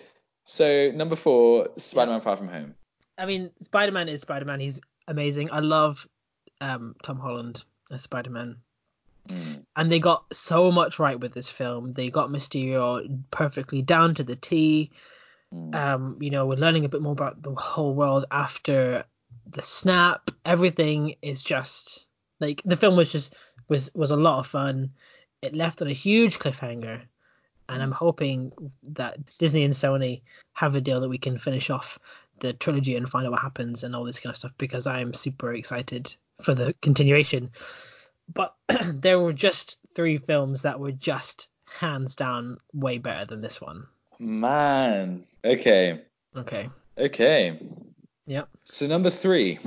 So 0.45 0.91
number 0.95 1.15
four, 1.15 1.69
Spider-Man: 1.77 2.21
Far 2.21 2.37
From 2.37 2.47
Home. 2.47 2.73
I 3.17 3.25
mean, 3.25 3.51
Spider 3.61 3.91
Man 3.91 4.09
is 4.09 4.21
Spider 4.21 4.45
Man. 4.45 4.59
He's 4.59 4.79
amazing. 5.07 5.51
I 5.51 5.59
love 5.59 6.07
um, 6.61 6.95
Tom 7.03 7.19
Holland 7.19 7.63
as 7.91 8.01
Spider 8.03 8.29
Man. 8.29 8.57
Mm. 9.27 9.65
And 9.75 9.91
they 9.91 9.99
got 9.99 10.25
so 10.33 10.71
much 10.71 10.97
right 10.97 11.19
with 11.19 11.33
this 11.33 11.47
film. 11.47 11.93
They 11.93 12.09
got 12.09 12.29
Mysterio 12.29 13.21
perfectly 13.29 13.81
down 13.81 14.15
to 14.15 14.23
the 14.23 14.35
T. 14.35 14.91
Mm. 15.53 15.75
Um, 15.75 16.17
you 16.19 16.29
know, 16.29 16.45
we're 16.45 16.55
learning 16.55 16.85
a 16.85 16.89
bit 16.89 17.01
more 17.01 17.11
about 17.11 17.41
the 17.43 17.53
whole 17.53 17.93
world 17.93 18.25
after 18.31 19.03
the 19.49 19.61
snap. 19.61 20.31
Everything 20.45 21.15
is 21.21 21.43
just 21.43 22.07
like 22.39 22.61
the 22.65 22.77
film 22.77 22.95
was 22.95 23.11
just 23.11 23.33
was 23.67 23.91
was 23.93 24.11
a 24.11 24.15
lot 24.15 24.39
of 24.39 24.47
fun. 24.47 24.91
It 25.41 25.55
left 25.55 25.81
on 25.81 25.87
a 25.87 25.93
huge 25.93 26.39
cliffhanger, 26.39 27.01
and 27.69 27.81
I'm 27.81 27.91
hoping 27.91 28.51
that 28.83 29.17
Disney 29.37 29.63
and 29.63 29.73
Sony 29.73 30.21
have 30.53 30.75
a 30.75 30.81
deal 30.81 31.01
that 31.01 31.09
we 31.09 31.17
can 31.17 31.39
finish 31.39 31.69
off 31.69 31.97
the 32.39 32.53
trilogy 32.53 32.95
and 32.95 33.09
find 33.09 33.25
out 33.25 33.31
what 33.31 33.41
happens 33.41 33.83
and 33.83 33.95
all 33.95 34.03
this 34.03 34.19
kind 34.19 34.33
of 34.33 34.37
stuff 34.37 34.51
because 34.57 34.87
I'm 34.87 35.13
super 35.13 35.53
excited 35.53 36.15
for 36.41 36.53
the 36.53 36.73
continuation. 36.81 37.51
But 38.33 38.55
there 38.85 39.19
were 39.19 39.33
just 39.33 39.77
three 39.95 40.17
films 40.17 40.63
that 40.63 40.79
were 40.79 40.91
just 40.91 41.47
hands 41.65 42.15
down 42.15 42.57
way 42.73 42.97
better 42.97 43.25
than 43.25 43.41
this 43.41 43.61
one. 43.61 43.85
Man. 44.19 45.25
Okay. 45.43 46.01
Okay. 46.35 46.69
Okay. 46.97 47.59
Yep. 48.27 48.49
So 48.65 48.87
number 48.87 49.09
three. 49.09 49.59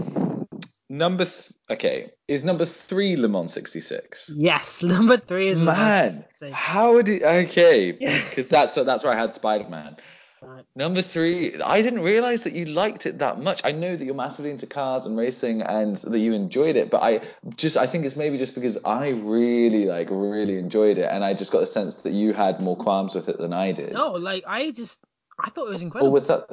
Number 0.90 1.24
th- 1.24 1.52
okay 1.70 2.10
is 2.28 2.44
number 2.44 2.66
three 2.66 3.16
Le 3.16 3.26
Mans 3.28 3.52
66. 3.52 4.30
Yes, 4.34 4.82
number 4.94 5.16
three 5.16 5.48
is 5.48 5.58
Man, 5.58 6.24
how 6.52 6.98
you? 6.98 7.20
Okay, 7.24 7.92
because 8.28 8.48
that's 8.48 8.74
that's 8.74 9.02
where 9.02 9.12
I 9.12 9.16
had 9.16 9.32
Spider-Man. 9.32 9.96
Right. 10.42 10.64
Number 10.76 11.00
three, 11.00 11.58
I 11.62 11.80
didn't 11.80 12.00
realize 12.02 12.42
that 12.42 12.52
you 12.52 12.66
liked 12.66 13.06
it 13.06 13.18
that 13.20 13.40
much. 13.40 13.62
I 13.64 13.72
know 13.72 13.96
that 13.96 14.04
you're 14.04 14.14
massively 14.14 14.50
into 14.50 14.66
cars 14.66 15.06
and 15.06 15.16
racing 15.16 15.62
and 15.62 15.96
that 15.96 16.18
you 16.18 16.34
enjoyed 16.34 16.76
it, 16.76 16.90
but 16.90 17.02
I 17.02 17.22
just 17.56 17.78
I 17.78 17.86
think 17.86 18.04
it's 18.04 18.14
maybe 18.14 18.36
just 18.36 18.54
because 18.54 18.76
I 18.84 19.08
really 19.08 19.86
like 19.86 20.08
really 20.10 20.58
enjoyed 20.58 20.98
it, 20.98 21.08
and 21.10 21.24
I 21.24 21.32
just 21.32 21.50
got 21.50 21.60
the 21.60 21.66
sense 21.66 21.96
that 21.96 22.12
you 22.12 22.34
had 22.34 22.60
more 22.60 22.76
qualms 22.76 23.14
with 23.14 23.30
it 23.30 23.38
than 23.38 23.54
I 23.54 23.72
did. 23.72 23.94
No, 23.94 24.12
like 24.12 24.44
I 24.46 24.70
just 24.70 25.00
I 25.40 25.48
thought 25.48 25.66
it 25.68 25.70
was 25.70 25.80
Or 25.80 25.84
incredible. 25.86 26.12
was 26.12 26.26
that 26.26 26.46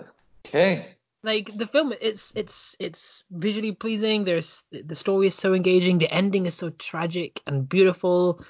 okay? 0.45 0.95
Like 1.23 1.55
the 1.55 1.67
film 1.67 1.93
it's 2.01 2.33
it's 2.35 2.75
it's 2.79 3.23
visually 3.31 3.71
pleasing. 3.71 4.23
There's 4.23 4.63
the 4.71 4.95
story 4.95 5.27
is 5.27 5.35
so 5.35 5.53
engaging. 5.53 5.97
The 5.97 6.11
ending 6.11 6.45
is 6.45 6.55
so 6.55 6.69
tragic 6.71 7.41
and 7.45 7.67
beautiful. 7.67 8.43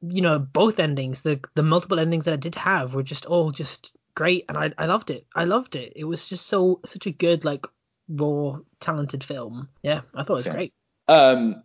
You 0.00 0.22
know 0.22 0.38
both 0.38 0.80
endings 0.80 1.22
the 1.22 1.40
the 1.54 1.62
multiple 1.62 2.00
endings 2.00 2.24
that 2.24 2.34
i 2.34 2.36
did 2.36 2.56
have 2.56 2.92
were 2.94 3.04
just 3.04 3.24
all 3.26 3.52
just 3.52 3.96
great 4.16 4.44
and 4.48 4.58
i 4.58 4.72
i 4.78 4.86
loved 4.86 5.10
it. 5.10 5.26
I 5.34 5.44
loved 5.44 5.76
it. 5.76 5.92
It 5.94 6.04
was 6.04 6.28
just 6.28 6.46
so 6.46 6.80
such 6.84 7.06
a 7.06 7.12
good 7.12 7.44
like 7.44 7.66
raw 8.08 8.58
talented 8.80 9.22
film. 9.22 9.68
Yeah 9.82 10.00
i 10.14 10.24
thought 10.24 10.34
it 10.34 10.46
was 10.46 10.48
great. 10.48 10.72
Um, 11.08 11.62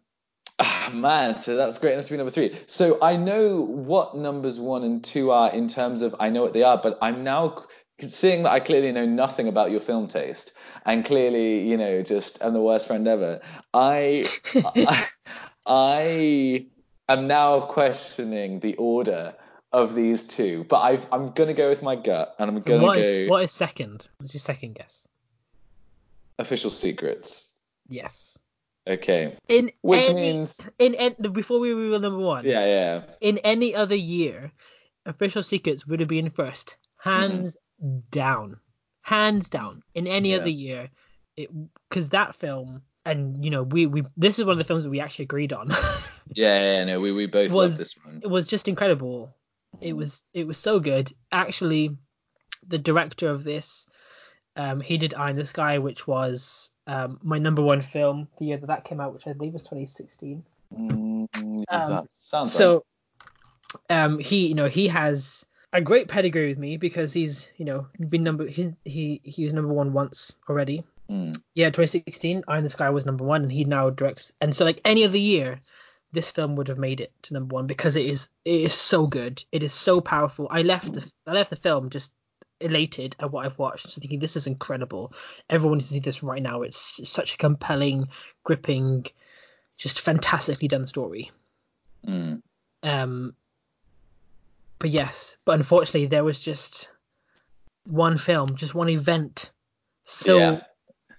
ah, 0.60 0.92
man, 0.94 1.36
so 1.36 1.56
that's 1.56 1.80
great 1.80 1.94
enough 1.94 2.06
to 2.06 2.12
be 2.12 2.18
number 2.18 2.32
three. 2.32 2.60
So 2.68 3.00
I 3.02 3.18
know 3.18 3.62
what 3.62 4.16
numbers 4.16 4.60
one 4.60 4.84
and 4.84 5.04
two 5.04 5.32
are 5.32 5.52
in 5.52 5.68
terms 5.68 6.02
of 6.02 6.16
I 6.20 6.30
know 6.30 6.44
what 6.44 6.54
they 6.54 6.64
are, 6.64 6.80
but 6.82 7.00
I'm 7.02 7.24
now 7.24 7.66
seeing 8.02 8.44
that 8.44 8.52
I 8.52 8.60
clearly 8.60 8.92
know 8.92 9.06
nothing 9.06 9.48
about 9.48 9.72
your 9.72 9.82
film 9.82 10.08
taste, 10.08 10.54
and 10.86 11.04
clearly, 11.04 11.68
you 11.68 11.78
know, 11.78 12.02
just 12.02 12.44
I'm 12.44 12.54
the 12.54 12.62
worst 12.62 12.88
friend 12.88 13.08
ever. 13.08 13.42
I, 13.74 14.26
I, 14.56 15.08
I 15.66 16.66
am 17.10 17.28
now 17.28 17.62
questioning 17.62 18.60
the 18.60 18.76
order 18.76 19.34
of 19.74 19.96
these 19.96 20.28
two, 20.28 20.66
but 20.70 20.78
I've, 20.82 21.06
I'm 21.12 21.32
gonna 21.32 21.54
go 21.54 21.70
with 21.70 21.82
my 21.82 21.96
gut, 21.96 22.36
and 22.40 22.50
I'm 22.50 22.62
gonna 22.62 22.84
what 22.84 22.96
go 22.96 23.02
is 23.02 23.30
what 23.30 23.44
is 23.44 23.52
second 23.52 24.08
what's 24.18 24.34
your 24.34 24.40
second 24.40 24.76
guess 24.76 25.08
official 26.40 26.70
secrets. 26.70 27.52
yes 27.90 28.38
Okay, 28.88 29.36
in 29.50 29.70
which 29.82 30.06
any, 30.06 30.22
means 30.22 30.62
in, 30.80 30.94
in 30.94 31.34
before 31.34 31.60
we 31.60 31.74
reveal 31.74 32.00
number 32.00 32.20
one 32.20 32.46
yeah, 32.46 32.66
yeah. 32.66 33.02
in 33.20 33.38
any 33.40 33.76
other 33.76 33.96
year, 33.96 34.54
Official 35.06 35.44
Secrets 35.44 35.86
would 35.86 36.00
have 36.00 36.08
been 36.08 36.30
first, 36.30 36.78
mm-hmm. 37.04 37.10
hands 37.10 37.58
down, 38.12 38.60
hands 39.02 39.50
down. 39.50 39.84
In 39.94 40.08
any 40.08 40.32
Yeah. 40.32 40.38
other 40.38 40.50
year, 40.50 40.90
it 41.36 41.50
because 41.90 42.10
that 42.10 42.36
film, 42.36 42.82
and 43.06 43.44
you 43.44 43.52
know, 43.52 43.64
we 43.64 43.86
we 43.86 44.04
this 44.16 44.40
is 44.40 44.46
one 44.46 44.54
of 44.54 44.58
the 44.58 44.64
films 44.64 44.84
that 44.84 44.90
we 44.90 45.00
actually 45.00 45.24
agreed 45.24 45.54
on. 45.54 45.70
Yeah, 46.34 46.60
yeah, 46.62 46.84
no, 46.84 47.00
we, 47.00 47.14
we 47.14 47.26
both 47.26 47.52
Was- 47.52 47.78
this 47.78 47.96
one. 48.04 48.20
it 48.22 48.28
was 48.28 48.48
just 48.48 48.68
incredible. 48.68 49.34
It 49.82 49.94
was 49.94 50.22
it 50.34 50.46
was 50.46 50.58
so 50.58 50.80
good. 50.80 51.12
Actually, 51.32 51.98
the 52.68 52.78
director 52.78 53.30
of 53.30 53.44
this, 53.44 53.88
um, 54.56 54.82
he 54.82 54.98
did 54.98 55.14
Eye 55.14 55.30
in 55.32 55.36
the 55.38 55.46
Sky, 55.46 55.80
which 55.80 56.06
was 56.06 56.70
um 56.86 57.20
my 57.24 57.40
number 57.40 57.62
one 57.62 57.82
film 57.82 58.28
the 58.40 58.46
year 58.46 58.58
that 58.58 58.68
that 58.68 58.84
came 58.86 59.00
out, 59.00 59.14
which 59.14 59.26
I 59.26 59.34
believe 59.34 59.54
was 59.54 59.64
2016. 59.64 60.44
Mm, 60.78 61.28
Um, 61.70 62.08
so 62.48 62.84
um 63.90 64.20
he 64.20 64.48
you 64.48 64.56
know 64.56 64.68
he 64.68 64.90
has 64.90 65.46
a 65.74 65.82
great 65.82 66.08
pedigree 66.08 66.50
with 66.50 66.58
me 66.58 66.78
because 66.78 67.14
he's 67.14 67.52
you 67.58 67.66
know 67.66 67.88
been 68.10 68.24
number 68.24 68.48
he 68.48 68.74
he 68.86 69.22
he 69.24 69.44
was 69.44 69.54
number 69.54 69.74
one 69.74 69.94
once 69.94 70.34
already. 70.50 70.84
Mm, 71.10 71.38
yeah 71.54 71.68
2016 71.68 72.44
eye 72.50 72.58
in 72.58 72.66
the 72.66 72.70
sky 72.70 72.90
was 72.90 73.06
number 73.06 73.24
one 73.24 73.44
and 73.44 73.52
he 73.52 73.64
now 73.64 73.90
directs 73.90 74.34
and 74.42 74.54
so 74.54 74.66
like 74.66 74.82
any 74.84 75.06
other 75.06 75.18
year 75.18 75.62
this 76.12 76.32
film 76.32 76.56
would 76.56 76.68
have 76.68 76.78
made 76.78 77.02
it 77.02 77.14
to 77.22 77.34
number 77.34 77.54
one 77.54 77.68
because 77.68 77.96
it 77.96 78.06
is 78.06 78.30
it 78.46 78.62
is 78.62 78.74
so 78.74 79.08
good. 79.08 79.44
It 79.52 79.64
is 79.64 79.74
so 79.74 80.02
powerful. 80.02 80.48
I 80.50 80.62
left 80.62 80.94
the 80.94 81.10
i 81.26 81.34
left 81.34 81.50
the 81.50 81.56
film 81.56 81.90
just 81.90 82.12
elated 82.60 83.16
at 83.20 83.32
what 83.32 83.46
i've 83.46 83.60
watched 83.60 83.88
so 83.88 84.02
thinking 84.02 84.20
this 84.20 84.36
is 84.36 84.48
incredible. 84.48 85.14
Everyone 85.50 85.78
needs 85.78 85.88
to 85.90 85.94
see 85.94 86.00
this 86.00 86.24
right 86.24 86.42
now. 86.42 86.62
It's 86.62 87.08
such 87.08 87.36
a 87.36 87.38
compelling 87.38 88.08
gripping 88.44 89.06
just 89.78 90.00
fantastically 90.00 90.68
done 90.68 90.86
story. 90.86 91.32
Mm. 92.08 92.42
um, 92.84 93.36
but 94.80 94.90
yes, 94.90 95.38
but 95.46 95.58
unfortunately 95.60 96.08
there 96.08 96.24
was 96.24 96.40
just 96.40 96.90
one 97.86 98.18
film, 98.18 98.56
just 98.56 98.76
one 98.76 98.90
event, 98.90 99.52
so 100.06 100.38
Yeah. 100.38 100.60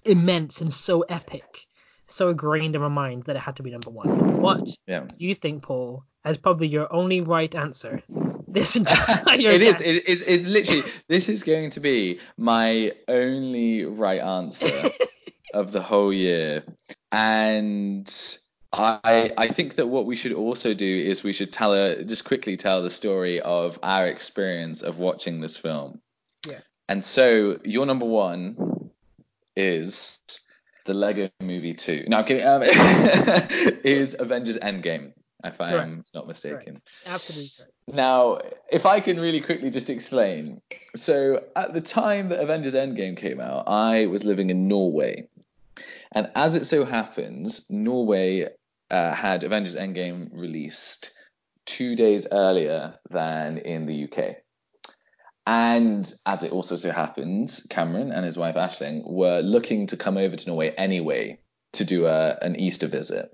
immense 0.04 0.60
and 0.60 0.72
so 0.72 1.02
epic 1.02 1.66
so 2.10 2.30
ingrained 2.30 2.74
in 2.74 2.80
my 2.80 2.88
mind 2.88 3.24
that 3.24 3.36
it 3.36 3.40
had 3.40 3.56
to 3.56 3.62
be 3.62 3.70
number 3.70 3.90
one. 3.90 4.08
What 4.40 4.76
Yeah. 4.86 5.00
do 5.00 5.26
you 5.26 5.34
think, 5.34 5.62
Paul, 5.62 6.04
as 6.24 6.38
probably 6.38 6.68
your 6.68 6.92
only 6.92 7.20
right 7.20 7.54
answer? 7.54 8.02
This 8.50 8.76
entire 8.76 9.50
it 9.50 9.60
is. 9.60 9.78
It, 9.82 10.04
it's, 10.08 10.22
it's 10.22 10.46
literally. 10.46 10.82
This 11.06 11.28
is 11.28 11.42
going 11.42 11.68
to 11.70 11.80
be 11.80 12.18
my 12.38 12.92
only 13.06 13.84
right 13.84 14.22
answer 14.22 14.90
of 15.54 15.70
the 15.70 15.82
whole 15.82 16.14
year, 16.14 16.64
and 17.12 18.08
I 18.72 19.32
I 19.36 19.48
think 19.48 19.76
that 19.76 19.86
what 19.86 20.06
we 20.06 20.16
should 20.16 20.32
also 20.32 20.74
do 20.74 20.86
is 20.86 21.22
we 21.22 21.32
should 21.32 21.52
tell 21.52 21.72
a 21.72 22.04
just 22.04 22.24
quickly 22.24 22.56
tell 22.56 22.82
the 22.82 22.90
story 22.90 23.40
of 23.40 23.78
our 23.82 24.06
experience 24.06 24.82
of 24.82 24.98
watching 24.98 25.40
this 25.40 25.56
film. 25.56 26.00
Yeah. 26.46 26.60
And 26.88 27.02
so 27.02 27.58
your 27.64 27.86
number 27.86 28.04
one 28.04 28.90
is 29.56 30.18
the 30.84 30.94
Lego 30.94 31.30
Movie 31.40 31.74
Two. 31.74 32.04
No, 32.08 32.18
I'm 32.18 32.24
kidding. 32.24 32.46
Um, 32.46 32.62
is 33.84 34.16
Avengers 34.18 34.58
Endgame, 34.58 35.12
if 35.44 35.60
I 35.60 35.74
am 35.74 36.04
not 36.14 36.26
mistaken. 36.26 36.82
Absolutely 37.06 37.50
correct. 37.56 37.72
Now, 37.86 38.38
if 38.70 38.84
I 38.84 39.00
can 39.00 39.18
really 39.18 39.40
quickly 39.40 39.70
just 39.70 39.88
explain. 39.88 40.60
So, 40.94 41.44
at 41.56 41.72
the 41.72 41.80
time 41.80 42.28
that 42.30 42.40
Avengers 42.40 42.74
Endgame 42.74 43.16
came 43.16 43.40
out, 43.40 43.64
I 43.66 44.06
was 44.06 44.24
living 44.24 44.50
in 44.50 44.68
Norway. 44.68 45.26
And 46.12 46.30
as 46.34 46.54
it 46.54 46.64
so 46.64 46.84
happens, 46.84 47.62
Norway 47.68 48.48
uh, 48.90 49.14
had 49.14 49.44
Avengers 49.44 49.76
Endgame 49.76 50.28
released 50.32 51.12
two 51.66 51.96
days 51.96 52.26
earlier 52.30 52.94
than 53.10 53.58
in 53.58 53.86
the 53.86 54.04
UK. 54.04 54.36
And 55.46 56.10
as 56.26 56.42
it 56.42 56.52
also 56.52 56.76
so 56.76 56.90
happens, 56.90 57.66
Cameron 57.70 58.12
and 58.12 58.24
his 58.24 58.36
wife 58.36 58.56
Ashling 58.56 59.02
were 59.10 59.40
looking 59.40 59.86
to 59.88 59.96
come 59.96 60.18
over 60.18 60.36
to 60.36 60.46
Norway 60.46 60.70
anyway 60.70 61.38
to 61.74 61.84
do 61.84 62.06
a, 62.06 62.36
an 62.42 62.56
Easter 62.56 62.86
visit. 62.86 63.30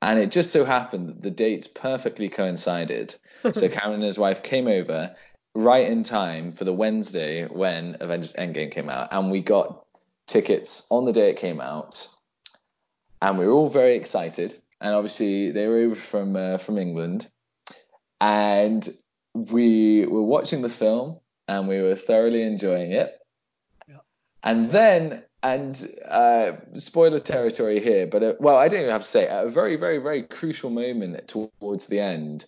And 0.00 0.18
it 0.18 0.32
just 0.32 0.50
so 0.50 0.64
happened 0.64 1.08
that 1.08 1.22
the 1.22 1.30
dates 1.30 1.68
perfectly 1.68 2.28
coincided. 2.28 3.14
So 3.54 3.68
Cameron 3.68 3.94
and 3.94 4.04
his 4.04 4.18
wife 4.18 4.44
came 4.44 4.68
over 4.68 5.16
right 5.54 5.88
in 5.88 6.04
time 6.04 6.52
for 6.52 6.64
the 6.64 6.72
Wednesday 6.72 7.44
when 7.46 7.96
Avengers 8.00 8.34
Endgame 8.34 8.70
came 8.70 8.88
out. 8.88 9.08
And 9.10 9.32
we 9.32 9.42
got 9.42 9.84
tickets 10.28 10.86
on 10.90 11.04
the 11.04 11.12
day 11.12 11.30
it 11.30 11.38
came 11.38 11.60
out. 11.60 12.06
And 13.22 13.38
we 13.38 13.46
were 13.46 13.52
all 13.52 13.70
very 13.70 13.94
excited. 13.94 14.56
And 14.80 14.94
obviously 14.94 15.52
they 15.52 15.68
were 15.68 15.78
over 15.78 15.94
from 15.94 16.34
uh, 16.34 16.58
from 16.58 16.76
England. 16.76 17.30
And 18.20 18.86
we 19.32 20.06
were 20.06 20.22
watching 20.22 20.60
the 20.60 20.68
film 20.68 21.20
and 21.46 21.68
we 21.68 21.80
were 21.80 21.94
thoroughly 21.94 22.42
enjoying 22.42 22.90
it. 22.90 23.16
Yeah. 23.88 23.98
And 24.42 24.70
then, 24.70 25.22
and 25.42 25.88
uh, 26.08 26.52
spoiler 26.74 27.20
territory 27.20 27.80
here, 27.80 28.08
but 28.08 28.22
uh, 28.22 28.34
well, 28.40 28.56
I 28.56 28.68
don't 28.68 28.80
even 28.80 28.92
have 28.92 29.02
to 29.02 29.08
say, 29.08 29.28
at 29.28 29.46
a 29.46 29.50
very, 29.50 29.76
very, 29.76 29.98
very 29.98 30.24
crucial 30.24 30.70
moment 30.70 31.28
towards 31.28 31.86
the 31.86 32.00
end, 32.00 32.44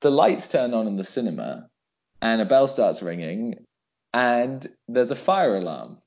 the 0.00 0.10
lights 0.10 0.48
turn 0.48 0.74
on 0.74 0.86
in 0.86 0.96
the 0.96 1.04
cinema 1.04 1.68
and 2.20 2.40
a 2.40 2.44
bell 2.44 2.68
starts 2.68 3.02
ringing 3.02 3.66
and 4.14 4.64
there's 4.86 5.10
a 5.10 5.16
fire 5.16 5.56
alarm. 5.56 5.98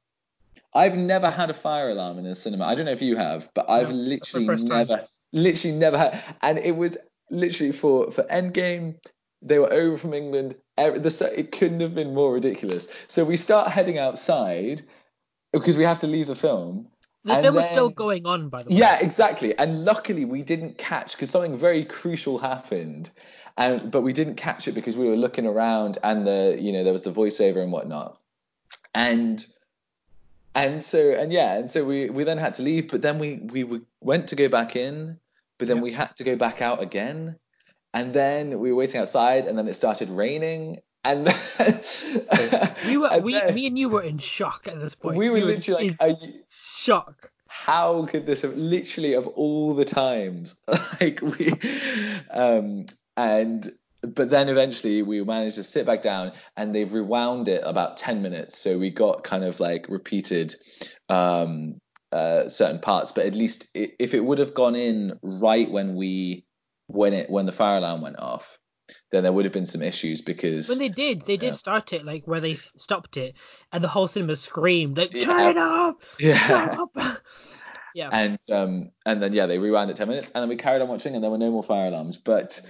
I've 0.76 0.98
never 0.98 1.32
had 1.32 1.50
a 1.50 1.54
fire 1.54 1.90
alarm 1.90 2.20
in 2.20 2.26
a 2.26 2.36
cinema. 2.36 2.66
I 2.66 2.76
don't 2.76 2.86
know 2.86 2.92
if 2.92 3.02
you 3.02 3.16
have, 3.16 3.50
but 3.56 3.70
I've 3.70 3.90
No, 3.90 3.96
literally 3.96 4.46
first 4.46 4.68
time. 4.68 4.88
never, 4.88 5.08
literally 5.32 5.78
never 5.78 5.98
had. 5.98 6.22
And 6.42 6.58
it 6.60 6.76
was 6.76 6.98
literally 7.32 7.72
for 7.72 8.12
for 8.12 8.24
Endgame. 8.24 8.96
They 9.42 9.58
were 9.60 9.72
over 9.72 9.98
from 9.98 10.14
England. 10.14 10.56
Every- 10.78 11.00
The, 11.00 11.10
se- 11.12 11.34
it 11.38 11.52
couldn't 11.52 11.80
have 11.80 11.96
been 11.96 12.14
more 12.14 12.34
ridiculous. 12.34 12.88
So 13.08 13.24
we 13.24 13.38
start 13.38 13.72
heading 13.72 13.98
outside 13.98 14.82
because 15.54 15.78
we 15.78 15.84
have 15.84 16.02
to 16.02 16.08
leave 16.08 16.28
the 16.28 16.36
film. 16.36 16.88
The 17.24 17.34
And 17.34 17.42
film 17.44 17.56
was 17.56 17.66
still 17.66 17.90
going 17.90 18.26
on, 18.26 18.50
by 18.50 18.64
the 18.64 18.70
way. 18.70 18.76
Yeah, 18.78 19.00
exactly. 19.00 19.58
And 19.58 19.86
luckily 19.86 20.26
we 20.26 20.42
didn't 20.42 20.78
catch 20.78 21.14
because 21.14 21.30
something 21.32 21.58
very 21.58 21.86
crucial 21.86 22.38
happened. 22.38 23.10
And 23.58 23.90
but 23.90 24.02
we 24.02 24.12
didn't 24.14 24.36
catch 24.36 24.68
it 24.68 24.74
because 24.74 24.98
we 24.98 25.08
were 25.08 25.16
looking 25.16 25.48
around 25.48 25.98
and 26.04 26.28
the 26.28 26.58
you 26.60 26.74
know 26.74 26.84
there 26.84 26.92
was 26.94 27.04
the 27.04 27.14
voiceover 27.14 27.64
and 27.64 27.72
whatnot. 27.72 28.20
And 28.94 29.46
and 30.56 30.84
so 30.84 31.12
and 31.12 31.32
yeah, 31.32 31.56
and 31.58 31.70
so 31.70 31.86
we 31.86 32.10
we 32.10 32.24
then 32.24 32.38
had 32.38 32.54
to 32.56 32.64
leave, 32.64 32.90
but 32.90 33.02
then 33.02 33.20
we 33.20 33.36
we 33.36 33.82
went 34.02 34.30
to 34.30 34.36
go 34.36 34.48
back 34.50 34.76
in, 34.76 35.20
but 35.60 35.68
then 35.68 35.78
Yeah. 35.78 35.84
we 35.84 35.92
had 35.92 36.16
to 36.16 36.24
go 36.24 36.36
back 36.36 36.62
out 36.62 36.82
again. 36.82 37.36
And 37.94 38.14
then 38.14 38.60
we 38.60 38.72
were 38.72 38.76
waiting 38.78 39.00
outside 39.00 39.46
and 39.46 39.58
then 39.58 39.68
it 39.70 39.74
started 39.76 40.10
raining 40.10 40.80
and 41.06 41.28
We 42.86 42.98
were, 42.98 43.08
and 43.08 43.24
we, 43.24 43.34
then 43.34 43.56
me 43.56 43.68
and 43.68 43.80
you 43.80 43.88
were 43.88 44.02
in 44.04 44.18
shock 44.18 44.68
at 44.68 44.80
this 44.82 44.96
point. 44.96 45.18
we 45.18 45.30
were 45.30 45.40
literally 45.40 45.90
like, 45.90 45.98
are 46.02 46.10
you, 46.10 46.42
shock. 46.50 47.32
how 47.48 48.06
could 48.08 48.26
this 48.26 48.42
have 48.42 48.58
literally 48.58 49.14
of 49.14 49.28
all 49.28 49.74
the 49.76 49.86
times 49.86 50.56
like 51.00 51.22
we 51.22 51.54
um 52.32 52.86
and 53.16 53.72
but 54.02 54.30
then 54.30 54.50
eventually 54.50 55.02
we 55.02 55.24
managed 55.24 55.56
to 55.56 55.64
sit 55.64 55.86
back 55.86 56.02
down 56.02 56.32
and 56.58 56.74
they've 56.76 56.94
rewound 56.94 57.48
it 57.48 57.62
about 57.66 57.98
10 57.98 58.22
minutes 58.22 58.58
so 58.58 58.78
we 58.78 58.90
got 58.90 59.24
kind 59.24 59.44
of 59.44 59.60
like 59.60 59.88
repeated 59.90 60.56
um 61.10 61.76
uh 62.12 62.48
certain 62.48 62.80
parts 62.80 63.12
but 63.12 63.26
at 63.26 63.34
least 63.34 63.68
if 63.74 64.14
it 64.14 64.20
would 64.20 64.38
have 64.38 64.54
gone 64.54 64.76
in 64.76 65.18
right 65.24 65.70
when 65.72 65.96
we 65.96 66.46
when 66.88 67.14
it 67.14 67.30
when 67.30 67.46
the 67.46 67.52
fire 67.52 67.78
alarm 67.78 68.02
went 68.02 68.20
off 68.20 68.58
then 69.12 69.24
there 69.24 69.34
would 69.34 69.46
have 69.46 69.54
been 69.54 69.66
some 69.66 69.82
issues 69.82 70.22
because 70.22 70.70
When 70.70 70.78
they 70.78 70.90
did, 70.90 71.26
they 71.26 71.38
did 71.38 71.48
Yeah. 71.48 71.52
start 71.54 71.94
it 71.94 72.06
like 72.06 72.28
where 72.28 72.40
they 72.40 72.60
stopped 72.78 73.18
it, 73.18 73.34
and 73.72 73.84
the 73.84 73.88
whole 73.88 74.08
cinema 74.08 74.36
screamed 74.36 74.98
like, 74.98 75.12
Yeah. 75.14 75.24
"Turn 75.26 75.42
it 75.52 75.58
up! 75.58 76.04
yeah 76.20 76.48
Turn 76.48 76.80
up!" 76.80 76.92
yeah. 77.96 78.10
and 78.12 78.38
um 78.52 78.92
and 79.06 79.24
then 79.24 79.34
yeah 79.34 79.48
they 79.48 79.58
rewound 79.58 79.90
it 79.90 79.98
10 79.98 80.08
minutes 80.08 80.32
and 80.36 80.42
then 80.44 80.50
we 80.50 80.56
carried 80.56 80.82
on 80.84 80.88
watching 80.88 81.16
and 81.16 81.24
there 81.24 81.32
were 81.32 81.38
no 81.40 81.50
more 81.50 81.64
fire 81.64 81.88
alarms 81.88 82.18
but 82.18 82.62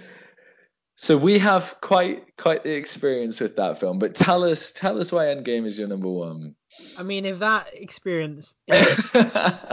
so 0.95 1.17
we 1.17 1.39
have 1.39 1.75
quite 1.81 2.35
quite 2.37 2.63
the 2.63 2.73
experience 2.73 3.39
with 3.39 3.55
that 3.55 3.79
film 3.79 3.99
but 3.99 4.15
tell 4.15 4.43
us 4.43 4.71
tell 4.71 4.99
us 4.99 5.11
why 5.11 5.25
endgame 5.25 5.65
is 5.65 5.77
your 5.77 5.87
number 5.87 6.09
one 6.09 6.55
I 6.97 7.03
mean, 7.03 7.25
if 7.25 7.39
that 7.39 7.67
experience 7.73 8.55
is, 8.67 9.09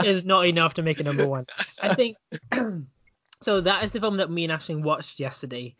is 0.03 0.25
not 0.25 0.45
enough 0.45 0.75
to 0.75 0.83
make 0.83 0.99
a 0.99 1.03
number 1.03 1.27
one, 1.27 1.45
I 1.81 1.95
think. 1.95 2.17
so 3.41 3.61
that 3.61 3.83
is 3.83 3.91
the 3.91 3.99
film 3.99 4.17
that 4.17 4.31
me 4.31 4.45
and 4.45 4.53
Ashling 4.53 4.83
watched 4.83 5.19
yesterday, 5.19 5.75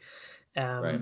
um, 0.58 0.84
Right. 0.84 1.02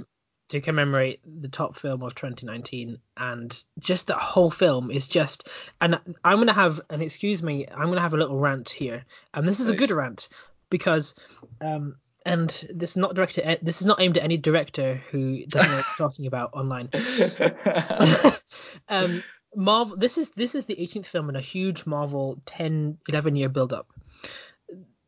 to 0.50 0.62
commemorate 0.62 1.22
the 1.42 1.50
top 1.50 1.76
film 1.76 2.04
of 2.04 2.14
2019, 2.16 3.00
and 3.18 3.64
just 3.80 4.08
that 4.08 4.18
whole 4.20 4.52
film 4.52 4.92
is 4.92 5.08
just. 5.08 5.50
And 5.80 6.00
I'm 6.24 6.38
gonna 6.38 6.54
have, 6.54 6.82
and 6.90 7.02
excuse 7.02 7.42
me, 7.42 7.68
I'm 7.68 7.88
gonna 7.88 8.02
have 8.02 8.14
a 8.14 8.18
little 8.18 8.40
rant 8.40 8.70
here, 8.70 9.04
and 9.34 9.48
this 9.48 9.60
is 9.60 9.70
a 9.70 9.76
good 9.76 9.92
rant 9.92 10.30
because, 10.70 11.16
um, 11.62 11.96
and 12.26 12.50
this 12.74 12.92
is 12.92 12.98
not 12.98 13.16
directed. 13.16 13.48
At, 13.48 13.66
this 13.66 13.82
is 13.82 13.88
not 13.88 14.02
aimed 14.02 14.18
at 14.18 14.24
any 14.24 14.38
director 14.38 15.02
who 15.12 15.46
doesn't 15.46 15.70
know 15.70 15.78
what 15.78 15.86
I'm 15.88 15.96
talking 15.98 16.28
about 16.28 16.54
online. 16.54 16.90
um, 18.90 19.24
Marvel. 19.56 19.98
This 19.98 20.18
is 20.18 20.30
this 20.32 20.56
is 20.56 20.66
the 20.66 20.76
18th 20.76 21.08
film 21.08 21.30
in 21.30 21.36
a 21.36 21.42
huge 21.42 21.86
Marvel 21.86 22.42
10, 22.46 22.98
11 23.10 23.36
year 23.36 23.50
build 23.50 23.74
up. 23.74 23.88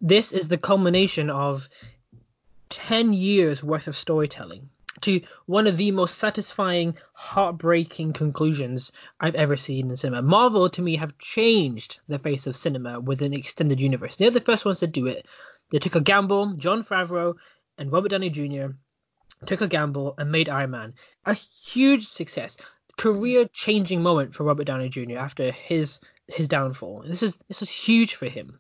This 0.02 0.32
is 0.32 0.48
the 0.48 0.58
culmination 0.58 1.30
of 1.30 1.70
10 2.70 3.14
years 3.14 3.64
worth 3.64 3.88
of 3.88 3.96
storytelling 3.96 4.70
to 5.02 5.22
one 5.46 5.68
of 5.68 5.78
the 5.78 5.92
most 5.92 6.18
satisfying, 6.18 6.96
heartbreaking 7.14 8.14
conclusions 8.14 8.92
I've 9.20 9.36
ever 9.36 9.58
seen 9.58 9.90
in 9.90 9.98
cinema. 9.98 10.22
Marvel 10.22 10.70
to 10.70 10.82
me 10.82 10.96
have 10.96 11.18
changed 11.18 12.00
the 12.08 12.20
face 12.20 12.48
of 12.48 12.56
cinema 12.56 13.00
with 13.00 13.22
an 13.22 13.34
extended 13.34 13.82
universe. 13.82 14.16
They're 14.16 14.32
the 14.32 14.40
first 14.40 14.66
ones 14.66 14.80
to 14.80 14.88
do 14.88 15.08
it. 15.08 15.26
They 15.74 15.80
took 15.80 15.96
a 15.96 16.02
gamble. 16.02 16.54
Jon 16.54 16.84
Favreau 16.84 17.34
and 17.80 17.92
Robert 17.92 18.10
Downey 18.10 18.30
Jr. 18.30 18.76
took 19.48 19.60
a 19.60 19.68
gamble 19.68 20.14
and 20.20 20.32
made 20.32 20.48
Iron 20.48 20.70
Man 20.70 20.94
a 21.26 21.34
huge 21.34 22.06
success, 22.06 22.58
career 22.96 23.50
changing 23.52 24.04
moment 24.04 24.36
for 24.36 24.44
Robert 24.44 24.66
Downey 24.66 24.90
Jr. 24.90 25.18
after 25.18 25.52
his 25.52 26.00
his 26.28 26.48
downfall. 26.48 27.02
This 27.08 27.24
is 27.24 27.36
this 27.48 27.64
is 27.64 27.72
huge 27.72 28.14
for 28.14 28.28
him. 28.28 28.60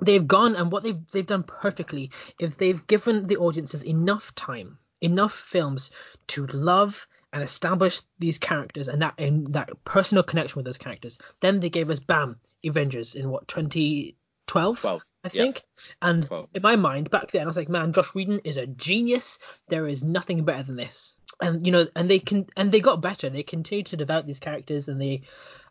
They've 0.00 0.24
gone 0.24 0.54
and 0.54 0.70
what 0.70 0.84
they've 0.84 1.04
they've 1.10 1.26
done 1.26 1.42
perfectly 1.42 2.12
if 2.38 2.56
they've 2.56 2.86
given 2.86 3.26
the 3.26 3.38
audiences 3.38 3.84
enough 3.84 4.32
time, 4.36 4.78
enough 5.00 5.32
films 5.32 5.90
to 6.28 6.46
love 6.46 7.08
and 7.32 7.42
establish 7.42 8.02
these 8.20 8.38
characters 8.38 8.86
and 8.86 9.02
that 9.02 9.14
and 9.18 9.52
that 9.54 9.70
personal 9.84 10.22
connection 10.22 10.60
with 10.60 10.66
those 10.66 10.78
characters. 10.78 11.18
Then 11.40 11.58
they 11.58 11.68
gave 11.68 11.90
us 11.90 11.98
bam 11.98 12.38
Avengers 12.64 13.16
in 13.16 13.28
what 13.28 13.48
2012 13.48 14.14
12 14.48 14.84
I 15.24 15.30
yeah. 15.32 15.42
think. 15.42 15.62
And 16.02 16.26
12. 16.26 16.48
in 16.54 16.62
my 16.62 16.74
mind, 16.76 17.10
back 17.10 17.30
then, 17.30 17.42
I 17.42 17.46
was 17.46 17.56
like, 17.56 17.68
man, 17.68 17.92
Joss 17.92 18.14
Whedon 18.14 18.40
is 18.44 18.56
a 18.56 18.66
genius. 18.66 19.38
There 19.68 19.86
is 19.86 20.02
nothing 20.02 20.44
better 20.44 20.62
than 20.64 20.76
this. 20.76 21.16
And 21.40 21.64
you 21.64 21.70
know, 21.72 21.86
and 21.94 22.10
they 22.10 22.18
can, 22.18 22.46
and 22.56 22.72
they 22.72 22.80
got 22.80 23.00
better. 23.00 23.28
They 23.30 23.42
continued 23.44 23.86
to 23.86 23.96
develop 23.96 24.26
these 24.26 24.40
characters, 24.40 24.88
and 24.88 25.00
they 25.00 25.22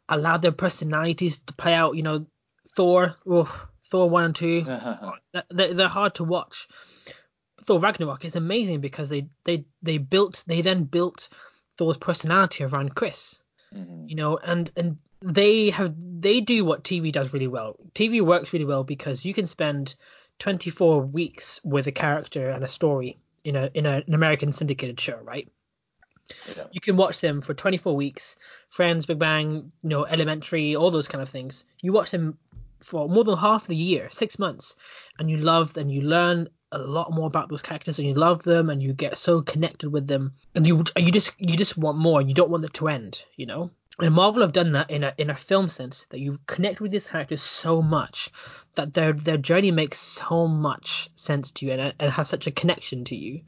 allowed 0.08 0.42
their 0.42 0.52
personalities 0.54 1.40
to 1.40 1.54
play 1.54 1.74
out. 1.74 1.96
You 1.96 2.04
know, 2.04 2.26
Thor, 2.76 3.16
oh, 3.28 3.68
Thor 3.90 4.10
one 4.10 4.24
and 4.26 4.36
two, 4.36 4.64
th- 5.34 5.46
they- 5.52 5.74
they're 5.74 5.88
hard 5.90 6.16
to 6.16 6.24
watch. 6.24 6.68
Thor 7.66 7.80
Ragnarok 7.80 8.24
is 8.26 8.36
amazing 8.36 8.80
because 8.82 9.10
they 9.10 9.28
they 9.44 9.66
they 9.82 9.98
built, 9.98 10.44
they 10.48 10.62
then 10.62 10.84
built 10.84 11.30
Thor's 11.78 11.98
personality 11.98 12.64
around 12.64 12.96
Chris 12.96 13.42
Mhm. 13.76 14.10
you 14.10 14.16
know 14.16 14.38
and 14.38 14.72
and 14.78 14.98
they 15.22 15.70
have 15.72 15.94
they 16.20 16.42
do 16.42 16.66
what 16.66 16.84
TV 16.84 17.12
does 17.12 17.34
really 17.34 17.48
well. 17.48 17.76
TV 17.94 18.22
works 18.22 18.54
really 18.54 18.66
well 18.66 18.84
because 18.84 19.26
you 19.26 19.34
can 19.34 19.48
spend 19.48 19.96
24 20.40 21.02
weeks 21.02 21.60
with 21.64 21.88
a 21.88 21.92
character 21.92 22.50
and 22.50 22.64
a 22.64 22.68
story 22.68 23.18
in 23.44 23.56
a 23.56 23.70
in 23.74 23.86
a, 23.86 24.04
an 24.06 24.14
American 24.14 24.54
syndicated 24.54 25.00
show, 25.00 25.20
right? 25.24 25.50
Yeah. 26.56 26.66
You 26.72 26.82
can 26.82 26.98
watch 26.98 27.22
them 27.22 27.42
for 27.42 27.54
24 27.54 27.96
weeks. 27.96 28.36
Friends, 28.70 29.06
Big 29.06 29.18
Bang, 29.18 29.72
you 29.82 29.90
know, 29.90 30.06
Elementary, 30.06 30.76
all 30.76 30.92
those 30.92 31.08
kind 31.08 31.22
of 31.22 31.30
things. 31.30 31.64
You 31.82 31.94
watch 31.94 32.12
them 32.12 32.38
for 32.82 33.08
more 33.08 33.24
than 33.24 33.38
half 33.38 33.68
the 33.68 33.76
year, 33.76 34.10
six 34.12 34.38
months, 34.38 34.76
and 35.18 35.30
you 35.30 35.38
love 35.38 35.78
and 35.78 35.92
you 35.92 36.02
learn 36.02 36.50
a 36.72 36.78
lot 36.78 37.14
more 37.14 37.28
about 37.28 37.48
those 37.50 37.62
characters 37.62 37.98
and 37.98 38.08
you 38.08 38.14
love 38.14 38.44
them 38.44 38.70
and 38.70 38.84
you 38.84 38.92
get 38.92 39.18
so 39.18 39.42
connected 39.42 39.90
with 39.90 40.06
them 40.06 40.34
and 40.54 40.68
you 40.68 40.84
you 40.98 41.12
just 41.12 41.34
you 41.40 41.56
just 41.56 41.78
want 41.78 41.98
more. 41.98 42.22
You 42.22 42.34
don't 42.34 42.50
want 42.50 42.66
it 42.66 42.74
to 42.76 42.90
end, 42.90 43.24
you 43.36 43.46
know. 43.46 43.72
And 44.00 44.14
Marvel 44.14 44.44
have 44.44 44.54
done 44.54 44.74
that 44.74 44.92
in 44.92 45.04
a 45.04 45.14
in 45.18 45.30
a 45.32 45.36
film 45.36 45.70
sense 45.70 46.06
that 46.10 46.20
you 46.20 46.40
connect 46.46 46.80
with 46.80 46.92
these 46.92 47.08
characters 47.08 47.42
so 47.42 47.82
much 47.82 48.30
that 48.76 48.94
their 48.94 49.14
their 49.14 49.38
journey 49.38 49.72
makes 49.72 50.00
so 50.00 50.48
much 50.48 51.10
sense 51.16 51.52
to 51.52 51.66
you 51.66 51.72
and, 51.72 51.94
and 52.00 52.12
has 52.12 52.30
such 52.30 52.46
a 52.46 52.52
connection 52.52 53.06
to 53.06 53.16
you. 53.16 53.42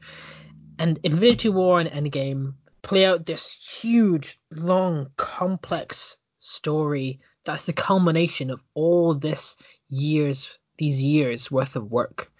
And 0.78 0.98
Infinity 1.04 1.50
War 1.50 1.78
and 1.78 1.88
Endgame 1.88 2.54
play 2.82 3.04
out 3.04 3.26
this 3.26 3.52
huge, 3.80 4.40
long, 4.50 5.10
complex 5.16 6.16
story 6.40 7.20
that's 7.44 7.64
the 7.64 7.72
culmination 7.72 8.50
of 8.50 8.62
all 8.74 9.14
this 9.14 9.56
years 9.88 10.58
these 10.78 11.02
years 11.02 11.50
worth 11.50 11.76
of 11.76 11.90
work. 11.90 12.32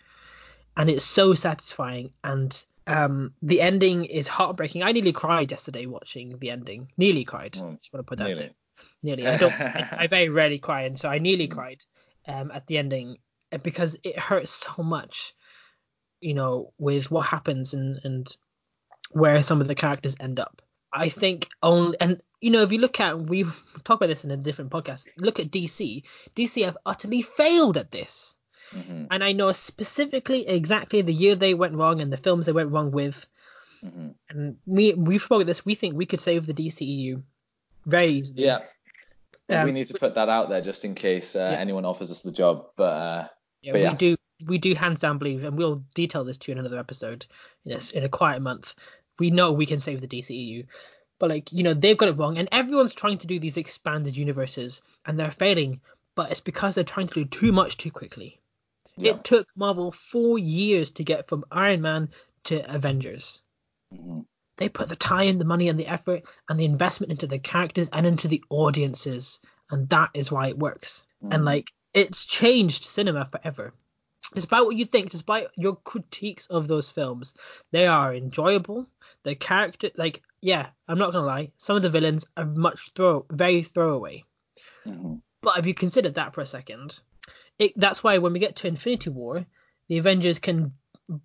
And 0.77 0.89
it's 0.89 1.05
so 1.05 1.35
satisfying 1.35 2.13
and 2.25 2.65
um, 2.91 3.33
the 3.43 3.61
ending 3.61 4.05
is 4.05 4.29
heartbreaking. 4.29 4.83
I 4.83 4.93
nearly 4.93 5.13
cried 5.13 5.51
yesterday 5.51 5.87
watching 5.87 6.39
the 6.39 6.51
ending. 6.51 6.91
Nearly 6.97 7.25
cried. 7.25 7.53
Mm, 7.53 7.81
Just 7.81 7.93
want 7.93 8.05
to 8.05 8.09
put 8.09 8.19
that 8.19 8.25
nearly. 8.25 8.41
there. 8.41 8.51
Nearly. 9.03 9.27
I 9.27 9.37
don't. 9.37 9.53
I, 9.53 9.89
I 10.01 10.07
very 10.09 10.29
rarely 10.29 10.59
cry, 10.59 10.83
and 10.83 10.99
so 10.99 11.09
I 11.09 11.19
nearly 11.19 11.49
cried 11.49 11.83
um, 12.27 12.51
at 12.51 12.67
the 12.67 12.79
ending 12.79 13.19
uh, 13.53 13.59
because 13.59 13.99
it 14.03 14.19
hurts 14.19 14.51
so 14.51 14.83
much. 14.83 15.35
You 16.21 16.35
know, 16.35 16.73
with 16.79 17.11
what 17.11 17.27
happens 17.27 17.75
and 17.75 18.01
and 18.05 18.37
where 19.13 19.43
some 19.43 19.61
of 19.61 19.69
the 19.69 19.75
characters 19.75 20.17
end 20.21 20.41
up. 20.41 20.63
I 20.93 21.09
think 21.09 21.49
only 21.63 21.97
and 22.01 22.21
you 22.41 22.51
know 22.51 22.63
if 22.63 22.73
you 22.73 22.79
look 22.79 23.01
at 23.01 23.19
we've 23.19 23.63
talked 23.85 24.03
about 24.03 24.09
this 24.09 24.25
in 24.25 24.31
a 24.31 24.37
different 24.37 24.71
podcast. 24.71 25.07
Look 25.17 25.39
at 25.39 25.51
DC. 25.51 26.03
DC 26.35 26.65
have 26.65 26.77
utterly 26.85 27.23
failed 27.23 27.77
at 27.77 27.93
this 27.93 28.35
hmm 28.73 29.07
and 29.11 29.25
I 29.25 29.33
know 29.33 29.51
specifically 29.53 30.47
exactly 30.47 31.03
the 31.03 31.13
year 31.13 31.35
they 31.35 31.55
went 31.55 31.75
wrong 31.75 32.01
and 32.01 32.13
the 32.13 32.17
films 32.17 32.47
they 32.47 32.53
went 32.53 32.71
wrong 32.71 32.91
with. 32.91 33.27
hmm 33.81 34.11
And 34.29 34.57
we 34.67 34.95
we've 34.95 35.23
spoken 35.23 35.47
this. 35.47 35.65
We 35.65 35.75
think 35.75 35.95
we 35.95 36.07
could 36.07 36.21
save 36.21 36.47
the 36.47 36.55
DCEU 36.55 37.23
very 37.87 38.07
easily. 38.07 38.45
Yeah. 38.45 38.61
Um, 39.49 39.65
we 39.65 39.73
need 39.73 39.89
to 39.89 39.95
put 39.95 40.15
that 40.15 40.29
out 40.29 40.49
there 40.49 40.61
just 40.61 40.85
in 40.85 40.95
case 40.95 41.35
uh, 41.35 41.51
Yeah. 41.53 41.59
anyone 41.59 41.85
offers 41.85 42.11
us 42.11 42.21
the 42.21 42.31
job. 42.31 42.67
But 42.77 42.85
uh, 42.85 43.29
Yeah, 43.63 43.73
but 43.73 43.81
we 43.91 43.97
do. 43.97 44.17
We 44.47 44.57
do 44.59 44.75
hands 44.75 45.01
down 45.01 45.19
believe, 45.19 45.45
and 45.45 45.59
we'll 45.59 45.85
detail 45.95 46.25
this 46.25 46.39
to 46.39 46.51
you 46.51 46.53
in 46.53 46.61
another 46.61 46.79
episode. 46.79 47.27
In 47.67 47.73
a, 47.73 47.81
in 47.95 48.05
a 48.05 48.09
quiet 48.09 48.41
month, 48.41 48.75
we 49.19 49.31
know 49.31 49.53
we 49.53 49.67
can 49.67 49.81
save 49.81 50.01
the 50.01 50.09
DCEU. 50.09 50.67
But 51.19 51.29
like 51.29 51.53
you 51.53 51.63
know, 51.63 51.75
they've 51.75 51.99
got 51.99 52.09
it 52.09 52.17
wrong, 52.17 52.39
and 52.39 52.49
everyone's 52.53 52.95
trying 52.95 53.19
to 53.19 53.27
do 53.27 53.39
these 53.39 53.59
expanded 53.59 54.17
universes, 54.17 54.81
and 55.05 55.19
they're 55.19 55.31
failing. 55.31 55.81
But 56.15 56.31
it's 56.31 56.41
because 56.41 56.75
they're 56.75 56.85
trying 56.85 57.09
to 57.09 57.15
do 57.15 57.25
too 57.27 57.53
much 57.53 57.77
too 57.77 57.91
quickly. 57.91 58.40
Yeah. 59.01 59.13
It 59.13 59.25
took 59.25 59.49
Marvel 59.57 59.93
four 59.93 60.39
years 60.39 60.91
to 60.93 61.05
get 61.05 61.29
from 61.29 61.45
Iron 61.51 61.81
Man 61.81 62.11
to 62.45 62.75
Avengers. 62.75 63.43
Mhm. 63.93 64.27
they 64.57 64.69
put 64.69 64.91
the 64.91 64.97
time, 64.97 65.39
the 65.39 65.45
money, 65.47 65.69
and 65.71 65.81
the 65.81 65.87
effort 65.87 66.23
and 66.49 66.61
the 66.61 66.67
investment 66.67 67.11
into 67.11 67.27
the 67.27 67.39
characters 67.39 67.89
and 67.95 68.07
into 68.07 68.29
the 68.29 68.45
audiences, 68.51 69.41
and 69.71 69.89
that 69.89 70.11
is 70.13 70.31
why 70.31 70.49
it 70.49 70.59
works. 70.59 71.07
And 71.23 71.43
Mhm. 71.43 71.47
like 71.47 71.73
it's 71.95 72.27
changed 72.27 72.85
cinema 72.85 73.25
forever. 73.25 73.73
Despite 74.35 74.65
what 74.65 74.77
you 74.77 74.85
think, 74.85 75.11
despite 75.11 75.49
your 75.57 75.77
critiques 75.77 76.47
of 76.49 76.69
those 76.69 76.91
films, 76.91 77.35
they 77.73 77.87
are 77.87 78.15
enjoyable. 78.15 78.87
The 79.25 79.35
character, 79.35 79.91
like, 79.97 80.23
yeah, 80.43 80.69
I'm 80.87 80.99
not 80.99 81.13
gonna 81.13 81.27
lie, 81.27 81.53
some 81.57 81.77
of 81.77 81.83
the 81.83 81.91
villains 81.91 82.27
are 82.37 82.45
much 82.45 82.93
throw, 82.95 83.25
very 83.31 83.63
throwaway. 83.63 84.25
Mhm. 84.87 85.23
But 85.41 85.59
if 85.59 85.67
you 85.67 85.75
consider 85.75 86.11
that 86.11 86.35
for 86.35 86.43
a 86.43 86.47
second, 86.47 87.01
it, 87.61 87.73
that's 87.77 88.03
why 88.03 88.19
when 88.19 88.33
we 88.33 88.41
get 88.41 88.57
to 88.57 88.67
Infinity 88.67 89.11
War, 89.11 89.47
the 89.89 89.99
Avengers 89.99 90.39
can 90.41 90.73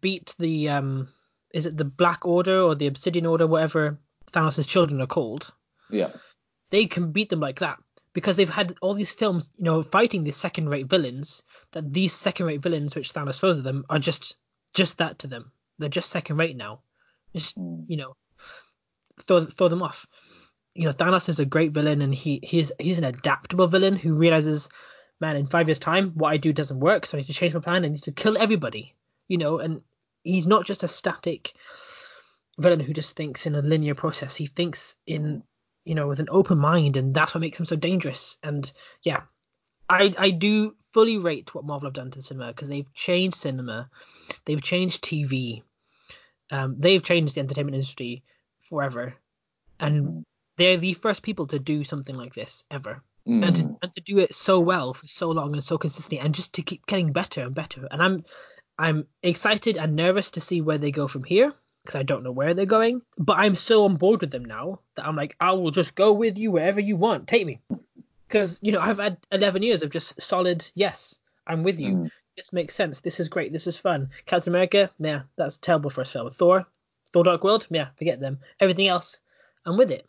beat 0.02 0.36
the 0.38 0.70
um, 0.70 1.08
is 1.54 1.66
it 1.66 1.78
the 1.78 1.86
Black 1.86 2.26
Order 2.26 2.62
or 2.62 2.76
the 2.76 2.88
Obsidian 2.88 3.26
Order, 3.26 3.48
whatever 3.48 3.98
Thanos' 4.32 4.68
children 4.68 5.02
are 5.02 5.08
called. 5.08 5.52
Yeah. 5.90 6.12
They 6.72 6.88
can 6.88 7.12
beat 7.12 7.30
them 7.30 7.40
like 7.40 7.60
that 7.60 7.78
because 8.14 8.36
they've 8.36 8.50
had 8.50 8.76
all 8.82 8.94
these 8.94 9.12
films, 9.12 9.50
you 9.58 9.66
know, 9.66 9.82
fighting 9.82 10.24
these 10.24 10.36
second-rate 10.36 10.88
villains. 10.88 11.44
That 11.72 11.94
these 11.94 12.14
second-rate 12.14 12.62
villains, 12.62 12.96
which 12.96 13.14
Thanos 13.14 13.40
throws 13.40 13.60
at 13.60 13.64
them, 13.64 13.86
are 13.90 14.00
just 14.00 14.36
just 14.74 14.98
that 14.98 15.20
to 15.20 15.28
them. 15.28 15.52
They're 15.80 15.90
just 15.90 16.10
second-rate 16.10 16.58
now. 16.58 16.82
Just 17.36 17.58
Mm. 17.58 17.86
you 17.88 17.98
know, 17.98 18.16
throw 19.22 19.46
throw 19.46 19.70
them 19.70 19.84
off. 19.84 20.06
You 20.74 20.86
know, 20.86 20.94
Thanos 20.94 21.30
is 21.30 21.40
a 21.40 21.46
great 21.46 21.72
villain, 21.72 22.02
and 22.02 22.14
he 22.14 22.42
he's 22.44 22.74
he's 22.80 22.98
an 22.98 23.06
adaptable 23.06 23.68
villain 23.68 23.96
who 23.96 24.16
realizes, 24.16 24.68
man, 25.20 25.36
in 25.38 25.48
five 25.48 25.68
years' 25.68 25.80
time, 25.80 26.12
what 26.12 26.32
I 26.32 26.38
do 26.38 26.54
doesn't 26.54 26.80
work, 26.80 27.06
so 27.06 27.18
I 27.18 27.22
need 27.22 27.28
to 27.28 27.34
change 27.34 27.54
my 27.54 27.60
plan. 27.60 27.86
I 27.86 27.90
need 27.90 28.04
to 28.04 28.12
kill 28.12 28.38
everybody. 28.38 28.94
You 29.28 29.38
know, 29.38 29.60
and 29.60 29.82
he's 30.24 30.48
not 30.48 30.66
just 30.66 30.84
a 30.84 30.88
static 30.88 31.54
villain 32.58 32.80
who 32.80 32.94
just 32.94 33.16
thinks 33.16 33.48
in 33.48 33.56
a 33.56 33.62
linear 33.62 33.96
process. 33.96 34.36
He 34.36 34.48
thinks 34.48 34.96
in 35.06 35.44
you 35.84 35.96
know 35.96 36.08
with 36.08 36.20
an 36.20 36.28
open 36.30 36.58
mind, 36.58 36.98
and 36.98 37.14
that's 37.14 37.34
what 37.34 37.42
makes 37.42 37.60
him 37.60 37.66
so 37.66 37.76
dangerous. 37.76 38.38
And 38.44 38.72
yeah, 39.04 39.24
I 39.90 40.14
I 40.18 40.30
do 40.32 40.76
fully 40.94 41.18
rate 41.18 41.54
what 41.54 41.66
Marvel 41.66 41.88
have 41.88 41.94
done 41.94 42.12
to 42.12 42.22
cinema 42.22 42.48
because 42.48 42.70
they've 42.70 42.94
changed 42.94 43.38
cinema, 43.38 43.90
they've 44.46 44.62
changed 44.62 45.04
TV, 45.04 45.64
um, 46.52 46.76
they've 46.80 47.04
changed 47.04 47.36
the 47.36 47.42
entertainment 47.42 47.76
industry 47.76 48.24
forever, 48.70 49.16
and 49.80 50.06
Mhm. 50.06 50.24
they're 50.58 50.78
the 50.78 50.94
first 50.94 51.22
people 51.22 51.48
to 51.48 51.60
do 51.60 51.84
something 51.84 52.16
like 52.16 52.34
this 52.34 52.64
ever, 52.72 53.04
Mm. 53.28 53.48
and 53.48 53.56
to, 53.56 53.78
and 53.82 53.96
to 53.96 54.02
do 54.02 54.20
it 54.20 54.36
so 54.36 54.60
well 54.60 54.94
for 54.94 55.08
so 55.08 55.32
long 55.32 55.54
and 55.54 55.64
so 55.64 55.80
consistently, 55.80 56.20
and 56.20 56.36
just 56.36 56.54
to 56.54 56.62
keep 56.62 56.86
getting 56.86 57.12
better 57.12 57.42
and 57.42 57.56
better. 57.56 57.88
And 57.90 58.02
I'm 58.02 58.24
I'm 58.78 59.08
excited 59.24 59.78
and 59.78 59.96
nervous 59.96 60.32
to 60.32 60.42
see 60.42 60.62
where 60.62 60.78
they 60.78 60.92
go 60.92 61.08
from 61.08 61.24
here 61.24 61.52
because 61.82 61.96
I 61.96 62.04
don't 62.04 62.24
know 62.24 62.32
where 62.32 62.54
they're 62.54 62.66
going, 62.66 63.02
but 63.18 63.38
I'm 63.38 63.56
so 63.56 63.86
on 63.86 63.96
board 63.96 64.22
with 64.22 64.32
them 64.32 64.46
now 64.46 64.82
that 64.96 65.08
I'm 65.08 65.16
like 65.16 65.36
I 65.40 65.54
will 65.54 65.72
just 65.72 65.96
go 65.96 66.14
with 66.14 66.38
you 66.38 66.52
wherever 66.52 66.80
you 66.80 66.98
want, 66.98 67.28
take 67.28 67.48
me, 67.48 67.62
because 68.28 68.60
you 68.62 68.72
know 68.72 68.80
I've 68.80 69.00
had 69.00 69.18
11 69.32 69.64
years 69.64 69.82
of 69.82 69.90
just 69.90 70.22
solid 70.22 70.70
yes, 70.76 71.18
I'm 71.48 71.64
with 71.64 71.80
you. 71.80 71.96
Mm. 71.96 72.12
This 72.38 72.54
makes 72.54 72.76
sense. 72.76 73.00
This 73.00 73.20
is 73.20 73.30
great. 73.30 73.54
This 73.54 73.66
is 73.66 73.78
fun. 73.78 74.10
Captain 74.26 74.52
America, 74.52 74.92
yeah, 75.00 75.22
that's 75.36 75.58
terrible 75.58 75.90
first 75.90 76.12
film. 76.12 76.30
Thor, 76.32 76.68
Thor 77.12 77.24
Dark 77.24 77.44
World, 77.44 77.66
yeah, 77.72 77.88
forget 77.98 78.20
them. 78.20 78.40
Everything 78.60 78.88
else, 78.88 79.20
I'm 79.66 79.78
with 79.78 79.90
it. 79.90 80.08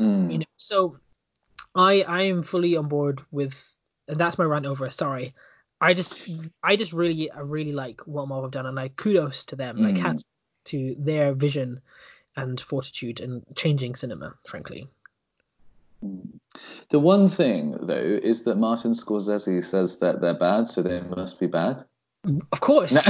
Mm. 0.00 0.32
You 0.32 0.38
know, 0.38 0.46
so 0.56 0.98
I 1.76 2.02
I 2.02 2.22
am 2.22 2.42
fully 2.42 2.76
on 2.76 2.88
board 2.88 3.20
with, 3.30 3.54
and 4.08 4.18
that's 4.18 4.38
my 4.38 4.44
rant 4.44 4.66
over. 4.66 4.90
Sorry, 4.90 5.34
I 5.80 5.94
just 5.94 6.28
I 6.62 6.76
just 6.76 6.92
really 6.92 7.30
I 7.30 7.40
really 7.40 7.72
like 7.72 8.00
what 8.06 8.28
Marvel 8.28 8.44
have 8.44 8.52
done, 8.52 8.66
and 8.66 8.76
like 8.76 8.96
kudos 8.96 9.44
to 9.46 9.56
them. 9.56 9.76
Like 9.76 9.94
Mm. 9.96 9.98
hats 9.98 10.24
to 10.66 10.96
their 10.98 11.32
vision 11.34 11.80
and 12.36 12.60
fortitude 12.60 13.20
and 13.20 13.42
changing 13.54 13.94
cinema, 13.94 14.34
frankly. 14.46 14.88
The 16.90 16.98
one 17.00 17.28
thing 17.28 17.76
though 17.82 17.94
is 18.22 18.42
that 18.44 18.56
Martin 18.56 18.92
Scorsese 18.92 19.64
says 19.64 19.98
that 19.98 20.20
they're 20.20 20.34
bad, 20.38 20.68
so 20.68 20.82
they 20.82 21.00
must 21.00 21.40
be 21.40 21.46
bad. 21.46 21.82
Of 22.52 22.60
course. 22.60 22.92
No. 22.92 23.02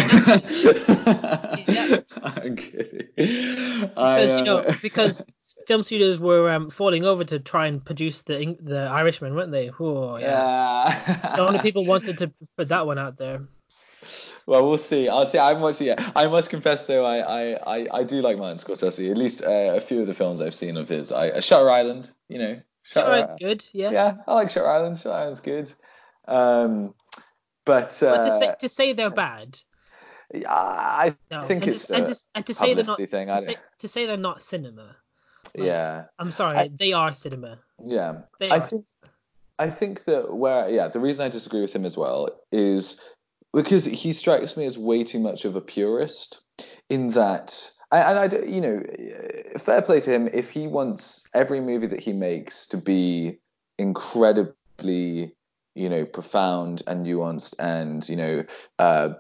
Yeah. 1.69 2.01
I'm 2.23 2.57
kidding. 2.57 3.09
because 3.17 4.35
you 4.37 4.45
know 4.45 4.65
because 4.83 5.25
film 5.67 5.85
studios 5.85 6.19
were 6.19 6.51
um, 6.51 6.71
falling 6.71 7.05
over 7.05 7.25
to 7.25 7.39
try 7.39 7.67
and 7.67 7.85
produce 7.85 8.23
the 8.23 8.57
the 8.61 8.81
Irishman, 8.81 9.35
weren't 9.35 9.53
they? 9.53 9.71
Oh 9.79 10.17
yeah. 10.17 11.03
yeah. 11.25 11.37
Lot 11.37 11.55
of 11.55 11.63
people 11.63 11.85
wanted 11.85 12.19
to 12.19 12.33
put 12.57 12.69
that 12.69 12.87
one 12.87 12.99
out 12.99 13.19
there. 13.19 13.43
Well, 14.47 14.67
we'll 14.67 14.79
see. 14.79 15.09
I'll 15.09 15.27
see. 15.27 15.39
I'm 15.39 15.61
watching. 15.61 15.89
Yeah, 15.89 16.11
I 16.15 16.29
must 16.29 16.49
confess 16.51 16.87
though, 16.87 17.05
I 17.05 17.19
I, 17.19 17.77
I, 17.77 17.87
I 17.93 18.03
do 18.05 18.23
like 18.23 18.39
Martin 18.39 18.59
Scorsese. 18.59 19.11
At 19.11 19.17
least 19.17 19.43
uh, 19.43 19.75
a 19.77 19.81
few 19.81 20.01
of 20.01 20.07
the 20.07 20.15
films 20.15 20.41
I've 20.41 20.55
seen 20.55 20.77
of 20.77 20.89
his. 20.89 21.11
I 21.11 21.31
uh, 21.31 21.41
Shutter 21.41 21.71
Island. 21.71 22.11
You 22.29 22.39
know. 22.39 22.61
Shutter 22.83 23.07
Alright, 23.07 23.25
Island. 23.25 23.39
good, 23.41 23.65
yeah. 23.73 23.91
Yeah, 23.91 24.17
I 24.29 24.35
like 24.35 24.51
Shutter 24.51 24.71
Island. 24.71 24.99
Shutter 24.99 25.17
Island's 25.17 25.41
good. 25.41 25.73
Um, 26.29 26.95
but, 27.65 28.01
uh, 28.01 28.17
But 28.17 28.23
to 28.23 28.39
say 28.39 28.55
to 28.61 28.69
say 28.69 28.93
they're 28.93 29.11
bad, 29.11 29.59
yeah, 30.33 30.53
I 30.53 31.17
no. 31.31 31.49
think 31.49 31.65
and 31.65 31.75
it's 31.75 31.89
to, 31.89 31.95
and, 31.97 32.07
just, 32.07 32.27
and 32.37 32.47
to 32.47 32.55
say 32.55 32.75
they're 32.75 32.85
not 32.85 32.99
thing. 32.99 33.27
to 33.27 33.43
say, 33.43 33.57
to 33.81 33.89
say 33.89 34.07
they're 34.07 34.17
not 34.17 34.41
cinema. 34.41 34.95
Like, 35.57 35.67
yeah, 35.67 36.05
I'm 36.19 36.31
sorry, 36.31 36.69
they 36.69 36.93
are 36.93 37.13
cinema. 37.15 37.59
yeah. 37.85 38.23
They 38.39 38.51
I 38.51 38.59
are. 38.59 38.69
think 38.69 38.85
I 39.59 39.71
think 39.71 40.05
that 40.05 40.35
where 40.35 40.69
yeah, 40.69 40.89
the 40.89 41.01
reason 41.01 41.25
I 41.25 41.29
disagree 41.29 41.63
with 41.63 41.75
him 41.75 41.85
as 41.87 41.97
well 41.97 42.29
is 42.53 43.01
because 43.53 43.85
he 43.87 44.13
strikes 44.13 44.57
me 44.57 44.67
as 44.67 44.77
way 44.77 45.03
too 45.03 45.19
much 45.19 45.45
of 45.45 45.57
a 45.57 45.61
purist 45.61 46.43
in 46.91 47.11
that 47.13 47.71
I- 47.91 48.01
and 48.03 48.19
I 48.35 48.39
you 48.45 48.61
know 48.61 48.83
fair 49.59 49.81
play 49.83 50.01
to 50.01 50.11
him 50.11 50.29
if 50.33 50.51
he 50.51 50.67
wants 50.67 51.25
every 51.33 51.61
movie 51.61 51.87
that 51.87 52.03
he 52.03 52.13
makes 52.13 52.67
to 52.69 52.77
be 52.77 53.39
incredibly, 53.79 55.35
you 55.75 55.89
know, 55.89 56.05
profound 56.05 56.83
and 56.87 57.07
nuanced 57.07 57.55
and 57.59 58.07
you 58.09 58.17
know, 58.17 58.45
uh, 58.79 59.11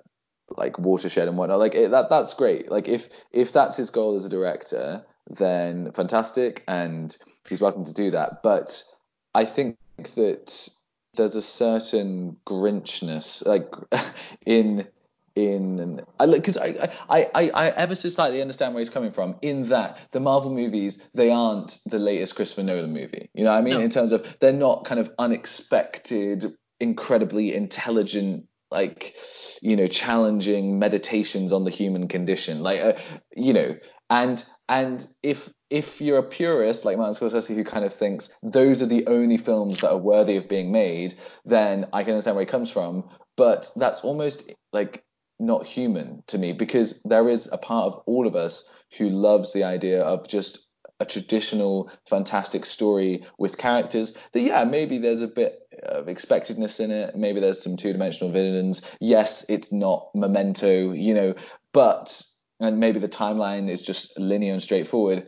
like 0.56 0.78
watershed 0.78 1.28
and 1.28 1.36
whatnot. 1.38 1.58
Like 1.58 1.74
it, 1.74 1.90
that 1.90 2.08
that's 2.10 2.34
great. 2.34 2.70
Like 2.70 2.88
if 2.88 3.08
if 3.32 3.52
that's 3.52 3.76
his 3.76 3.90
goal 3.90 4.16
as 4.16 4.24
a 4.24 4.28
director, 4.30 5.04
then 5.30 5.92
fantastic, 5.92 6.62
and 6.68 7.16
he's 7.48 7.60
welcome 7.60 7.84
to 7.84 7.92
do 7.92 8.10
that. 8.12 8.42
But 8.42 8.82
I 9.34 9.44
think 9.44 9.76
that 10.14 10.68
there's 11.14 11.36
a 11.36 11.42
certain 11.42 12.36
Grinchness, 12.46 13.44
like 13.46 13.70
in 14.46 14.86
in 15.34 16.00
I 16.18 16.24
look 16.24 16.38
because 16.38 16.56
I, 16.56 16.90
I, 17.10 17.30
I 17.34 17.50
I 17.50 17.68
ever 17.68 17.94
so 17.94 18.08
slightly 18.08 18.40
understand 18.40 18.74
where 18.74 18.80
he's 18.80 18.90
coming 18.90 19.12
from 19.12 19.36
in 19.42 19.68
that 19.68 19.98
the 20.12 20.20
Marvel 20.20 20.50
movies 20.50 21.02
they 21.14 21.30
aren't 21.30 21.78
the 21.86 21.98
latest 21.98 22.34
Christopher 22.34 22.62
Nolan 22.62 22.92
movie. 22.92 23.28
You 23.34 23.44
know 23.44 23.52
what 23.52 23.58
I 23.58 23.62
mean? 23.62 23.74
No. 23.74 23.80
In 23.80 23.90
terms 23.90 24.12
of 24.12 24.26
they're 24.40 24.52
not 24.52 24.84
kind 24.86 24.98
of 24.98 25.10
unexpected, 25.18 26.56
incredibly 26.80 27.54
intelligent 27.54 28.46
like 28.70 29.14
you 29.62 29.76
know 29.76 29.86
challenging 29.86 30.78
meditations 30.78 31.52
on 31.52 31.64
the 31.64 31.70
human 31.70 32.08
condition 32.08 32.62
like 32.62 32.80
uh, 32.80 32.94
you 33.36 33.52
know 33.52 33.76
and 34.10 34.44
and 34.68 35.06
if 35.22 35.48
if 35.70 36.00
you're 36.00 36.18
a 36.18 36.22
purist 36.22 36.84
like 36.84 36.96
Martin 36.96 37.14
Scorsese 37.14 37.54
who 37.54 37.64
kind 37.64 37.84
of 37.84 37.92
thinks 37.92 38.32
those 38.42 38.82
are 38.82 38.86
the 38.86 39.06
only 39.06 39.36
films 39.36 39.80
that 39.80 39.90
are 39.90 39.98
worthy 39.98 40.36
of 40.36 40.48
being 40.48 40.70
made 40.70 41.14
then 41.44 41.86
I 41.92 42.04
can 42.04 42.12
understand 42.12 42.36
where 42.36 42.44
he 42.44 42.50
comes 42.50 42.70
from. 42.70 43.08
But 43.36 43.70
that's 43.76 44.00
almost 44.00 44.50
like 44.72 45.04
not 45.38 45.66
human 45.66 46.22
to 46.28 46.38
me 46.38 46.52
because 46.52 47.00
there 47.04 47.28
is 47.28 47.48
a 47.52 47.58
part 47.58 47.92
of 47.92 48.02
all 48.06 48.26
of 48.26 48.34
us 48.34 48.68
who 48.96 49.10
loves 49.10 49.52
the 49.52 49.64
idea 49.64 50.02
of 50.02 50.26
just 50.26 50.66
a 50.98 51.04
traditional 51.04 51.90
fantastic 52.08 52.64
story 52.64 53.22
with 53.38 53.58
characters 53.58 54.14
that 54.32 54.40
yeah 54.40 54.64
maybe 54.64 54.96
there's 54.96 55.20
a 55.20 55.28
bit 55.28 55.58
of 55.82 56.08
expectedness 56.08 56.80
in 56.80 56.90
it. 56.90 57.14
Maybe 57.14 57.40
there's 57.40 57.62
some 57.62 57.76
two-dimensional 57.76 58.32
villains. 58.32 58.80
Yes 59.00 59.44
it's 59.48 59.70
not 59.70 60.08
memento 60.14 60.92
you 60.92 61.12
know 61.12 61.34
but 61.72 62.22
and 62.60 62.80
maybe 62.80 62.98
the 62.98 63.08
timeline 63.08 63.68
is 63.68 63.82
just 63.82 64.18
linear 64.18 64.52
and 64.52 64.62
straightforward 64.62 65.26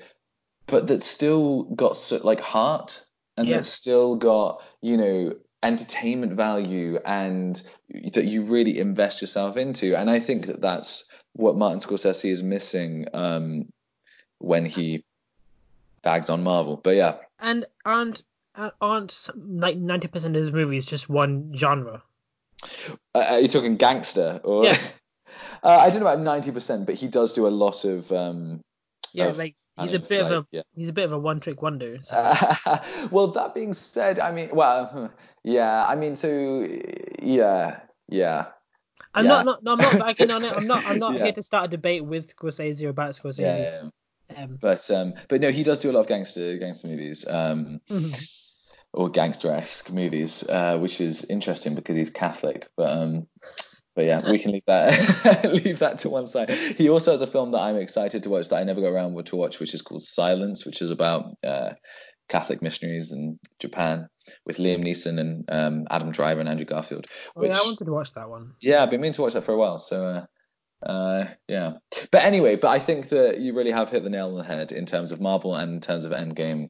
but 0.66 0.86
that's 0.86 1.06
still 1.06 1.64
got 1.64 1.96
so, 1.96 2.20
like 2.22 2.40
heart 2.40 3.04
and 3.36 3.48
yeah. 3.48 3.56
that's 3.56 3.68
still 3.68 4.16
got 4.16 4.62
you 4.80 4.96
know 4.96 5.34
entertainment 5.62 6.34
value 6.34 6.98
and 7.04 7.62
that 8.14 8.26
you 8.26 8.42
really 8.42 8.78
invest 8.78 9.20
yourself 9.20 9.56
into 9.56 9.96
and 9.96 10.08
i 10.08 10.20
think 10.20 10.46
that 10.46 10.60
that's 10.60 11.04
what 11.32 11.56
martin 11.56 11.80
scorsese 11.80 12.30
is 12.30 12.42
missing 12.42 13.06
um, 13.12 13.68
when 14.38 14.64
he 14.64 15.04
bags 16.02 16.30
on 16.30 16.42
Marvel. 16.42 16.80
But 16.82 16.96
yeah. 16.96 17.16
And 17.38 17.66
aren't 17.84 18.22
aren't 18.80 19.28
like 19.36 19.76
ninety 19.76 20.08
percent 20.08 20.36
of 20.36 20.42
his 20.42 20.52
movies 20.52 20.86
just 20.86 21.08
one 21.08 21.52
genre? 21.54 22.02
Uh, 23.14 23.26
are 23.30 23.40
you 23.40 23.48
talking 23.48 23.76
gangster 23.76 24.40
or? 24.44 24.64
Yeah. 24.64 24.78
uh, 25.62 25.68
I 25.68 25.90
don't 25.90 26.00
know 26.00 26.06
about 26.06 26.20
ninety 26.20 26.50
percent, 26.50 26.86
but 26.86 26.94
he 26.94 27.08
does 27.08 27.32
do 27.32 27.46
a 27.46 27.48
lot 27.48 27.84
of. 27.84 28.10
Um, 28.12 28.60
yeah, 29.12 29.26
of, 29.26 29.38
like 29.38 29.56
he's 29.80 29.92
a 29.92 29.98
bit 29.98 30.22
like, 30.22 30.32
of 30.32 30.44
a 30.44 30.46
yeah. 30.50 30.62
he's 30.74 30.88
a 30.88 30.92
bit 30.92 31.04
of 31.04 31.12
a 31.12 31.18
one 31.18 31.40
trick 31.40 31.62
wonder. 31.62 31.98
So. 32.02 32.16
well, 33.10 33.28
that 33.28 33.54
being 33.54 33.72
said, 33.72 34.20
I 34.20 34.32
mean, 34.32 34.50
well, 34.52 35.10
yeah, 35.44 35.84
I 35.86 35.94
mean, 35.94 36.16
so 36.16 36.66
yeah, 37.20 37.80
yeah. 38.08 38.46
I'm 39.14 39.24
yeah. 39.24 39.28
not, 39.28 39.44
not, 39.44 39.62
no, 39.64 39.72
I'm 39.72 39.78
not 39.78 39.98
backing 39.98 40.30
on 40.30 40.44
it. 40.44 40.52
I'm 40.52 40.66
not, 40.66 40.84
I'm 40.84 40.98
not 40.98 41.14
yeah. 41.14 41.24
here 41.24 41.32
to 41.32 41.42
start 41.42 41.66
a 41.66 41.68
debate 41.68 42.04
with 42.04 42.34
Scorsese 42.36 42.84
or 42.84 42.90
about 42.90 43.12
Scorsese. 43.12 43.40
Yeah, 43.40 43.88
um, 44.36 44.58
but 44.60 44.90
um, 44.90 45.14
but 45.28 45.40
no, 45.40 45.50
he 45.50 45.62
does 45.62 45.78
do 45.78 45.90
a 45.90 45.92
lot 45.92 46.00
of 46.00 46.06
gangster 46.06 46.56
gangster 46.58 46.88
movies. 46.88 47.26
Um, 47.26 47.80
mm-hmm. 47.90 48.12
Or 48.94 49.10
gangster-esque 49.10 49.92
movies, 49.92 50.48
uh, 50.48 50.78
which 50.78 51.02
is 51.02 51.22
interesting 51.22 51.74
because 51.74 51.94
he's 51.94 52.08
Catholic. 52.08 52.68
But 52.74 52.90
um, 52.90 53.26
but 53.98 54.04
yeah, 54.04 54.30
we 54.30 54.38
can 54.38 54.52
leave 54.52 54.64
that 54.68 55.44
leave 55.64 55.80
that 55.80 55.98
to 55.98 56.08
one 56.08 56.28
side. 56.28 56.50
He 56.50 56.88
also 56.88 57.10
has 57.10 57.20
a 57.20 57.26
film 57.26 57.50
that 57.50 57.58
I'm 57.58 57.74
excited 57.74 58.22
to 58.22 58.30
watch 58.30 58.48
that 58.48 58.58
I 58.58 58.62
never 58.62 58.80
got 58.80 58.90
around 58.90 59.26
to 59.26 59.34
watch, 59.34 59.58
which 59.58 59.74
is 59.74 59.82
called 59.82 60.04
Silence, 60.04 60.64
which 60.64 60.80
is 60.80 60.92
about 60.92 61.36
uh, 61.44 61.70
Catholic 62.28 62.62
missionaries 62.62 63.10
in 63.10 63.40
Japan 63.58 64.08
with 64.46 64.58
Liam 64.58 64.84
Neeson 64.84 65.18
and 65.18 65.44
um, 65.48 65.86
Adam 65.90 66.12
Driver 66.12 66.38
and 66.38 66.48
Andrew 66.48 66.64
Garfield. 66.64 67.06
Which, 67.34 67.50
oh, 67.50 67.52
yeah, 67.52 67.60
I 67.60 67.64
wanted 67.64 67.86
to 67.86 67.92
watch 67.92 68.14
that 68.14 68.30
one. 68.30 68.52
Yeah, 68.60 68.84
I've 68.84 68.90
been 68.90 69.00
meaning 69.00 69.14
to 69.14 69.22
watch 69.22 69.32
that 69.32 69.42
for 69.42 69.54
a 69.54 69.58
while. 69.58 69.80
So 69.80 70.06
uh, 70.06 70.88
uh, 70.88 71.24
yeah. 71.48 71.72
But 72.12 72.22
anyway, 72.22 72.54
but 72.54 72.68
I 72.68 72.78
think 72.78 73.08
that 73.08 73.40
you 73.40 73.52
really 73.52 73.72
have 73.72 73.90
hit 73.90 74.04
the 74.04 74.10
nail 74.10 74.28
on 74.28 74.38
the 74.38 74.44
head 74.44 74.70
in 74.70 74.86
terms 74.86 75.10
of 75.10 75.20
Marvel 75.20 75.56
and 75.56 75.72
in 75.72 75.80
terms 75.80 76.04
of 76.04 76.12
Endgame. 76.12 76.68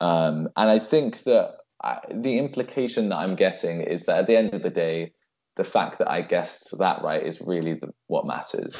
Um, 0.00 0.48
and 0.56 0.70
I 0.70 0.78
think 0.78 1.24
that 1.24 1.56
I, 1.84 1.98
the 2.10 2.38
implication 2.38 3.10
that 3.10 3.16
I'm 3.16 3.34
getting 3.34 3.82
is 3.82 4.06
that 4.06 4.20
at 4.20 4.26
the 4.26 4.38
end 4.38 4.54
of 4.54 4.62
the 4.62 4.70
day, 4.70 5.12
the 5.54 5.64
fact 5.64 5.98
that 5.98 6.10
I 6.10 6.22
guessed 6.22 6.76
that 6.78 7.02
right 7.02 7.22
is 7.22 7.40
really 7.42 7.74
the, 7.74 7.92
what 8.06 8.24
matters. 8.26 8.74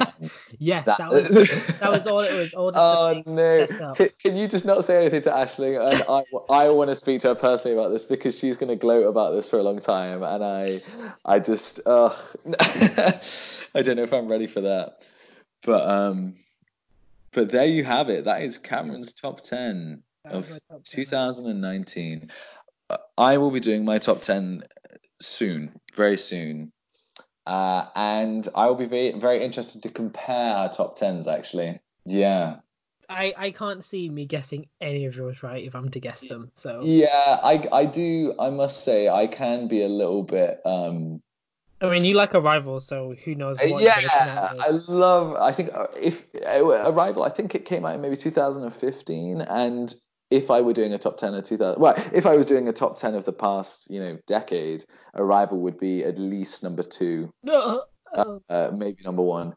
yes, 0.58 0.86
that, 0.86 0.96
that, 0.96 1.12
was 1.12 1.28
that 1.28 1.90
was 1.90 2.06
all 2.06 2.20
it 2.20 2.32
was. 2.32 2.54
All 2.54 2.72
oh 2.74 3.22
no! 3.26 3.66
Can, 3.94 4.08
can, 4.22 4.36
you 4.36 4.48
just 4.48 4.64
not 4.64 4.84
say 4.84 5.02
anything 5.02 5.22
to 5.22 5.36
Ashley? 5.36 5.76
And 5.76 6.02
I, 6.08 6.24
I 6.48 6.68
want 6.70 6.88
to 6.88 6.96
speak 6.96 7.20
to 7.22 7.28
her 7.28 7.34
personally 7.34 7.76
about 7.76 7.90
this 7.90 8.04
because 8.04 8.38
she's 8.38 8.56
going 8.56 8.70
to 8.70 8.76
gloat 8.76 9.06
about 9.06 9.32
this 9.32 9.50
for 9.50 9.58
a 9.58 9.62
long 9.62 9.80
time, 9.80 10.22
and 10.22 10.42
I 10.42 10.80
I 11.26 11.40
just 11.40 11.86
uh, 11.86 12.14
I 12.60 13.82
don't 13.82 13.96
know 13.96 14.04
if 14.04 14.12
I'm 14.14 14.28
ready 14.28 14.46
for 14.46 14.62
that. 14.62 15.06
But 15.62 15.88
um, 15.88 16.36
but 17.32 17.50
there 17.50 17.66
you 17.66 17.84
have 17.84 18.08
it. 18.08 18.24
That 18.24 18.42
is 18.42 18.56
Cameron's 18.56 19.12
top 19.12 19.42
ten 19.42 20.02
of 20.24 20.48
top 20.70 20.84
2019. 20.84 22.30
I 23.18 23.38
will 23.38 23.50
be 23.50 23.60
doing 23.60 23.84
my 23.84 23.98
top 23.98 24.20
ten 24.20 24.62
soon, 25.26 25.80
very 25.94 26.16
soon. 26.16 26.72
Uh, 27.46 27.86
and 27.94 28.48
I 28.54 28.66
will 28.66 28.74
be 28.74 28.86
very, 28.86 29.12
very 29.12 29.44
interested 29.44 29.82
to 29.82 29.90
compare 29.90 30.56
our 30.56 30.72
top 30.72 30.96
tens 30.96 31.28
actually. 31.28 31.80
Yeah. 32.06 32.56
I, 33.08 33.34
I 33.36 33.50
can't 33.50 33.84
see 33.84 34.08
me 34.08 34.24
guessing 34.24 34.66
any 34.80 35.04
of 35.04 35.14
yours 35.14 35.42
right 35.42 35.62
if 35.62 35.74
I'm 35.74 35.90
to 35.90 36.00
guess 36.00 36.22
them. 36.22 36.50
So 36.54 36.80
yeah, 36.82 37.38
I, 37.42 37.62
I 37.70 37.84
do. 37.84 38.34
I 38.38 38.48
must 38.50 38.82
say 38.84 39.08
I 39.08 39.26
can 39.26 39.68
be 39.68 39.82
a 39.82 39.88
little 39.88 40.22
bit. 40.22 40.60
Um, 40.64 41.20
I 41.80 41.90
mean, 41.90 42.04
you 42.04 42.14
like 42.14 42.34
Arrival, 42.34 42.80
so 42.80 43.14
who 43.24 43.34
knows? 43.34 43.58
What 43.58 43.82
yeah, 43.82 44.52
I 44.58 44.70
love. 44.88 45.36
I 45.36 45.52
think 45.52 45.70
uh, 45.74 45.88
if 46.00 46.24
uh, 46.34 46.64
Arrival, 46.64 47.24
I 47.24 47.28
think 47.28 47.54
it 47.54 47.66
came 47.66 47.84
out 47.84 47.94
in 47.94 48.00
maybe 48.00 48.16
2015, 48.16 49.42
and 49.42 49.94
if 50.34 50.50
I 50.50 50.60
were 50.60 50.72
doing 50.72 50.92
a 50.92 50.98
top 50.98 51.16
10 51.16 51.34
of 51.34 51.44
2000, 51.44 51.80
well, 51.80 51.94
if 52.12 52.26
I 52.26 52.36
was 52.36 52.46
doing 52.46 52.68
a 52.68 52.72
top 52.72 52.98
10 52.98 53.14
of 53.14 53.24
the 53.24 53.32
past, 53.32 53.88
you 53.88 54.00
know, 54.00 54.18
decade, 54.26 54.84
Arrival 55.14 55.60
would 55.60 55.78
be 55.78 56.04
at 56.04 56.18
least 56.18 56.62
number 56.62 56.82
two. 56.82 57.32
No. 57.44 57.84
Uh, 58.12 58.38
uh, 58.48 58.70
maybe 58.74 59.02
number 59.04 59.22
one. 59.22 59.54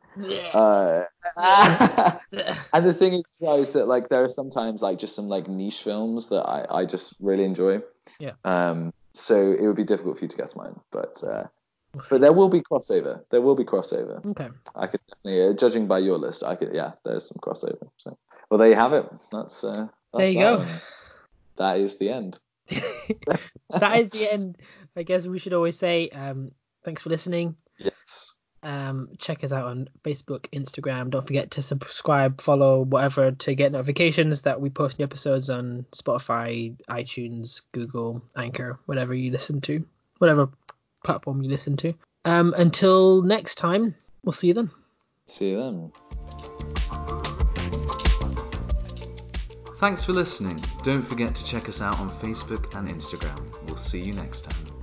Uh, 0.53 1.03
and 2.73 2.86
the 2.86 2.93
thing 2.93 3.13
is, 3.13 3.41
is 3.41 3.71
that 3.71 3.88
like 3.88 4.09
there 4.09 4.23
are 4.23 4.30
sometimes 4.30 4.82
like 4.82 4.99
just 4.99 5.15
some 5.15 5.28
like 5.28 5.47
niche 5.47 5.82
films 5.82 6.30
that 6.30 6.43
I, 6.43 6.65
I 6.69 6.86
just 6.86 7.15
really 7.19 7.43
enjoy. 7.43 7.82
Yeah. 8.19 8.34
Um. 8.45 8.93
So 9.13 9.51
it 9.51 9.61
would 9.61 9.75
be 9.75 9.84
difficult 9.84 10.17
for 10.17 10.25
you 10.25 10.30
to 10.30 10.38
guess 10.38 10.55
mine, 10.55 10.80
but 10.91 11.23
uh, 11.23 11.43
but 12.09 12.21
there 12.21 12.34
will 12.34 12.49
be 12.49 12.61
crossover. 12.61 13.23
There 13.30 13.41
will 13.41 13.55
be 13.55 13.63
crossover. 13.63 14.25
Okay. 14.25 14.49
I 14.75 14.88
could 14.88 15.01
definitely, 15.07 15.49
uh, 15.49 15.53
judging 15.53 15.88
by 15.88 15.99
your 15.99 16.17
list, 16.17 16.43
I 16.43 16.55
could 16.55 16.73
yeah, 16.73 16.93
there's 17.03 17.28
some 17.28 17.38
crossover. 17.41 17.89
So 17.97 18.17
well, 18.49 18.57
there 18.57 18.69
you 18.69 18.75
have 18.75 18.93
it. 18.93 19.05
That's 19.32 19.63
uh, 19.63 19.88
there 20.18 20.30
you 20.30 20.39
go. 20.39 20.65
That 21.57 21.80
is 21.80 21.97
the 21.97 22.09
end. 22.09 22.39
that 22.70 23.99
is 23.99 24.09
the 24.11 24.32
end. 24.32 24.57
I 24.95 25.03
guess 25.03 25.26
we 25.26 25.39
should 25.39 25.53
always 25.53 25.78
say 25.78 26.09
um, 26.09 26.51
thanks 26.84 27.01
for 27.01 27.09
listening. 27.09 27.55
Yes. 27.78 28.34
Um, 28.63 29.09
check 29.20 29.43
us 29.43 29.51
out 29.51 29.65
on 29.65 29.88
Facebook, 30.03 30.47
Instagram. 30.51 31.09
Don't 31.09 31.26
forget 31.26 31.51
to 31.51 31.61
subscribe, 31.61 32.41
follow, 32.41 32.82
whatever 32.82 33.32
to 33.32 33.55
get 33.55 33.72
notifications 33.72 34.41
that 34.41 34.59
we 34.59 34.70
post 34.70 34.99
new 34.99 35.05
episodes 35.05 35.49
on 35.49 35.86
Spotify, 35.91 36.76
iTunes, 36.89 37.61
Google, 37.72 38.24
Anchor, 38.36 38.80
whatever 38.86 39.13
you 39.13 39.32
listen 39.32 39.61
to, 39.61 39.86
whatever 40.18 40.49
platform 41.03 41.43
you 41.43 41.49
listen 41.49 41.78
to. 41.78 41.93
Um, 42.26 42.53
until 42.57 43.22
next 43.22 43.55
time, 43.55 43.95
we'll 44.24 44.34
see 44.34 44.47
you 44.47 44.53
then. 44.53 44.72
See 45.28 45.49
you 45.49 45.57
then. 45.57 45.91
Thanks 49.80 50.03
for 50.03 50.13
listening. 50.13 50.59
Don't 50.82 51.03
forget 51.03 51.36
to 51.36 51.45
check 51.45 51.69
us 51.69 51.82
out 51.84 51.99
on 51.99 52.09
Facebook 52.09 52.75
and 52.75 52.89
Instagram. 52.89 53.39
We'll 53.67 53.78
see 53.78 54.01
you 54.01 54.13
next 54.13 54.41
time. 54.41 54.76